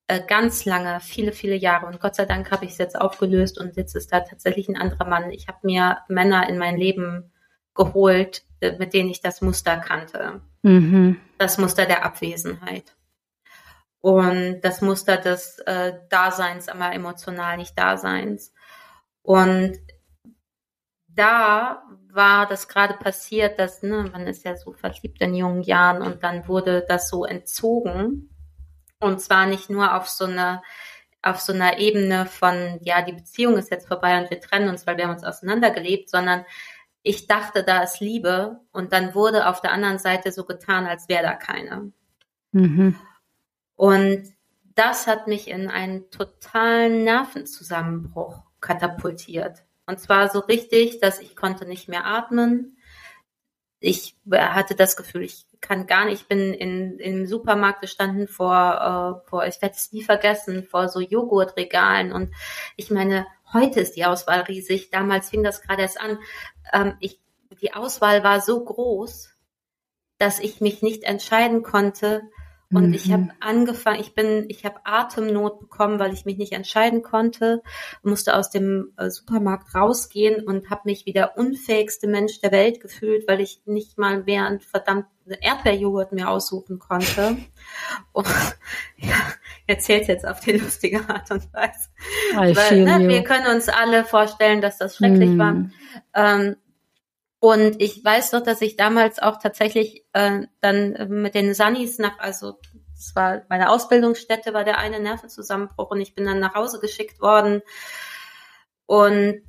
äh, 0.09 0.21
ganz 0.27 0.65
lange, 0.65 1.01
viele, 1.01 1.33
viele 1.33 1.57
Jahre, 1.57 1.87
und 1.87 2.01
Gott 2.01 2.15
sei 2.15 2.27
Dank 2.27 2.51
habe 2.51 2.65
ich 2.65 2.73
es 2.73 2.79
jetzt 2.79 3.01
aufgelöst 3.01 3.59
und 3.59 3.77
jetzt 3.77 3.97
ist 3.97 4.13
da 4.13 4.21
tatsächlich 4.21 4.69
ein 4.69 4.77
anderer 4.77 5.07
Mann. 5.07 5.31
Ich 5.31 5.49
habe 5.49 5.59
mir 5.63 5.99
Männer 6.09 6.49
in 6.49 6.59
mein 6.59 6.77
Leben 6.77 7.33
geholt, 7.75 8.45
äh, 8.61 8.77
mit 8.79 8.95
denen 8.95 9.11
ich 9.11 9.21
das 9.21 9.41
Muster 9.41 9.77
kannte 9.77 10.41
Mhm. 10.63 11.21
das 11.39 11.59
Muster 11.59 11.87
der 11.87 12.05
Abwesenheit. 12.05 12.97
Und 14.01 14.61
das 14.63 14.81
Muster 14.83 15.17
des 15.17 15.59
äh, 15.61 15.93
Daseins, 16.09 16.69
aber 16.69 16.93
emotional 16.93 17.57
nicht 17.57 17.79
Daseins. 17.79 18.53
Und 19.23 19.79
da 21.09 21.83
war 22.13 22.47
das 22.47 22.69
gerade 22.69 22.95
passiert, 22.95 23.59
dass, 23.59 23.83
ne, 23.83 24.09
man 24.13 24.27
ist 24.27 24.45
ja 24.45 24.57
so 24.57 24.73
verliebt 24.73 25.21
in 25.21 25.35
jungen 25.35 25.63
Jahren 25.63 26.03
und 26.03 26.23
dann 26.23 26.47
wurde 26.49 26.85
das 26.87 27.09
so 27.09 27.25
entzogen. 27.25 28.31
Und 29.07 29.21
zwar 29.21 29.47
nicht 29.47 29.71
nur 29.71 29.95
auf 29.95 30.09
so 30.09 30.25
eine, 30.25 30.63
auf 31.23 31.41
so 31.41 31.53
einer 31.53 31.79
Ebene 31.79 32.27
von, 32.27 32.79
ja, 32.83 33.03
die 33.03 33.13
Beziehung 33.13 33.57
ist 33.57 33.71
jetzt 33.71 33.89
vorbei 33.89 34.21
und 34.21 34.31
wir 34.31 34.41
trennen 34.41 34.69
uns, 34.69 34.87
weil 34.87 34.97
wir 34.97 35.05
haben 35.05 35.15
uns 35.15 35.25
auseinandergelebt, 35.25 36.11
sondern 36.11 36.45
ich 37.03 37.29
dachte, 37.29 37.63
da 37.63 37.83
ist 37.83 38.01
Liebe 38.01 38.61
und 38.73 38.93
dann 38.93 39.15
wurde 39.15 39.47
auf 39.47 39.61
der 39.61 39.71
anderen 39.71 39.99
Seite 39.99 40.33
so 40.33 40.45
getan, 40.45 40.87
als 40.87 41.09
wäre 41.09 41.23
da 41.23 41.35
keine. 41.35 41.93
Mhm. 42.51 42.97
Und 43.77 44.35
das 44.75 45.07
hat 45.07 45.29
mich 45.29 45.49
in 45.49 45.69
einen 45.69 46.11
totalen 46.11 47.05
Nervenzusammenbruch 47.05 48.43
katapultiert. 48.61 49.65
Und 49.87 50.01
zwar 50.01 50.31
so 50.31 50.41
richtig, 50.41 50.99
dass 51.01 51.21
ich 51.21 51.37
konnte 51.37 51.65
nicht 51.65 51.89
mehr 51.89 52.07
atmen. 52.07 52.77
Ich 53.79 54.17
hatte 54.33 54.75
das 54.75 54.97
Gefühl, 54.97 55.23
ich 55.23 55.46
kann 55.61 55.87
gar 55.87 56.05
nicht, 56.05 56.23
ich 56.23 56.29
bin 56.29 56.53
in, 56.53 56.99
im 56.99 57.27
Supermarkt 57.27 57.81
gestanden 57.81 58.29
vor, 58.29 59.23
äh, 59.25 59.29
vor, 59.29 59.47
ich 59.47 59.61
werde 59.63 59.75
es 59.77 59.93
nie 59.93 60.03
vergessen, 60.03 60.65
vor 60.65 60.89
so 60.89 61.01
Joghurtregalen. 61.01 62.13
Und 62.13 62.35
ich 62.77 62.91
meine, 62.91 63.27
heute 63.53 63.81
ist 63.81 63.97
die 63.97 64.05
Auswahl 64.05 64.41
riesig. 64.41 64.91
Damals 64.91 65.31
fing 65.31 65.43
das 65.43 65.63
gerade 65.63 65.83
erst 65.83 66.01
an. 66.01 66.19
Ähm, 66.73 66.95
ich, 67.01 67.21
die 67.61 67.75
Auswahl 67.75 68.23
war 68.25 68.41
so 68.41 68.65
groß, 68.65 69.31
dass 70.19 70.41
ich 70.41 70.61
mich 70.61 70.83
nicht 70.83 71.05
entscheiden 71.05 71.63
konnte, 71.63 72.23
und 72.73 72.89
Mhm. 72.89 72.95
ich 72.95 73.13
habe 73.13 73.29
angefangen, 73.41 74.01
ich 74.01 74.15
bin, 74.15 74.45
ich 74.49 74.65
habe 74.65 74.81
Atemnot 74.85 75.61
bekommen, 75.61 75.99
weil 76.01 76.13
ich 76.13 76.25
mich 76.25 76.37
nicht 76.37 76.53
entscheiden 76.53 77.03
konnte, 77.03 77.63
musste 78.03 78.37
aus 78.37 78.51
dem 78.51 78.93
äh, 78.97 79.09
Supermarkt 79.09 79.75
rausgehen 79.75 80.45
und 80.45 80.69
habe 80.69 80.83
mich 80.85 81.07
wie 81.07 81.13
der 81.13 81.39
unfähigste 81.39 82.09
Mensch 82.09 82.41
der 82.41 82.51
Welt 82.53 82.81
gefühlt, 82.81 83.29
weil 83.29 83.41
ich 83.41 83.63
nicht 83.67 83.99
mal 83.99 84.25
mehr 84.25 84.47
einen 84.47 84.61
verdammten 84.61 85.13
Erdbeerjoghurt 85.41 86.13
mehr 86.13 86.31
aussuchen 86.31 86.79
konnte. 86.79 87.37
Und 88.13 88.27
ja, 88.97 89.15
erzählt 89.69 90.09
jetzt 90.09 90.27
auf 90.27 90.41
die 90.41 90.53
lustige 90.53 91.09
Art 91.09 91.31
und 91.31 91.53
Weise. 91.53 91.89
Weil, 92.35 92.85
ne, 92.85 93.09
wir 93.09 93.23
können 93.23 93.47
uns 93.55 93.69
alle 93.69 94.05
vorstellen, 94.05 94.61
dass 94.61 94.79
das 94.79 94.97
schrecklich 94.97 95.31
Mhm. 95.31 95.39
war. 95.39 95.71
Ähm, 96.15 96.57
und 97.39 97.81
ich 97.83 98.03
weiß 98.05 98.33
noch, 98.33 98.43
dass 98.43 98.61
ich 98.63 98.77
damals 98.77 99.19
auch 99.19 99.39
tatsächlich 99.39 100.05
äh, 100.13 100.47
dann 100.61 100.95
äh, 100.95 101.07
mit 101.07 101.35
den 101.35 101.55
Sunnies 101.55 101.99
nach, 101.99 102.19
also 102.19 102.59
das 102.95 103.15
war 103.15 103.43
meine 103.49 103.71
Ausbildungsstätte, 103.71 104.55
war 104.55 104.65
der 104.65 104.79
eine 104.79 105.01
Nervenzusammenbruch 105.01 105.91
und 105.91 106.01
ich 106.01 106.15
bin 106.15 106.25
dann 106.25 106.41
nach 106.41 106.55
Hause 106.55 106.81
geschickt 106.81 107.21
worden. 107.21 107.63
Und 108.87 109.43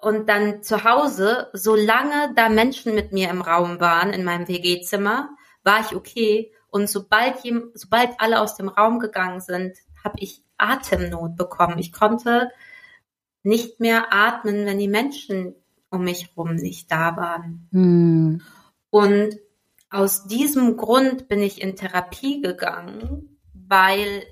und 0.00 0.28
dann 0.28 0.62
zu 0.62 0.84
Hause, 0.84 1.48
solange 1.54 2.34
da 2.36 2.50
Menschen 2.50 2.94
mit 2.94 3.12
mir 3.12 3.30
im 3.30 3.40
Raum 3.40 3.80
waren, 3.80 4.12
in 4.12 4.22
meinem 4.22 4.48
WG-Zimmer, 4.48 5.30
war 5.62 5.80
ich 5.80 5.96
okay. 5.96 6.52
Und 6.68 6.90
sobald, 6.90 7.36
sobald 7.72 8.20
alle 8.20 8.40
aus 8.42 8.54
dem 8.54 8.68
Raum 8.68 8.98
gegangen 8.98 9.40
sind, 9.40 9.78
habe 10.04 10.16
ich 10.18 10.44
Atemnot 10.58 11.36
bekommen. 11.36 11.78
Ich 11.78 11.90
konnte 11.90 12.50
nicht 13.42 13.80
mehr 13.80 14.12
atmen, 14.12 14.66
wenn 14.66 14.78
die 14.78 14.88
Menschen 14.88 15.54
um 15.94 16.04
mich 16.04 16.28
herum 16.28 16.56
nicht 16.56 16.90
da 16.90 17.16
waren. 17.16 17.68
Mhm. 17.70 18.42
Und 18.90 19.38
aus 19.90 20.26
diesem 20.26 20.76
Grund 20.76 21.28
bin 21.28 21.42
ich 21.42 21.62
in 21.62 21.76
Therapie 21.76 22.42
gegangen, 22.42 23.38
weil 23.52 24.24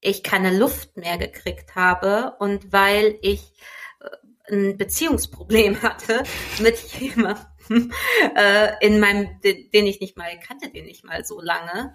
ich 0.00 0.22
keine 0.22 0.56
Luft 0.56 0.96
mehr 0.96 1.18
gekriegt 1.18 1.74
habe 1.74 2.36
und 2.38 2.72
weil 2.72 3.18
ich 3.22 3.52
äh, 4.00 4.52
ein 4.52 4.76
Beziehungsproblem 4.76 5.82
hatte 5.82 6.22
mit 6.60 6.78
jemandem, 7.00 7.46
äh, 8.36 8.86
in 8.86 9.00
meinem, 9.00 9.40
den 9.42 9.86
ich 9.86 10.00
nicht 10.00 10.16
mal 10.16 10.38
kannte, 10.38 10.70
den 10.70 10.86
ich 10.86 11.02
mal 11.02 11.24
so 11.24 11.40
lange. 11.40 11.92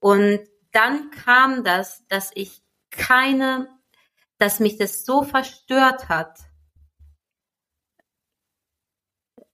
Und 0.00 0.40
dann 0.72 1.10
kam 1.10 1.64
das, 1.64 2.06
dass 2.08 2.30
ich 2.34 2.62
keine, 2.90 3.68
dass 4.38 4.60
mich 4.60 4.76
das 4.76 5.04
so 5.04 5.22
verstört 5.22 6.08
hat, 6.08 6.38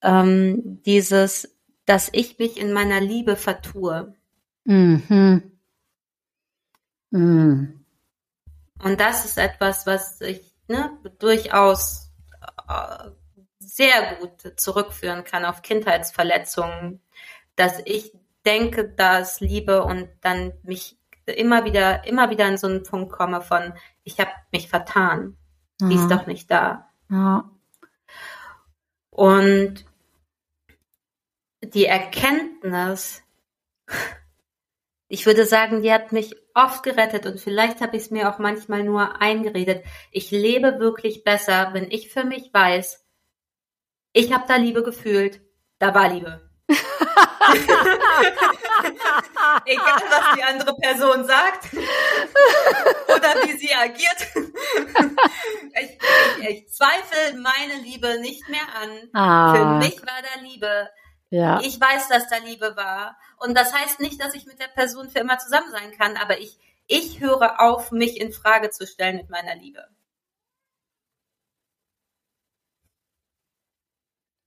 ähm, 0.05 0.81
dieses, 0.85 1.57
dass 1.87 2.11
ich 2.13 2.39
mich 2.39 2.61
in 2.61 2.73
meiner 2.73 3.01
Liebe 3.01 3.37
vertue. 3.37 4.15
Mhm. 4.65 5.51
Mhm. 7.11 7.85
Und 8.83 9.01
das 9.01 9.25
ist 9.25 9.39
etwas, 9.39 9.87
was 9.87 10.21
ich 10.21 10.55
ne, 10.69 10.91
durchaus 11.19 12.13
äh, 12.69 13.11
sehr 13.59 14.17
gut 14.21 14.61
zurückführen 14.61 15.25
kann 15.25 15.45
auf 15.45 15.63
Kindheitsverletzungen, 15.63 17.01
dass 17.57 17.81
ich 17.85 18.13
denke, 18.45 18.89
dass 18.89 19.41
Liebe 19.41 19.85
und 19.85 20.09
dann 20.21 20.53
mich 20.63 20.99
immer 21.27 21.65
wieder, 21.65 22.07
immer 22.07 22.29
wieder 22.29 22.47
in 22.47 22.59
so 22.59 22.67
einen 22.67 22.83
Punkt 22.83 23.11
komme 23.11 23.41
von, 23.41 23.73
ich 24.03 24.21
habe 24.21 24.31
mich 24.53 24.69
vertan, 24.69 25.39
die 25.81 25.95
ist 25.95 26.11
Ja. 26.11 26.17
doch 26.17 26.27
nicht 26.27 26.51
da. 26.51 26.91
Ja. 27.11 27.51
Und 29.11 29.87
die 31.67 31.87
Erkenntnis, 31.87 33.23
ich 35.09 35.27
würde 35.27 35.47
sagen, 35.47 35.83
die 35.83 35.93
hat 35.93 36.12
mich 36.12 36.35
oft 36.55 36.83
gerettet 36.83 37.27
und 37.27 37.41
vielleicht 37.41 37.81
habe 37.81 37.97
ich 37.97 38.05
es 38.05 38.11
mir 38.11 38.31
auch 38.31 38.39
manchmal 38.39 38.85
nur 38.85 39.21
eingeredet. 39.21 39.85
Ich 40.11 40.31
lebe 40.31 40.79
wirklich 40.79 41.25
besser, 41.25 41.71
wenn 41.73 41.91
ich 41.91 42.11
für 42.11 42.25
mich 42.25 42.53
weiß, 42.53 43.05
ich 44.12 44.33
habe 44.33 44.45
da 44.47 44.57
Liebe 44.57 44.83
gefühlt, 44.83 45.41
da 45.79 45.95
war 45.95 46.09
Liebe. 46.09 46.51
Egal, 49.67 50.03
was 50.09 50.37
die 50.37 50.43
andere 50.43 50.75
Person 50.77 51.27
sagt 51.27 51.69
oder 53.09 53.35
wie 53.45 53.57
sie 53.59 53.75
agiert. 53.75 54.17
ich, 55.81 55.99
ich, 56.41 56.49
ich 56.49 56.69
zweifle 56.73 57.39
meine 57.39 57.83
Liebe 57.83 58.21
nicht 58.21 58.49
mehr 58.49 58.67
an. 58.81 59.11
Ah. 59.12 59.55
Für 59.55 59.65
mich 59.87 60.01
war 60.01 60.23
da 60.23 60.41
Liebe. 60.43 60.89
Ja. 61.35 61.61
Ich 61.62 61.80
weiß, 61.80 62.07
dass 62.07 62.28
da 62.28 62.37
Liebe 62.37 62.76
war. 62.76 63.16
Und 63.39 63.59
das 63.59 63.74
heißt 63.74 63.99
nicht, 63.99 64.22
dass 64.22 64.35
ich 64.35 64.47
mit 64.47 64.61
der 64.61 64.68
Person 64.68 65.11
für 65.11 65.18
immer 65.18 65.37
zusammen 65.37 65.72
sein 65.72 65.91
kann, 65.99 66.16
aber 66.16 66.39
ich, 66.39 66.61
ich 66.87 67.18
höre 67.18 67.61
auf, 67.61 67.91
mich 67.91 68.20
in 68.20 68.32
Frage 68.32 68.70
zu 68.70 68.87
stellen 68.87 69.16
mit 69.16 69.30
meiner 69.30 69.57
Liebe. 69.57 69.85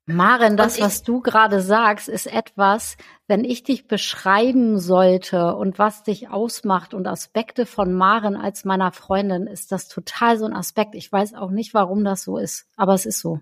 Maren, 0.06 0.56
das, 0.56 0.78
ich, 0.78 0.82
was 0.82 1.04
du 1.04 1.20
gerade 1.20 1.60
sagst, 1.60 2.08
ist 2.08 2.28
etwas, 2.28 2.96
wenn 3.28 3.44
ich 3.44 3.64
dich 3.64 3.90
beschreiben 3.90 4.80
sollte 4.80 5.58
und 5.58 5.78
was 5.80 6.04
dich 6.04 6.30
ausmacht 6.30 6.94
und 6.94 7.06
Aspekte 7.06 7.66
von 7.66 7.92
Maren 7.92 8.38
als 8.38 8.64
meiner 8.64 8.94
Freundin, 8.94 9.46
ist 9.46 9.74
das 9.74 9.90
total 9.90 10.38
so 10.38 10.46
ein 10.46 10.56
Aspekt. 10.56 10.96
Ich 10.96 11.12
weiß 11.12 11.34
auch 11.34 11.52
nicht, 11.52 11.74
warum 11.74 12.06
das 12.06 12.24
so 12.24 12.38
ist, 12.38 12.66
aber 12.78 12.94
es 12.94 13.06
ist 13.06 13.20
so. 13.20 13.42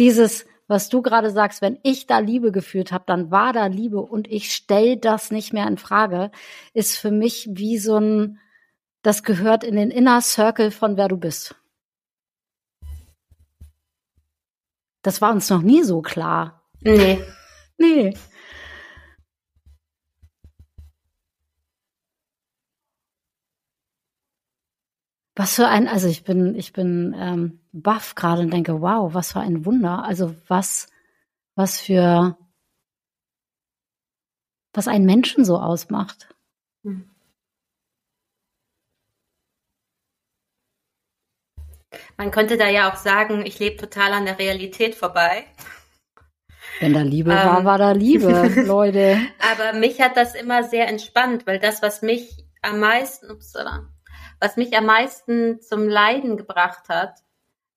Dieses, 0.00 0.46
was 0.66 0.88
du 0.88 1.02
gerade 1.02 1.30
sagst, 1.30 1.60
wenn 1.60 1.78
ich 1.82 2.06
da 2.06 2.20
Liebe 2.20 2.52
gefühlt 2.52 2.90
habe, 2.90 3.04
dann 3.06 3.30
war 3.30 3.52
da 3.52 3.66
Liebe 3.66 4.00
und 4.00 4.28
ich 4.28 4.54
stell 4.54 4.96
das 4.96 5.30
nicht 5.30 5.52
mehr 5.52 5.68
in 5.68 5.76
Frage, 5.76 6.30
ist 6.72 6.96
für 6.96 7.10
mich 7.10 7.50
wie 7.52 7.76
so 7.76 7.98
ein, 7.98 8.38
das 9.02 9.22
gehört 9.22 9.62
in 9.62 9.76
den 9.76 9.90
Inner 9.90 10.22
Circle 10.22 10.70
von 10.70 10.96
wer 10.96 11.08
du 11.08 11.18
bist. 11.18 11.54
Das 15.02 15.20
war 15.20 15.32
uns 15.32 15.50
noch 15.50 15.60
nie 15.60 15.82
so 15.82 16.00
klar. 16.00 16.66
Nee. 16.80 17.22
Nee. 17.76 18.14
Was 25.40 25.54
für 25.54 25.68
ein, 25.68 25.88
also 25.88 26.06
ich 26.06 26.22
bin, 26.22 26.54
ich 26.54 26.74
bin 26.74 27.16
ähm, 27.18 27.60
baff 27.72 28.14
gerade 28.14 28.42
und 28.42 28.52
denke, 28.52 28.82
wow, 28.82 29.14
was 29.14 29.32
für 29.32 29.40
ein 29.40 29.64
Wunder. 29.64 30.04
Also 30.04 30.36
was, 30.48 30.86
was 31.54 31.80
für, 31.80 32.36
was 34.74 34.86
einen 34.86 35.06
Menschen 35.06 35.46
so 35.46 35.56
ausmacht. 35.56 36.28
Hm. 36.84 37.08
Man 42.18 42.30
könnte 42.30 42.58
da 42.58 42.68
ja 42.68 42.92
auch 42.92 42.96
sagen, 42.96 43.46
ich 43.46 43.58
lebe 43.58 43.78
total 43.78 44.12
an 44.12 44.26
der 44.26 44.38
Realität 44.38 44.94
vorbei. 44.94 45.46
Wenn 46.80 46.92
da 46.92 47.00
Liebe 47.00 47.30
ähm, 47.30 47.38
war, 47.38 47.64
war 47.64 47.78
da 47.78 47.92
Liebe, 47.92 48.46
Leute. 48.66 49.18
Aber 49.38 49.72
mich 49.72 50.02
hat 50.02 50.18
das 50.18 50.34
immer 50.34 50.64
sehr 50.64 50.86
entspannt, 50.86 51.46
weil 51.46 51.58
das, 51.58 51.80
was 51.80 52.02
mich 52.02 52.44
am 52.60 52.78
meisten, 52.78 53.30
upsala, 53.30 53.88
was 54.40 54.56
mich 54.56 54.76
am 54.76 54.86
meisten 54.86 55.60
zum 55.60 55.88
Leiden 55.88 56.36
gebracht 56.36 56.88
hat, 56.88 57.14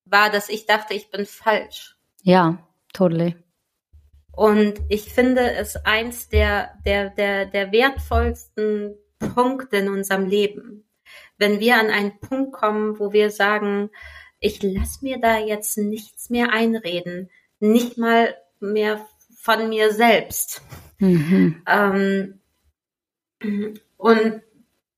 war, 0.06 0.30
dass 0.30 0.50
ich 0.50 0.66
dachte, 0.66 0.94
ich 0.94 1.12
bin 1.12 1.26
falsch. 1.26 1.96
Ja, 2.24 2.58
totally. 2.94 3.36
Und 4.32 4.82
ich 4.90 5.14
finde 5.14 5.52
es 5.52 5.76
eins 5.86 6.30
der, 6.30 6.74
der, 6.86 7.12
der, 7.12 7.46
der 7.46 7.72
wertvollsten 7.72 8.96
Punkte 9.20 9.78
in 9.78 9.90
unserem 9.90 10.26
Leben. 10.26 10.86
Wenn 11.38 11.60
wir 11.60 11.78
an 11.78 11.88
einen 11.88 12.20
Punkt 12.20 12.54
kommen, 12.54 13.00
wo 13.00 13.14
wir 13.14 13.30
sagen, 13.30 13.92
ich 14.40 14.64
lasse 14.64 15.04
mir 15.04 15.20
da 15.20 15.38
jetzt 15.38 15.78
nichts 15.78 16.30
mehr 16.30 16.52
einreden, 16.52 17.30
nicht 17.60 17.98
mal 17.98 18.36
mehr 18.60 19.06
von 19.38 19.70
mir 19.70 19.94
selbst. 19.94 20.62
Mhm. 20.98 21.62
Ähm, 21.68 22.40
und 23.98 24.42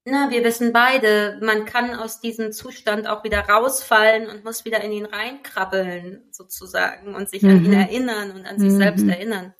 na, 0.06 0.30
wir 0.30 0.44
wissen 0.44 0.72
beide, 0.72 1.40
man 1.42 1.66
kann 1.66 1.96
aus 1.96 2.20
diesem 2.20 2.52
Zustand 2.52 3.08
auch 3.08 3.24
wieder 3.24 3.40
rausfallen 3.40 4.30
und 4.30 4.44
muss 4.44 4.64
wieder 4.64 4.82
in 4.82 4.92
ihn 4.92 5.06
reinkrabbeln, 5.06 6.28
sozusagen, 6.32 7.16
und 7.16 7.30
sich 7.30 7.42
mhm. 7.42 7.50
an 7.50 7.66
ihn 7.66 7.72
mhm. 7.72 7.78
erinnern 7.78 8.32
und 8.32 8.46
an 8.46 8.60
sich 8.60 8.72
mhm. 8.72 8.78
selbst 8.78 9.08
erinnern. 9.08 9.54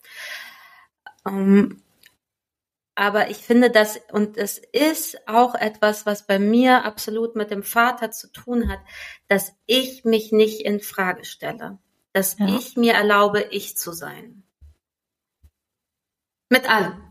Ähm, 1.26 1.82
aber 2.94 3.28
ich 3.28 3.38
finde 3.38 3.70
das, 3.70 4.00
und 4.10 4.38
es 4.38 4.56
ist 4.58 5.28
auch 5.28 5.54
etwas, 5.54 6.06
was 6.06 6.26
bei 6.26 6.38
mir 6.38 6.84
absolut 6.84 7.36
mit 7.36 7.50
dem 7.50 7.62
Vater 7.62 8.10
zu 8.10 8.32
tun 8.32 8.70
hat, 8.70 8.78
dass 9.28 9.52
ich 9.66 10.04
mich 10.04 10.32
nicht 10.32 10.62
in 10.62 10.80
Frage 10.80 11.26
stelle. 11.26 11.78
Dass 12.14 12.38
ja. 12.38 12.46
ich 12.56 12.76
mir 12.76 12.94
erlaube, 12.94 13.48
ich 13.50 13.76
zu 13.76 13.92
sein. 13.92 14.44
Mit 16.48 16.70
allem. 16.70 17.02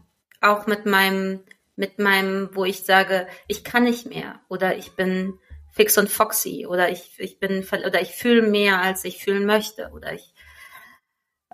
Auch 0.42 0.66
mit 0.66 0.88
meinem, 0.88 1.44
mit 1.76 2.00
meinem, 2.00 2.50
wo 2.54 2.66
ich 2.66 2.84
sage, 2.84 3.28
ich 3.48 3.64
kann 3.64 3.84
nicht 3.84 4.08
mehr. 4.08 4.40
Oder 4.48 4.78
ich 4.78 4.96
bin 4.96 5.34
fix 5.72 5.98
und 5.98 6.10
foxy. 6.10 6.66
Oder 6.66 6.90
ich, 6.90 7.20
ich 7.20 7.40
bin, 7.40 7.66
oder 7.86 8.02
ich 8.02 8.12
fühle 8.12 8.42
mehr, 8.42 8.82
als 8.82 9.04
ich 9.06 9.24
fühlen 9.24 9.46
möchte. 9.46 9.92
Oder 9.94 10.14
ich, 10.14 10.34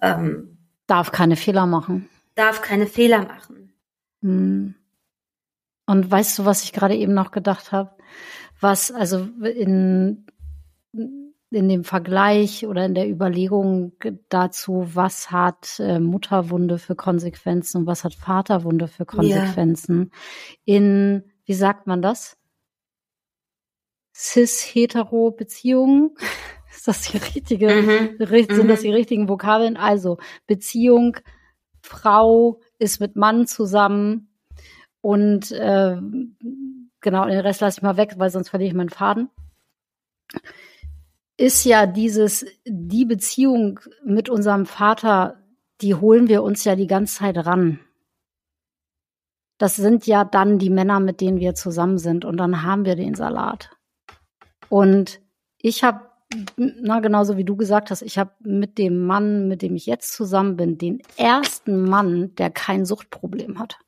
ähm, 0.01 0.57
darf 0.87 1.11
keine 1.11 1.35
Fehler 1.35 1.65
machen. 1.65 2.09
Darf 2.35 2.61
keine 2.61 2.87
Fehler 2.87 3.23
machen 3.23 3.61
hm. 4.21 4.75
Und 5.87 6.09
weißt 6.11 6.39
du, 6.39 6.45
was 6.45 6.63
ich 6.63 6.73
gerade 6.73 6.95
eben 6.95 7.13
noch 7.13 7.31
gedacht 7.31 7.71
habe? 7.71 7.91
Was, 8.59 8.91
also 8.91 9.27
in, 9.43 10.25
in 11.51 11.67
dem 11.67 11.83
Vergleich 11.83 12.65
oder 12.65 12.85
in 12.85 12.95
der 12.95 13.09
Überlegung 13.09 13.91
dazu, 14.29 14.87
was 14.93 15.31
hat 15.31 15.79
äh, 15.79 15.99
Mutterwunde 15.99 16.77
für 16.77 16.95
Konsequenzen 16.95 17.79
und 17.79 17.87
was 17.87 18.05
hat 18.05 18.15
Vaterwunde 18.15 18.87
für 18.87 19.05
Konsequenzen? 19.05 20.11
Ja. 20.63 20.77
In, 20.77 21.23
wie 21.45 21.53
sagt 21.53 21.87
man 21.87 22.01
das? 22.01 22.37
Cis-hetero-Beziehungen? 24.15 26.15
Ist 26.71 26.87
das 26.87 27.01
die 27.01 27.17
richtige, 27.17 27.67
mhm. 27.67 28.55
sind 28.55 28.69
das 28.69 28.79
mhm. 28.79 28.83
die 28.83 28.93
richtigen 28.93 29.27
Vokabeln? 29.27 29.75
Also 29.75 30.19
Beziehung, 30.47 31.17
Frau 31.81 32.61
ist 32.79 33.01
mit 33.01 33.17
Mann 33.17 33.45
zusammen 33.45 34.29
und 35.01 35.51
äh, 35.51 35.97
genau, 37.01 37.25
den 37.25 37.39
Rest 37.39 37.59
lasse 37.59 37.79
ich 37.79 37.83
mal 37.83 37.97
weg, 37.97 38.13
weil 38.17 38.29
sonst 38.29 38.49
verliere 38.49 38.69
ich 38.69 38.73
meinen 38.73 38.89
Faden. 38.89 39.29
Ist 41.41 41.65
ja 41.65 41.87
dieses, 41.87 42.45
die 42.65 43.03
Beziehung 43.03 43.79
mit 44.05 44.29
unserem 44.29 44.67
Vater, 44.67 45.41
die 45.81 45.95
holen 45.95 46.27
wir 46.27 46.43
uns 46.43 46.63
ja 46.65 46.75
die 46.75 46.85
ganze 46.85 47.15
Zeit 47.15 47.35
ran. 47.35 47.79
Das 49.57 49.75
sind 49.75 50.05
ja 50.05 50.23
dann 50.23 50.59
die 50.59 50.69
Männer, 50.69 50.99
mit 50.99 51.19
denen 51.19 51.39
wir 51.39 51.55
zusammen 51.55 51.97
sind 51.97 52.25
und 52.25 52.37
dann 52.37 52.61
haben 52.61 52.85
wir 52.85 52.95
den 52.95 53.15
Salat. 53.15 53.71
Und 54.69 55.19
ich 55.57 55.83
habe 55.83 56.11
na, 56.57 56.99
genauso 56.99 57.37
wie 57.37 57.43
du 57.43 57.55
gesagt 57.55 57.89
hast, 57.89 58.03
ich 58.03 58.19
habe 58.19 58.33
mit 58.41 58.77
dem 58.77 59.03
Mann, 59.07 59.47
mit 59.47 59.63
dem 59.63 59.75
ich 59.75 59.87
jetzt 59.87 60.13
zusammen 60.13 60.57
bin, 60.57 60.77
den 60.77 61.01
ersten 61.17 61.89
Mann, 61.89 62.35
der 62.35 62.51
kein 62.51 62.85
Suchtproblem 62.85 63.57
hat. 63.57 63.79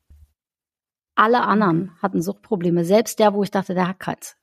Alle 1.14 1.42
anderen 1.42 1.92
hatten 2.02 2.20
Suchtprobleme, 2.20 2.84
selbst 2.84 3.20
der, 3.20 3.32
wo 3.32 3.44
ich 3.44 3.52
dachte, 3.52 3.74
der 3.74 3.86
hat 3.86 4.00
keins. 4.00 4.36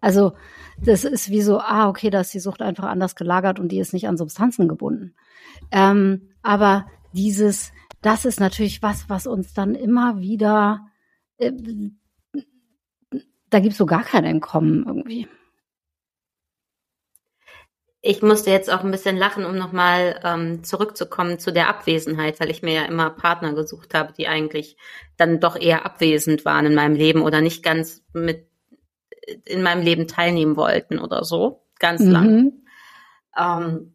Also, 0.00 0.32
das 0.80 1.04
ist 1.04 1.30
wie 1.30 1.42
so, 1.42 1.58
ah, 1.58 1.88
okay, 1.88 2.10
da 2.10 2.20
ist 2.20 2.32
die 2.32 2.40
Sucht 2.40 2.62
einfach 2.62 2.84
anders 2.84 3.16
gelagert 3.16 3.58
und 3.58 3.68
die 3.68 3.80
ist 3.80 3.92
nicht 3.92 4.06
an 4.06 4.16
Substanzen 4.16 4.68
gebunden. 4.68 5.14
Ähm, 5.72 6.30
aber 6.42 6.86
dieses, 7.12 7.72
das 8.00 8.24
ist 8.24 8.38
natürlich 8.38 8.82
was, 8.82 9.08
was 9.08 9.26
uns 9.26 9.54
dann 9.54 9.74
immer 9.74 10.20
wieder, 10.20 10.86
äh, 11.38 11.52
da 13.50 13.60
gibt's 13.60 13.78
so 13.78 13.86
gar 13.86 14.04
kein 14.04 14.24
Entkommen 14.24 14.84
irgendwie 14.86 15.26
ich 18.00 18.22
musste 18.22 18.50
jetzt 18.50 18.72
auch 18.72 18.84
ein 18.84 18.90
bisschen 18.90 19.16
lachen, 19.16 19.44
um 19.44 19.56
nochmal 19.56 20.20
ähm, 20.24 20.62
zurückzukommen 20.62 21.38
zu 21.38 21.52
der 21.52 21.68
Abwesenheit, 21.68 22.38
weil 22.38 22.50
ich 22.50 22.62
mir 22.62 22.72
ja 22.72 22.84
immer 22.84 23.10
Partner 23.10 23.54
gesucht 23.54 23.92
habe, 23.94 24.12
die 24.12 24.28
eigentlich 24.28 24.76
dann 25.16 25.40
doch 25.40 25.56
eher 25.56 25.84
abwesend 25.84 26.44
waren 26.44 26.66
in 26.66 26.74
meinem 26.74 26.94
Leben 26.94 27.22
oder 27.22 27.40
nicht 27.40 27.62
ganz 27.62 28.04
mit 28.12 28.47
in 29.44 29.62
meinem 29.62 29.82
Leben 29.82 30.08
teilnehmen 30.08 30.56
wollten 30.56 30.98
oder 30.98 31.24
so, 31.24 31.62
ganz 31.78 32.00
mhm. 32.02 32.10
lang. 32.10 32.52
Ähm, 33.36 33.94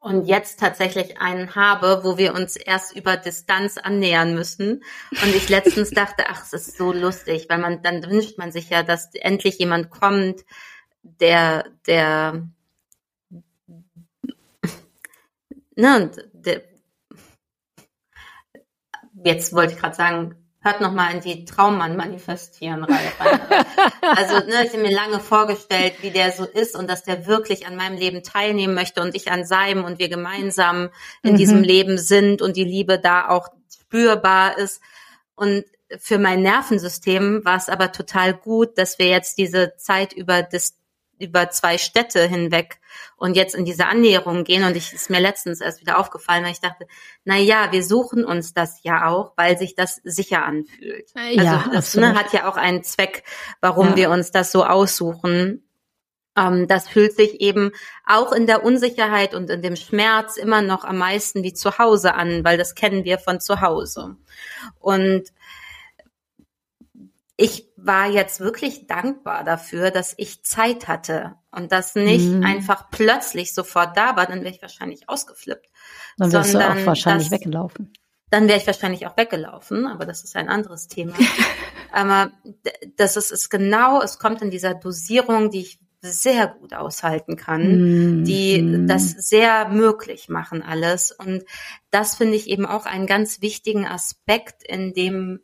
und 0.00 0.26
jetzt 0.26 0.60
tatsächlich 0.60 1.20
einen 1.20 1.56
habe, 1.56 2.02
wo 2.04 2.16
wir 2.16 2.32
uns 2.34 2.54
erst 2.54 2.94
über 2.94 3.16
Distanz 3.16 3.76
annähern 3.76 4.34
müssen. 4.34 4.84
Und 5.10 5.34
ich 5.34 5.48
letztens 5.48 5.90
dachte, 5.92 6.24
ach, 6.28 6.44
es 6.44 6.52
ist 6.52 6.78
so 6.78 6.92
lustig, 6.92 7.46
weil 7.48 7.58
man 7.58 7.82
dann 7.82 8.08
wünscht 8.08 8.38
man 8.38 8.52
sich 8.52 8.70
ja, 8.70 8.84
dass 8.84 9.12
endlich 9.14 9.58
jemand 9.58 9.90
kommt, 9.90 10.44
der, 11.02 11.64
der 11.86 12.46
ne, 15.76 16.10
de, 16.32 16.62
jetzt 19.24 19.52
wollte 19.52 19.74
ich 19.74 19.78
gerade 19.78 19.94
sagen, 19.94 20.45
hört 20.66 20.80
noch 20.80 20.92
mal 20.92 21.14
in 21.14 21.20
die 21.20 21.44
Traummann 21.44 21.96
manifestieren 21.96 22.84
rein. 22.84 23.40
also 24.00 24.38
ne, 24.46 24.64
ich 24.64 24.72
habe 24.72 24.82
mir 24.82 24.94
lange 24.94 25.20
vorgestellt, 25.20 25.94
wie 26.02 26.10
der 26.10 26.32
so 26.32 26.44
ist 26.44 26.76
und 26.76 26.90
dass 26.90 27.04
der 27.04 27.26
wirklich 27.26 27.66
an 27.66 27.76
meinem 27.76 27.96
Leben 27.96 28.22
teilnehmen 28.22 28.74
möchte 28.74 29.00
und 29.00 29.14
ich 29.14 29.30
an 29.30 29.46
seinem 29.46 29.84
und 29.84 29.98
wir 29.98 30.08
gemeinsam 30.08 30.90
in 31.22 31.32
mhm. 31.32 31.36
diesem 31.36 31.62
Leben 31.62 31.98
sind 31.98 32.42
und 32.42 32.56
die 32.56 32.64
Liebe 32.64 32.98
da 32.98 33.28
auch 33.28 33.48
spürbar 33.80 34.58
ist. 34.58 34.82
Und 35.36 35.64
für 35.98 36.18
mein 36.18 36.42
Nervensystem 36.42 37.44
war 37.44 37.56
es 37.56 37.68
aber 37.68 37.92
total 37.92 38.34
gut, 38.34 38.76
dass 38.76 38.98
wir 38.98 39.06
jetzt 39.06 39.38
diese 39.38 39.74
Zeit 39.76 40.12
über 40.12 40.42
das 40.42 40.74
über 41.18 41.50
zwei 41.50 41.78
Städte 41.78 42.26
hinweg 42.26 42.78
und 43.16 43.36
jetzt 43.36 43.54
in 43.54 43.64
diese 43.64 43.86
Annäherung 43.86 44.44
gehen. 44.44 44.64
Und 44.64 44.76
ich 44.76 44.92
ist 44.92 45.10
mir 45.10 45.20
letztens 45.20 45.60
erst 45.60 45.80
wieder 45.80 45.98
aufgefallen, 45.98 46.44
weil 46.44 46.52
ich 46.52 46.60
dachte, 46.60 46.86
na 47.24 47.36
ja, 47.36 47.72
wir 47.72 47.82
suchen 47.82 48.24
uns 48.24 48.54
das 48.54 48.82
ja 48.82 49.08
auch, 49.08 49.32
weil 49.36 49.58
sich 49.58 49.74
das 49.74 50.00
sicher 50.04 50.44
anfühlt. 50.44 51.10
Ja, 51.32 51.58
also 51.58 51.72
das 51.72 51.94
ne, 51.94 52.14
hat 52.14 52.32
ja 52.32 52.48
auch 52.48 52.56
einen 52.56 52.82
Zweck, 52.82 53.24
warum 53.60 53.90
ja. 53.90 53.96
wir 53.96 54.10
uns 54.10 54.30
das 54.30 54.52
so 54.52 54.64
aussuchen. 54.64 55.62
Ähm, 56.36 56.68
das 56.68 56.88
fühlt 56.88 57.16
sich 57.16 57.40
eben 57.40 57.72
auch 58.06 58.32
in 58.32 58.46
der 58.46 58.64
Unsicherheit 58.64 59.34
und 59.34 59.48
in 59.50 59.62
dem 59.62 59.76
Schmerz 59.76 60.36
immer 60.36 60.62
noch 60.62 60.84
am 60.84 60.98
meisten 60.98 61.42
wie 61.42 61.54
zu 61.54 61.78
Hause 61.78 62.14
an, 62.14 62.44
weil 62.44 62.58
das 62.58 62.74
kennen 62.74 63.04
wir 63.04 63.18
von 63.18 63.40
zu 63.40 63.60
Hause. 63.62 64.16
Und 64.78 65.30
ich 67.36 67.68
war 67.86 68.08
jetzt 68.08 68.40
wirklich 68.40 68.86
dankbar 68.86 69.44
dafür, 69.44 69.90
dass 69.90 70.14
ich 70.16 70.44
Zeit 70.44 70.88
hatte 70.88 71.34
und 71.50 71.72
das 71.72 71.94
nicht 71.94 72.26
mhm. 72.26 72.44
einfach 72.44 72.90
plötzlich 72.90 73.54
sofort 73.54 73.96
da 73.96 74.16
war, 74.16 74.26
dann 74.26 74.40
wäre 74.42 74.54
ich 74.54 74.62
wahrscheinlich 74.62 75.08
ausgeflippt. 75.08 75.66
Dann 76.18 76.32
wärst 76.32 76.54
du 76.54 76.58
auch 76.58 76.86
wahrscheinlich 76.86 77.30
das, 77.30 77.40
weggelaufen. 77.40 77.92
Dann 78.30 78.48
wäre 78.48 78.58
ich 78.58 78.66
wahrscheinlich 78.66 79.06
auch 79.06 79.16
weggelaufen, 79.16 79.86
aber 79.86 80.04
das 80.04 80.24
ist 80.24 80.36
ein 80.36 80.48
anderes 80.48 80.88
Thema. 80.88 81.14
aber 81.92 82.32
das 82.96 83.16
ist, 83.16 83.30
ist 83.30 83.50
genau, 83.50 84.02
es 84.02 84.18
kommt 84.18 84.42
in 84.42 84.50
dieser 84.50 84.74
Dosierung, 84.74 85.50
die 85.50 85.60
ich 85.60 85.78
sehr 86.00 86.48
gut 86.48 86.74
aushalten 86.74 87.36
kann, 87.36 88.20
mm, 88.20 88.24
die 88.24 88.62
mm. 88.62 88.86
das 88.86 89.10
sehr 89.10 89.68
möglich 89.68 90.28
machen 90.28 90.62
alles. 90.62 91.12
Und 91.12 91.44
das 91.90 92.16
finde 92.16 92.36
ich 92.36 92.48
eben 92.48 92.66
auch 92.66 92.86
einen 92.86 93.06
ganz 93.06 93.40
wichtigen 93.40 93.86
Aspekt, 93.86 94.62
in 94.62 94.92
dem 94.92 95.40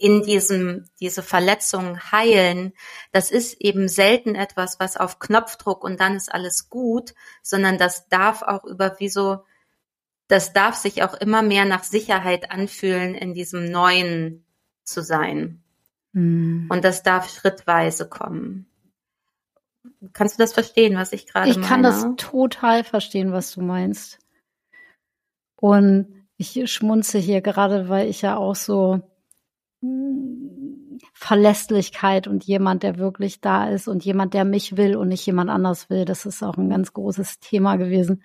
in 0.00 0.22
diesem, 0.22 0.86
diese 0.98 1.22
Verletzung 1.22 2.00
heilen, 2.10 2.72
das 3.12 3.30
ist 3.30 3.60
eben 3.60 3.86
selten 3.86 4.34
etwas, 4.34 4.80
was 4.80 4.96
auf 4.96 5.18
Knopfdruck 5.18 5.84
und 5.84 6.00
dann 6.00 6.16
ist 6.16 6.32
alles 6.32 6.70
gut, 6.70 7.14
sondern 7.42 7.76
das 7.76 8.08
darf 8.08 8.40
auch 8.40 8.64
über 8.64 8.98
wie 8.98 9.10
so, 9.10 9.44
das 10.26 10.54
darf 10.54 10.74
sich 10.76 11.02
auch 11.02 11.12
immer 11.12 11.42
mehr 11.42 11.66
nach 11.66 11.84
Sicherheit 11.84 12.50
anfühlen, 12.50 13.14
in 13.14 13.34
diesem 13.34 13.70
Neuen 13.70 14.46
zu 14.84 15.02
sein. 15.02 15.62
Mhm. 16.12 16.68
Und 16.70 16.82
das 16.82 17.02
darf 17.02 17.30
schrittweise 17.30 18.08
kommen. 18.08 18.66
Kannst 20.14 20.38
du 20.38 20.42
das 20.42 20.54
verstehen, 20.54 20.96
was 20.96 21.12
ich 21.12 21.26
gerade 21.26 21.50
meine? 21.50 21.60
Ich 21.60 21.68
kann 21.68 21.82
das 21.82 22.06
total 22.16 22.84
verstehen, 22.84 23.32
was 23.32 23.52
du 23.52 23.60
meinst. 23.60 24.18
Und 25.56 26.26
ich 26.38 26.72
schmunze 26.72 27.18
hier 27.18 27.42
gerade, 27.42 27.90
weil 27.90 28.08
ich 28.08 28.22
ja 28.22 28.38
auch 28.38 28.56
so 28.56 29.02
Verlässlichkeit 31.14 32.26
und 32.26 32.44
jemand, 32.44 32.82
der 32.82 32.98
wirklich 32.98 33.40
da 33.40 33.68
ist 33.68 33.88
und 33.88 34.04
jemand, 34.04 34.34
der 34.34 34.44
mich 34.44 34.76
will 34.76 34.96
und 34.96 35.08
nicht 35.08 35.24
jemand 35.24 35.50
anders 35.50 35.88
will. 35.88 36.04
Das 36.04 36.26
ist 36.26 36.42
auch 36.42 36.56
ein 36.56 36.68
ganz 36.68 36.92
großes 36.92 37.40
Thema 37.40 37.76
gewesen. 37.76 38.22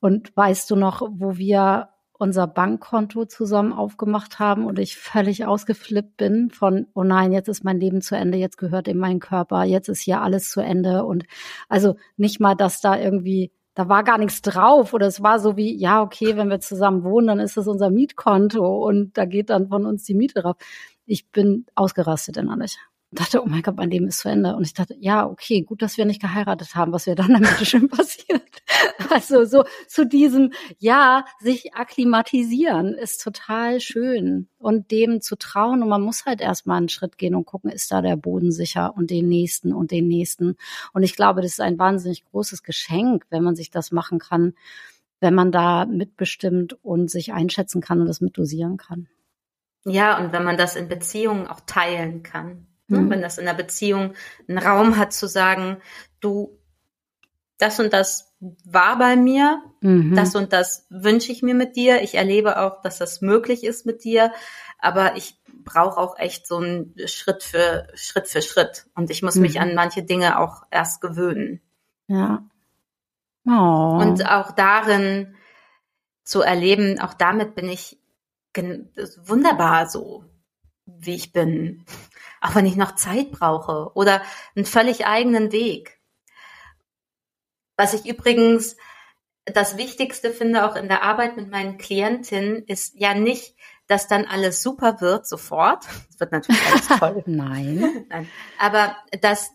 Und 0.00 0.36
weißt 0.36 0.70
du 0.70 0.76
noch, 0.76 1.02
wo 1.10 1.36
wir 1.36 1.88
unser 2.16 2.46
Bankkonto 2.46 3.24
zusammen 3.24 3.72
aufgemacht 3.72 4.38
haben 4.38 4.66
und 4.66 4.78
ich 4.78 4.96
völlig 4.96 5.46
ausgeflippt 5.46 6.16
bin 6.16 6.50
von, 6.50 6.86
oh 6.94 7.02
nein, 7.02 7.32
jetzt 7.32 7.48
ist 7.48 7.64
mein 7.64 7.80
Leben 7.80 8.00
zu 8.00 8.16
Ende, 8.16 8.38
jetzt 8.38 8.56
gehört 8.56 8.86
in 8.86 8.98
meinen 8.98 9.18
Körper, 9.18 9.64
jetzt 9.64 9.88
ist 9.88 10.00
hier 10.00 10.22
alles 10.22 10.50
zu 10.50 10.60
Ende 10.60 11.04
und 11.04 11.24
also 11.68 11.96
nicht 12.16 12.38
mal, 12.38 12.54
dass 12.54 12.80
da 12.80 12.96
irgendwie 12.96 13.50
da 13.74 13.88
war 13.88 14.04
gar 14.04 14.18
nichts 14.18 14.42
drauf 14.42 14.92
oder 14.94 15.06
es 15.06 15.22
war 15.22 15.40
so 15.40 15.56
wie, 15.56 15.76
ja, 15.76 16.02
okay, 16.02 16.36
wenn 16.36 16.48
wir 16.48 16.60
zusammen 16.60 17.04
wohnen, 17.04 17.26
dann 17.28 17.40
ist 17.40 17.56
das 17.56 17.66
unser 17.68 17.90
Mietkonto 17.90 18.86
und 18.86 19.16
da 19.18 19.24
geht 19.24 19.50
dann 19.50 19.68
von 19.68 19.86
uns 19.86 20.04
die 20.04 20.14
Miete 20.14 20.42
drauf. 20.42 20.56
Ich 21.06 21.28
bin 21.30 21.66
ausgerastet 21.74 22.36
innerlich 22.36 22.78
dachte, 23.14 23.42
oh 23.42 23.46
mein 23.46 23.62
Gott, 23.62 23.76
mein 23.76 23.90
Leben 23.90 24.08
ist 24.08 24.18
zu 24.18 24.28
Ende. 24.28 24.54
Und 24.56 24.66
ich 24.66 24.74
dachte, 24.74 24.96
ja, 24.98 25.26
okay, 25.26 25.62
gut, 25.62 25.82
dass 25.82 25.98
wir 25.98 26.04
nicht 26.04 26.20
geheiratet 26.20 26.74
haben, 26.74 26.92
was 26.92 27.06
wäre 27.06 27.16
dann 27.16 27.32
damit 27.32 27.48
schön 27.66 27.88
passiert. 27.88 28.42
Also 29.10 29.44
so 29.44 29.64
zu 29.86 30.06
diesem, 30.06 30.52
ja, 30.78 31.24
sich 31.40 31.74
akklimatisieren 31.74 32.94
ist 32.94 33.22
total 33.22 33.80
schön 33.80 34.48
und 34.58 34.90
dem 34.90 35.20
zu 35.20 35.36
trauen. 35.36 35.82
Und 35.82 35.88
man 35.88 36.02
muss 36.02 36.26
halt 36.26 36.40
erstmal 36.40 36.78
einen 36.78 36.88
Schritt 36.88 37.18
gehen 37.18 37.34
und 37.34 37.44
gucken, 37.44 37.70
ist 37.70 37.90
da 37.90 38.02
der 38.02 38.16
Boden 38.16 38.52
sicher 38.52 38.94
und 38.96 39.10
den 39.10 39.28
nächsten 39.28 39.72
und 39.72 39.90
den 39.90 40.08
nächsten. 40.08 40.56
Und 40.92 41.02
ich 41.02 41.16
glaube, 41.16 41.42
das 41.42 41.52
ist 41.52 41.60
ein 41.60 41.78
wahnsinnig 41.78 42.24
großes 42.24 42.62
Geschenk, 42.62 43.26
wenn 43.30 43.42
man 43.42 43.56
sich 43.56 43.70
das 43.70 43.92
machen 43.92 44.18
kann, 44.18 44.54
wenn 45.20 45.34
man 45.34 45.52
da 45.52 45.86
mitbestimmt 45.86 46.76
und 46.82 47.10
sich 47.10 47.32
einschätzen 47.32 47.80
kann 47.80 48.00
und 48.00 48.06
das 48.06 48.20
mitdosieren 48.20 48.76
kann. 48.76 49.08
Ja, 49.84 50.18
und 50.18 50.32
wenn 50.32 50.44
man 50.44 50.56
das 50.56 50.76
in 50.76 50.88
Beziehungen 50.88 51.46
auch 51.46 51.60
teilen 51.60 52.22
kann. 52.22 52.66
Ne? 52.88 53.00
Mhm. 53.00 53.10
Wenn 53.10 53.22
das 53.22 53.38
in 53.38 53.46
der 53.46 53.54
Beziehung 53.54 54.14
einen 54.48 54.58
Raum 54.58 54.96
hat 54.96 55.12
zu 55.12 55.26
sagen, 55.26 55.78
du, 56.20 56.58
das 57.58 57.80
und 57.80 57.92
das 57.92 58.34
war 58.64 58.98
bei 58.98 59.16
mir, 59.16 59.62
mhm. 59.80 60.14
das 60.14 60.34
und 60.34 60.52
das 60.52 60.86
wünsche 60.90 61.32
ich 61.32 61.42
mir 61.42 61.54
mit 61.54 61.76
dir. 61.76 62.02
Ich 62.02 62.14
erlebe 62.14 62.60
auch, 62.60 62.82
dass 62.82 62.98
das 62.98 63.20
möglich 63.20 63.64
ist 63.64 63.86
mit 63.86 64.04
dir, 64.04 64.32
aber 64.78 65.16
ich 65.16 65.40
brauche 65.64 65.98
auch 65.98 66.18
echt 66.18 66.46
so 66.46 66.58
einen 66.58 66.94
Schritt 67.06 67.42
für 67.42 67.86
Schritt 67.94 68.28
für 68.28 68.42
Schritt 68.42 68.86
und 68.94 69.10
ich 69.10 69.22
muss 69.22 69.36
mhm. 69.36 69.42
mich 69.42 69.60
an 69.60 69.74
manche 69.74 70.02
Dinge 70.02 70.38
auch 70.38 70.64
erst 70.70 71.00
gewöhnen. 71.00 71.60
Ja. 72.06 72.44
Oh. 73.46 73.98
Und 74.00 74.26
auch 74.26 74.52
darin 74.52 75.34
zu 76.22 76.42
erleben, 76.42 77.00
auch 77.00 77.14
damit 77.14 77.54
bin 77.54 77.68
ich 77.68 77.98
wunderbar 79.26 79.88
so, 79.88 80.24
wie 80.86 81.14
ich 81.14 81.32
bin 81.32 81.84
auch 82.44 82.54
wenn 82.54 82.66
ich 82.66 82.76
noch 82.76 82.94
Zeit 82.94 83.30
brauche 83.30 83.90
oder 83.94 84.22
einen 84.54 84.66
völlig 84.66 85.06
eigenen 85.06 85.50
Weg. 85.50 85.98
Was 87.76 87.94
ich 87.94 88.06
übrigens 88.06 88.76
das 89.46 89.78
Wichtigste 89.78 90.30
finde, 90.30 90.68
auch 90.68 90.76
in 90.76 90.88
der 90.88 91.02
Arbeit 91.02 91.36
mit 91.36 91.50
meinen 91.50 91.78
Klientinnen, 91.78 92.62
ist 92.66 92.94
ja 92.96 93.14
nicht, 93.14 93.56
dass 93.86 94.08
dann 94.08 94.26
alles 94.26 94.62
super 94.62 95.00
wird 95.00 95.26
sofort. 95.26 95.84
Es 96.10 96.20
wird 96.20 96.32
natürlich 96.32 96.60
alles 96.70 96.88
toll. 96.88 97.22
Nein. 97.26 98.06
Nein. 98.10 98.28
Aber 98.58 98.94
dass 99.22 99.50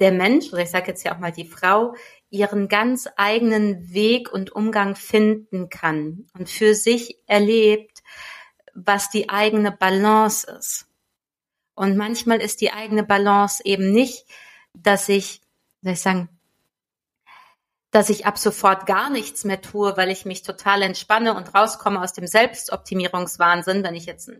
der 0.00 0.12
Mensch, 0.12 0.50
oder 0.50 0.62
ich 0.62 0.70
sage 0.70 0.88
jetzt 0.88 1.04
ja 1.04 1.14
auch 1.14 1.20
mal 1.20 1.32
die 1.32 1.46
Frau, 1.46 1.94
ihren 2.30 2.68
ganz 2.68 3.06
eigenen 3.16 3.92
Weg 3.92 4.32
und 4.32 4.50
Umgang 4.50 4.96
finden 4.96 5.68
kann 5.68 6.26
und 6.32 6.48
für 6.48 6.74
sich 6.74 7.18
erlebt, 7.26 8.02
was 8.74 9.10
die 9.10 9.28
eigene 9.28 9.70
Balance 9.72 10.50
ist. 10.50 10.88
Und 11.74 11.96
manchmal 11.96 12.40
ist 12.40 12.60
die 12.60 12.72
eigene 12.72 13.02
Balance 13.02 13.62
eben 13.64 13.90
nicht, 13.90 14.26
dass 14.74 15.08
ich, 15.08 15.40
soll 15.82 15.92
ich 15.92 16.00
sagen, 16.00 16.28
dass 17.90 18.10
ich 18.10 18.26
ab 18.26 18.38
sofort 18.38 18.86
gar 18.86 19.10
nichts 19.10 19.44
mehr 19.44 19.60
tue, 19.60 19.96
weil 19.96 20.10
ich 20.10 20.24
mich 20.24 20.42
total 20.42 20.82
entspanne 20.82 21.34
und 21.34 21.54
rauskomme 21.54 22.00
aus 22.00 22.12
dem 22.12 22.26
Selbstoptimierungswahnsinn, 22.26 23.84
wenn 23.84 23.94
ich 23.94 24.06
jetzt 24.06 24.30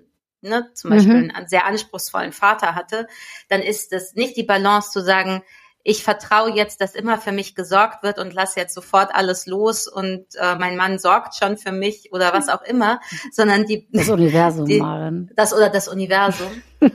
ne, 0.40 0.70
zum 0.74 0.90
Beispiel 0.90 1.22
mhm. 1.22 1.30
einen 1.30 1.48
sehr 1.48 1.64
anspruchsvollen 1.64 2.32
Vater 2.32 2.74
hatte, 2.74 3.06
dann 3.48 3.62
ist 3.62 3.92
es 3.92 4.14
nicht 4.14 4.36
die 4.36 4.42
Balance 4.42 4.90
zu 4.90 5.00
sagen, 5.00 5.42
ich 5.86 6.02
vertraue 6.02 6.50
jetzt, 6.50 6.80
dass 6.80 6.94
immer 6.94 7.18
für 7.18 7.30
mich 7.30 7.54
gesorgt 7.54 8.02
wird 8.02 8.18
und 8.18 8.32
lasse 8.32 8.58
jetzt 8.58 8.74
sofort 8.74 9.14
alles 9.14 9.46
los 9.46 9.86
und 9.86 10.24
äh, 10.36 10.56
mein 10.56 10.76
Mann 10.76 10.98
sorgt 10.98 11.36
schon 11.36 11.58
für 11.58 11.72
mich 11.72 12.10
oder 12.10 12.32
was 12.32 12.48
auch 12.48 12.62
immer, 12.62 13.00
sondern 13.32 13.66
die 13.66 13.86
das 13.92 14.08
Universum, 14.08 14.64
die, 14.64 14.80
Maren. 14.80 15.30
das 15.36 15.52
oder 15.52 15.68
das 15.68 15.86
Universum, 15.86 16.50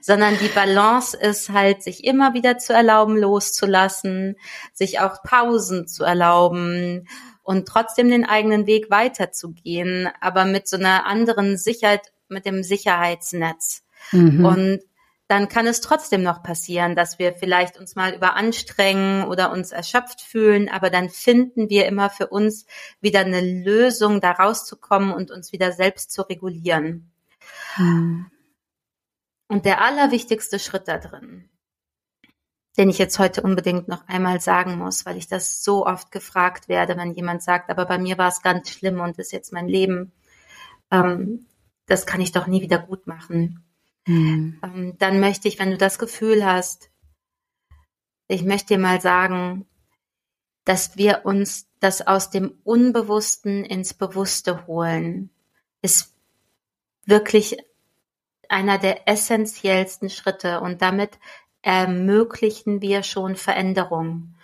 sondern 0.00 0.38
die 0.38 0.48
Balance 0.48 1.16
ist 1.16 1.50
halt, 1.50 1.82
sich 1.82 2.04
immer 2.04 2.32
wieder 2.32 2.58
zu 2.58 2.72
erlauben, 2.72 3.16
loszulassen, 3.16 4.36
sich 4.72 5.00
auch 5.00 5.20
Pausen 5.24 5.88
zu 5.88 6.04
erlauben 6.04 7.08
und 7.42 7.66
trotzdem 7.66 8.08
den 8.08 8.24
eigenen 8.24 8.68
Weg 8.68 8.88
weiterzugehen, 8.88 10.08
aber 10.20 10.44
mit 10.44 10.68
so 10.68 10.76
einer 10.76 11.06
anderen 11.06 11.58
Sicherheit, 11.58 12.12
mit 12.28 12.46
dem 12.46 12.62
Sicherheitsnetz. 12.62 13.82
Mhm. 14.12 14.44
Und 14.44 14.80
dann 15.34 15.48
kann 15.48 15.66
es 15.66 15.80
trotzdem 15.80 16.22
noch 16.22 16.44
passieren, 16.44 16.94
dass 16.94 17.18
wir 17.18 17.34
vielleicht 17.34 17.76
uns 17.76 17.96
mal 17.96 18.14
überanstrengen 18.14 19.24
oder 19.24 19.50
uns 19.50 19.72
erschöpft 19.72 20.20
fühlen, 20.20 20.68
aber 20.68 20.90
dann 20.90 21.10
finden 21.10 21.68
wir 21.68 21.86
immer 21.86 22.08
für 22.08 22.28
uns 22.28 22.66
wieder 23.00 23.18
eine 23.20 23.40
Lösung, 23.40 24.20
da 24.20 24.30
rauszukommen 24.30 25.12
und 25.12 25.32
uns 25.32 25.50
wieder 25.50 25.72
selbst 25.72 26.12
zu 26.12 26.22
regulieren. 26.22 27.10
Hm. 27.74 28.30
Und 29.48 29.64
der 29.64 29.82
allerwichtigste 29.82 30.60
Schritt 30.60 30.86
da 30.86 30.98
drin 30.98 31.50
den 32.76 32.88
ich 32.88 32.98
jetzt 32.98 33.20
heute 33.20 33.42
unbedingt 33.42 33.86
noch 33.86 34.08
einmal 34.08 34.40
sagen 34.40 34.76
muss, 34.78 35.06
weil 35.06 35.16
ich 35.16 35.28
das 35.28 35.62
so 35.62 35.86
oft 35.86 36.10
gefragt 36.10 36.68
werde, 36.68 36.96
wenn 36.96 37.12
jemand 37.12 37.40
sagt, 37.40 37.70
aber 37.70 37.86
bei 37.86 37.98
mir 37.98 38.18
war 38.18 38.26
es 38.26 38.42
ganz 38.42 38.68
schlimm 38.68 38.98
und 38.98 39.16
ist 39.16 39.30
jetzt 39.30 39.52
mein 39.52 39.68
Leben. 39.68 40.10
Ähm, 40.90 41.46
das 41.86 42.04
kann 42.04 42.20
ich 42.20 42.32
doch 42.32 42.48
nie 42.48 42.62
wieder 42.62 42.78
gut 42.78 43.06
machen. 43.06 43.63
Mhm. 44.06 44.94
Dann 44.98 45.20
möchte 45.20 45.48
ich, 45.48 45.58
wenn 45.58 45.70
du 45.70 45.78
das 45.78 45.98
Gefühl 45.98 46.44
hast, 46.44 46.90
ich 48.28 48.42
möchte 48.42 48.74
dir 48.74 48.78
mal 48.78 49.00
sagen, 49.00 49.66
dass 50.64 50.96
wir 50.96 51.22
uns 51.24 51.68
das 51.80 52.06
aus 52.06 52.30
dem 52.30 52.58
Unbewussten 52.64 53.64
ins 53.64 53.94
Bewusste 53.94 54.66
holen, 54.66 55.30
ist 55.82 56.14
wirklich 57.04 57.58
einer 58.48 58.78
der 58.78 59.08
essentiellsten 59.08 60.08
Schritte 60.08 60.60
und 60.60 60.80
damit 60.80 61.18
ermöglichen 61.60 62.80
wir 62.80 63.02
schon 63.02 63.36
Veränderungen. 63.36 64.36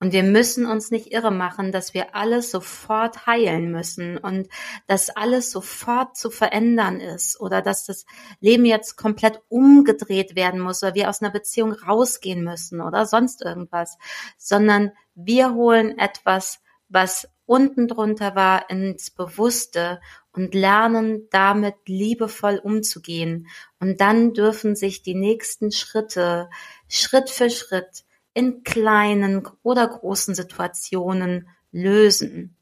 Und 0.00 0.12
wir 0.12 0.22
müssen 0.22 0.64
uns 0.64 0.92
nicht 0.92 1.12
irre 1.12 1.32
machen, 1.32 1.72
dass 1.72 1.92
wir 1.92 2.14
alles 2.14 2.52
sofort 2.52 3.26
heilen 3.26 3.72
müssen 3.72 4.16
und 4.16 4.48
dass 4.86 5.10
alles 5.10 5.50
sofort 5.50 6.16
zu 6.16 6.30
verändern 6.30 7.00
ist 7.00 7.40
oder 7.40 7.62
dass 7.62 7.84
das 7.84 8.06
Leben 8.38 8.64
jetzt 8.64 8.96
komplett 8.96 9.42
umgedreht 9.48 10.36
werden 10.36 10.60
muss 10.60 10.82
oder 10.84 10.94
wir 10.94 11.08
aus 11.08 11.20
einer 11.20 11.32
Beziehung 11.32 11.72
rausgehen 11.72 12.44
müssen 12.44 12.80
oder 12.80 13.06
sonst 13.06 13.42
irgendwas, 13.42 13.98
sondern 14.36 14.92
wir 15.16 15.54
holen 15.54 15.98
etwas, 15.98 16.60
was 16.88 17.28
unten 17.44 17.88
drunter 17.88 18.36
war, 18.36 18.70
ins 18.70 19.10
Bewusste 19.10 20.00
und 20.32 20.54
lernen 20.54 21.26
damit 21.30 21.74
liebevoll 21.86 22.60
umzugehen. 22.62 23.48
Und 23.80 24.00
dann 24.00 24.32
dürfen 24.32 24.76
sich 24.76 25.02
die 25.02 25.14
nächsten 25.14 25.72
Schritte 25.72 26.50
Schritt 26.88 27.30
für 27.30 27.50
Schritt 27.50 28.04
in 28.38 28.62
kleinen 28.62 29.48
oder 29.64 29.88
großen 29.88 30.32
Situationen 30.32 31.48
lösen. 31.72 32.56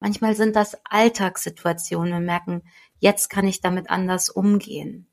Manchmal 0.00 0.34
sind 0.34 0.56
das 0.56 0.76
Alltagssituationen. 0.82 2.12
Wir 2.12 2.18
merken, 2.18 2.62
jetzt 2.98 3.30
kann 3.30 3.46
ich 3.46 3.60
damit 3.60 3.88
anders 3.88 4.30
umgehen. 4.30 5.06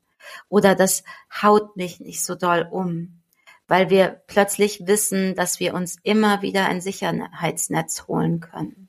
Oder 0.48 0.74
das 0.74 1.04
haut 1.40 1.76
mich 1.76 2.00
nicht 2.00 2.24
so 2.24 2.34
doll 2.34 2.66
um, 2.68 3.22
weil 3.68 3.88
wir 3.88 4.20
plötzlich 4.26 4.84
wissen, 4.84 5.36
dass 5.36 5.60
wir 5.60 5.74
uns 5.74 5.96
immer 6.02 6.42
wieder 6.42 6.66
ein 6.66 6.80
Sicherheitsnetz 6.80 8.08
holen 8.08 8.40
können. 8.40 8.88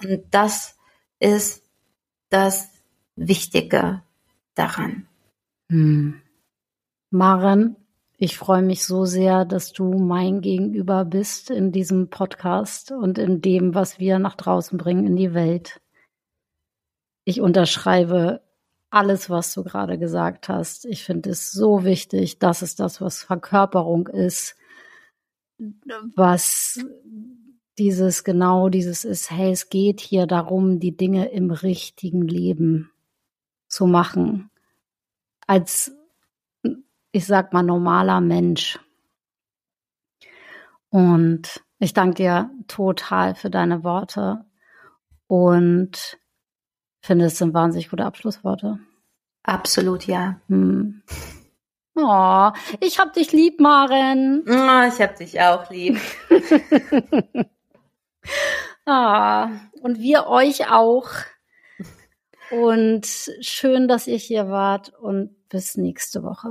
Und 0.00 0.26
das 0.30 0.78
ist 1.18 1.64
das 2.28 2.68
Wichtige 3.16 4.04
daran. 4.54 5.08
Hm. 5.70 6.22
Maren, 7.10 7.74
ich 8.22 8.36
freue 8.36 8.60
mich 8.60 8.84
so 8.84 9.06
sehr, 9.06 9.46
dass 9.46 9.72
du 9.72 9.94
mein 9.94 10.42
Gegenüber 10.42 11.06
bist 11.06 11.50
in 11.50 11.72
diesem 11.72 12.10
Podcast 12.10 12.92
und 12.92 13.16
in 13.16 13.40
dem, 13.40 13.74
was 13.74 13.98
wir 13.98 14.18
nach 14.18 14.36
draußen 14.36 14.76
bringen 14.76 15.06
in 15.06 15.16
die 15.16 15.32
Welt. 15.32 15.80
Ich 17.24 17.40
unterschreibe 17.40 18.42
alles, 18.90 19.30
was 19.30 19.54
du 19.54 19.64
gerade 19.64 19.98
gesagt 19.98 20.50
hast. 20.50 20.84
Ich 20.84 21.02
finde 21.02 21.30
es 21.30 21.50
so 21.50 21.84
wichtig. 21.84 22.38
Das 22.38 22.60
ist 22.60 22.78
das, 22.78 23.00
was 23.00 23.22
Verkörperung 23.22 24.06
ist, 24.08 24.54
was 26.14 26.78
dieses 27.78 28.22
genau 28.22 28.68
dieses 28.68 29.06
ist, 29.06 29.30
hey, 29.30 29.50
es 29.52 29.70
geht 29.70 29.98
hier 29.98 30.26
darum, 30.26 30.78
die 30.78 30.94
Dinge 30.94 31.30
im 31.30 31.50
richtigen 31.50 32.28
Leben 32.28 32.90
zu 33.66 33.86
machen. 33.86 34.50
Als 35.46 35.96
ich 37.12 37.26
sag 37.26 37.52
mal, 37.52 37.62
normaler 37.62 38.20
Mensch. 38.20 38.78
Und 40.90 41.62
ich 41.78 41.94
danke 41.94 42.14
dir 42.14 42.50
total 42.68 43.34
für 43.34 43.50
deine 43.50 43.84
Worte 43.84 44.44
und 45.26 46.18
finde, 47.00 47.26
es 47.26 47.38
sind 47.38 47.54
wahnsinnig 47.54 47.90
gute 47.90 48.04
Abschlussworte. 48.04 48.78
Absolut, 49.42 50.06
ja. 50.06 50.40
Hm. 50.48 51.02
Oh, 51.94 52.50
ich 52.80 52.98
hab 52.98 53.12
dich 53.14 53.32
lieb, 53.32 53.60
Maren. 53.60 54.44
Oh, 54.46 54.88
ich 54.88 55.00
hab 55.00 55.16
dich 55.16 55.40
auch 55.40 55.70
lieb. 55.70 55.98
ah, 58.86 59.50
und 59.82 59.98
wir 59.98 60.26
euch 60.26 60.70
auch. 60.70 61.08
Und 62.50 63.06
schön, 63.40 63.88
dass 63.88 64.06
ihr 64.06 64.16
hier 64.16 64.48
wart 64.48 64.92
und 65.00 65.48
bis 65.48 65.76
nächste 65.76 66.22
Woche. 66.22 66.50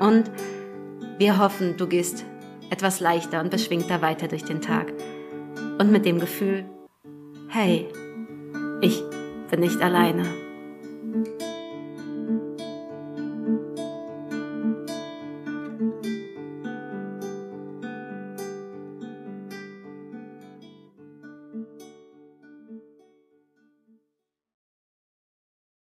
Und 0.00 0.30
wir 1.18 1.38
hoffen, 1.38 1.76
du 1.76 1.86
gehst 1.86 2.24
etwas 2.70 3.00
leichter 3.00 3.40
und 3.40 3.50
beschwingter 3.50 4.02
weiter 4.02 4.28
durch 4.28 4.44
den 4.44 4.60
Tag. 4.60 4.92
Und 5.78 5.90
mit 5.90 6.04
dem 6.04 6.18
Gefühl, 6.18 6.64
hey, 7.48 7.86
ich 8.80 9.02
bin 9.50 9.60
nicht 9.60 9.80
alleine. 9.80 10.24